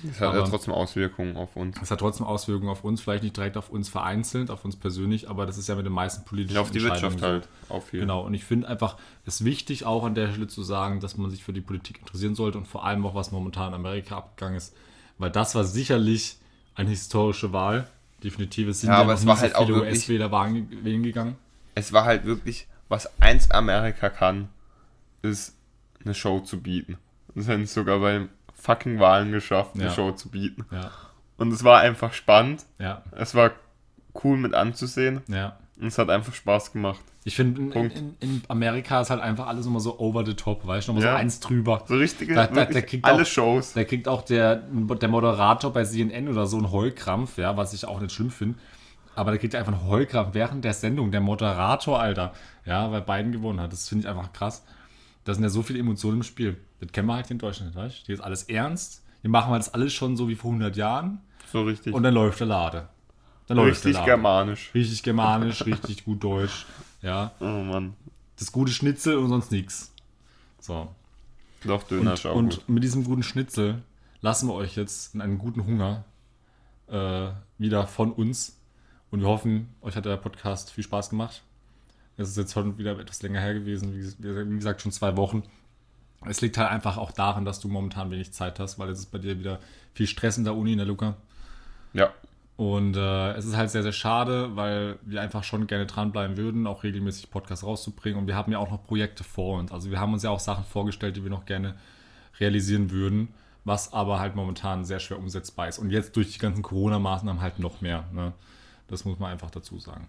Das 0.04 0.20
hat 0.20 0.34
ja 0.34 0.39
aber- 0.39 0.49
trotzdem 0.49 0.74
Auswirkungen 0.74 1.36
auf 1.38 1.56
uns. 1.56 1.78
Das 1.80 1.91
hat 1.91 1.99
trotzdem 1.99 2.26
Auswirkungen 2.26 2.72
auf 2.72 2.84
uns, 2.84 3.02
vielleicht 3.02 3.24
nicht 3.24 3.38
direkt 3.38 3.56
auf 3.58 3.70
uns 3.70 3.88
vereinzelt, 3.89 4.49
auf 4.49 4.66
uns 4.66 4.76
persönlich, 4.76 5.30
aber 5.30 5.45
das 5.45 5.58
ist 5.60 5.70
ja 5.70 5.76
mit 5.76 5.86
den 5.86 5.93
meisten 5.93 6.26
politischen 6.26 6.56
Ja, 6.56 6.62
auf 6.62 6.72
die 6.72 6.82
Wirtschaft 6.82 7.22
halt. 7.22 7.47
Auf 7.70 7.89
viel. 7.89 7.99
Genau, 7.99 8.22
und 8.26 8.34
ich 8.34 8.43
finde 8.43 8.68
einfach, 8.68 8.97
es 9.26 9.36
ist 9.41 9.45
wichtig 9.45 9.86
auch 9.86 10.04
an 10.04 10.16
der 10.16 10.30
Stelle 10.32 10.47
zu 10.47 10.64
sagen, 10.64 11.02
dass 11.02 11.18
man 11.18 11.30
sich 11.30 11.43
für 11.43 11.54
die 11.54 11.62
Politik 11.62 11.99
interessieren 11.99 12.34
sollte 12.34 12.58
und 12.58 12.68
vor 12.68 12.84
allem 12.84 13.06
auch, 13.06 13.14
was 13.14 13.32
momentan 13.32 13.70
in 13.70 13.74
Amerika 13.76 14.18
abgegangen 14.18 14.58
ist. 14.58 14.74
Weil 15.20 15.30
das 15.30 15.54
war 15.54 15.66
sicherlich 15.66 16.38
eine 16.74 16.89
historische 16.89 17.54
Wahl. 17.54 17.88
Definitiv, 18.24 18.70
es 18.70 18.82
sind 18.82 18.89
Ja, 18.89 18.95
ja, 18.95 19.02
aber 19.02 19.14
es 19.14 19.26
war 19.26 19.39
halt 19.39 19.56
auch 19.56 19.70
US-Wähler 19.70 20.32
wählen 20.32 21.04
gegangen. 21.04 21.36
Es 21.76 21.94
war 21.94 22.06
halt 22.06 22.26
wirklich, 22.26 22.68
was 22.90 23.10
eins 23.22 23.50
Amerika 23.52 24.10
kann, 24.10 24.50
ist 25.22 25.56
eine 26.04 26.14
Show 26.14 26.40
zu 26.40 26.62
bieten. 26.62 26.98
Das 27.36 27.48
haben 27.48 27.66
sie 27.66 27.74
sogar 27.74 28.00
bei 28.00 28.28
fucking 28.56 29.00
Wahlen 29.00 29.32
geschafft, 29.32 29.72
eine 29.76 29.86
Ja. 29.86 29.92
Show 29.92 30.12
zu 30.12 30.30
bieten. 30.30 30.66
Ja, 30.72 30.92
Und 31.38 31.52
es 31.54 31.64
war 31.64 31.80
einfach 31.80 32.14
spannend. 32.14 32.66
ja, 32.80 33.04
Es 33.12 33.34
war 33.36 33.52
cool 34.24 34.38
mit 34.38 34.54
anzusehen. 34.54 35.22
ja. 35.28 35.58
Und 35.80 35.88
es 35.88 35.98
hat 35.98 36.12
einfach 36.12 36.36
Spaß 36.36 36.74
gemacht. 36.74 37.00
Ich 37.24 37.36
finde, 37.36 37.60
in, 37.62 37.72
in, 37.92 38.16
in 38.20 38.42
Amerika 38.50 39.02
ist 39.02 39.10
halt 39.10 39.20
einfach 39.20 39.48
alles 39.48 39.66
immer 39.66 39.80
so 39.80 39.98
over 40.00 40.24
the 40.24 40.36
top, 40.36 40.68
weißt 40.68 40.88
du, 40.88 40.92
nochmal 40.92 41.06
Ja. 41.08 41.12
so 41.14 41.18
eins 41.18 41.40
drüber. 41.40 41.84
So 41.88 41.96
richtige, 41.96 42.36
Da- 42.36 42.46
da- 42.46 42.66
der 42.66 42.82
kriegt 42.84 43.04
alle 43.06 43.24
auch- 43.24 43.26
Shows. 43.26 43.74
Da 43.74 43.84
kriegt 43.84 44.08
auch 44.08 44.22
der, 44.22 44.58
der 44.58 45.10
Moderator 45.10 45.74
bei 45.74 45.84
CNN 45.84 46.28
oder 46.28 46.46
so 46.46 46.58
einen 46.58 46.72
Heulkrampf, 46.72 47.38
ja, 47.40 47.58
was 47.58 47.74
ich 47.74 47.86
auch 47.86 48.00
nicht 48.00 48.12
schlimm 48.14 48.30
finde. 48.30 48.60
Aber 49.16 49.32
da 49.32 49.38
kriegt 49.38 49.53
er 49.53 49.59
einfach 49.59 49.74
einen 49.74 49.88
Heulkrampf 49.88 50.34
während 50.34 50.64
der 50.64 50.74
Sendung. 50.74 51.12
Der 51.12 51.22
Moderator, 51.22 51.99
Alter. 51.99 52.34
Ja, 52.66 52.91
weil 52.91 53.01
Biden 53.01 53.32
gewonnen 53.32 53.59
hat. 53.59 53.72
Das 53.74 53.89
finde 53.89 54.03
ich 54.03 54.09
einfach 54.09 54.32
krass. 54.34 54.64
Da 55.26 55.34
sind 55.34 55.43
ja 55.43 55.49
so 55.49 55.62
viele 55.62 55.80
Emotionen 55.80 56.18
im 56.18 56.24
Spiel. 56.24 56.57
Das 56.80 56.91
kennen 56.91 57.07
wir 57.07 57.16
halt 57.16 57.30
in 57.30 57.38
Deutschland, 57.38 57.76
weißt 57.76 57.99
du? 58.01 58.05
Hier 58.07 58.16
ist 58.16 58.22
alles 58.22 58.43
ernst. 58.43 59.03
Wir 59.22 59.30
machen 59.30 59.53
das 59.53 59.74
alles 59.74 59.93
schon 59.93 60.16
so 60.18 60.28
wie 60.30 60.36
vor 60.36 60.49
100 60.51 60.76
Jahren. 60.78 61.20
So 61.51 61.64
richtig. 61.64 61.93
Und 61.93 62.03
dann 62.03 62.14
läuft 62.14 62.39
der 62.39 62.47
Lade. 62.47 62.88
Dann 63.47 63.57
läuft 63.57 63.70
richtig 63.86 63.91
der 63.93 63.99
Lade. 64.01 64.12
germanisch. 64.12 64.72
Richtig 64.74 65.03
germanisch, 65.03 65.66
richtig 65.66 66.05
gut 66.05 66.24
Deutsch. 66.24 66.66
Ja, 67.01 67.32
Oh 67.39 67.45
Mann. 67.45 67.93
das 68.39 68.51
gute 68.51 68.72
Schnitzel 68.72 69.18
und 69.18 69.30
sonst 69.30 69.51
nichts. 69.51 69.93
So. 70.59 70.88
Doch, 71.66 71.84
Döner 71.84 72.14
Und, 72.14 72.26
und 72.26 72.49
gut. 72.55 72.70
mit 72.70 72.84
diesem 72.84 73.03
guten 73.03 73.22
Schnitzel 73.24 73.84
lassen 74.22 74.47
wir 74.47 74.53
euch 74.55 74.76
jetzt 74.76 75.14
in 75.14 75.22
einen 75.22 75.38
guten 75.38 75.66
Hunger 75.66 76.05
äh, 76.88 77.28
wieder 77.59 77.86
von 77.86 78.12
uns. 78.12 78.57
Und 79.12 79.20
wir 79.20 79.28
hoffen, 79.28 79.68
euch 79.82 79.95
hat 79.95 80.05
der 80.05 80.18
Podcast 80.18 80.72
viel 80.72 80.86
Spaß 80.86 81.09
gemacht. 81.09 81.43
Es 82.18 82.30
ist 82.30 82.38
jetzt 82.38 82.53
schon 82.53 82.78
wieder 82.78 82.97
etwas 82.97 83.22
länger 83.22 83.41
her 83.41 83.53
gewesen, 83.53 83.93
wie, 83.93 84.55
gesagt, 84.55 84.82
schon 84.82 84.91
zwei 84.91 85.18
Wochen. 85.18 85.43
Es 86.26 86.41
liegt 86.41 86.57
halt 86.57 86.70
einfach 86.70 86.97
auch 86.97 87.12
daran, 87.12 87.45
dass 87.45 87.59
du 87.59 87.68
momentan 87.68 88.09
wenig 88.12 88.32
Zeit 88.32 88.59
hast, 88.59 88.80
weil 88.80 88.89
es 88.89 88.99
ist 88.99 89.12
bei 89.12 89.18
dir 89.18 89.39
wieder 89.39 89.59
viel 89.93 90.07
Stress 90.07 90.38
in 90.38 90.43
der 90.43 90.55
Uni, 90.55 90.72
in 90.74 90.78
der 90.78 90.88
Luca. 90.88 91.16
Ja. 91.93 92.14
Und 92.57 92.95
äh, 92.95 93.32
es 93.34 93.45
ist 93.45 93.57
halt 93.57 93.72
sehr, 93.72 93.82
sehr 93.82 93.91
schade, 93.91 94.55
weil 94.55 94.99
wir 95.01 95.20
einfach 95.22 95.43
schon 95.43 95.68
gerne 95.68 95.88
dranbleiben 95.88 96.38
würden, 96.38 96.68
auch 96.68 96.84
regelmäßig 96.84 97.32
Podcasts 97.32 97.66
rauszubringen. 97.66 98.20
Und 98.20 98.28
wir 98.28 98.36
haben 98.36 98.51
ja 98.51 98.59
auch 98.59 98.70
noch 98.70 98.84
Projekte 98.84 99.24
vor 99.24 99.57
uns. 99.57 99.72
Also 99.72 99.89
wir 99.89 99.99
haben 99.99 100.14
uns 100.14 100.24
ja 100.24 100.30
auch 100.30 100.39
Sachen 100.39 100.64
vorgestellt, 100.64 101.18
die 101.18 101.24
wir 101.24 101.32
noch 101.32 101.45
gerne 101.45 101.76
realisieren 102.39 102.91
würden, 102.91 103.30
was 103.66 103.93
aber 103.93 104.20
halt 104.20 104.36
momentan 104.36 104.86
sehr 104.86 104.99
schwer 104.99 105.18
umsetzbar 105.18 105.70
ist. 105.70 105.80
Und 105.80 105.89
jetzt 105.89 106.16
durch 106.16 106.34
die 106.34 106.39
ganzen 106.39 106.62
Corona-Maßnahmen 106.62 107.41
halt 107.41 107.57
noch 107.57 107.82
mehr. 107.82 108.03
Ne? 108.14 108.34
Das 108.92 109.06
muss 109.06 109.18
man 109.18 109.32
einfach 109.32 109.50
dazu 109.50 109.80
sagen. 109.80 110.08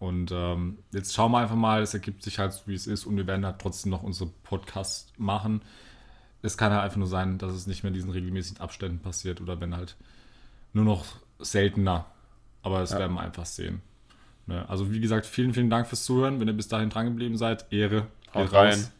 Und 0.00 0.32
ähm, 0.32 0.78
jetzt 0.92 1.14
schauen 1.14 1.30
wir 1.30 1.38
einfach 1.38 1.56
mal, 1.56 1.82
es 1.82 1.92
ergibt 1.92 2.22
sich 2.22 2.38
halt, 2.38 2.62
wie 2.66 2.74
es 2.74 2.86
ist. 2.86 3.04
Und 3.04 3.18
wir 3.18 3.26
werden 3.26 3.44
halt 3.44 3.58
trotzdem 3.58 3.90
noch 3.90 4.02
unsere 4.02 4.30
Podcasts 4.42 5.12
machen. 5.18 5.60
Es 6.40 6.56
kann 6.56 6.72
halt 6.72 6.82
einfach 6.82 6.96
nur 6.96 7.06
sein, 7.06 7.36
dass 7.36 7.52
es 7.52 7.66
nicht 7.66 7.82
mehr 7.82 7.88
in 7.88 7.94
diesen 7.94 8.10
regelmäßigen 8.10 8.62
Abständen 8.62 9.00
passiert 9.00 9.42
oder 9.42 9.60
wenn 9.60 9.76
halt 9.76 9.96
nur 10.72 10.86
noch 10.86 11.04
seltener. 11.38 12.06
Aber 12.62 12.80
das 12.80 12.92
ja. 12.92 12.98
werden 12.98 13.12
wir 13.12 13.20
einfach 13.20 13.44
sehen. 13.44 13.82
Ne? 14.46 14.66
Also 14.70 14.90
wie 14.90 15.00
gesagt, 15.00 15.26
vielen, 15.26 15.52
vielen 15.52 15.68
Dank 15.68 15.86
fürs 15.86 16.04
Zuhören. 16.04 16.40
Wenn 16.40 16.48
ihr 16.48 16.54
bis 16.54 16.68
dahin 16.68 16.88
dran 16.88 17.04
geblieben 17.04 17.36
seid, 17.36 17.70
Ehre. 17.70 18.06
Haut 18.32 18.52
rein. 18.54 18.72
Raus. 18.72 18.90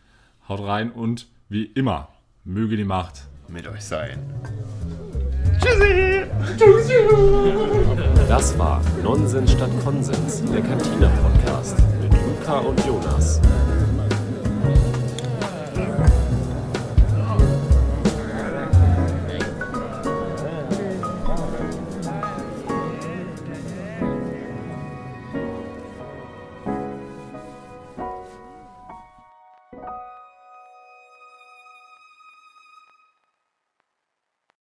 Haut 0.49 0.61
rein 0.61 0.93
und 0.93 1.29
wie 1.49 1.65
immer, 1.65 2.09
möge 2.45 2.77
die 2.77 2.85
Macht 2.85 3.23
mit 3.49 3.67
euch 3.67 3.85
sein. 3.85 4.23
Tschüssi! 5.59 6.27
Tschüssi! 6.59 8.20
Das 8.31 8.57
war 8.57 8.81
Nonsens 9.03 9.51
statt 9.51 9.71
Konsens, 9.83 10.41
der 10.53 10.61
Cantina 10.61 11.11
Podcast 11.21 11.77
mit 12.01 12.13
Luca 12.13 12.61
und 12.61 12.79
Jonas. 12.87 13.41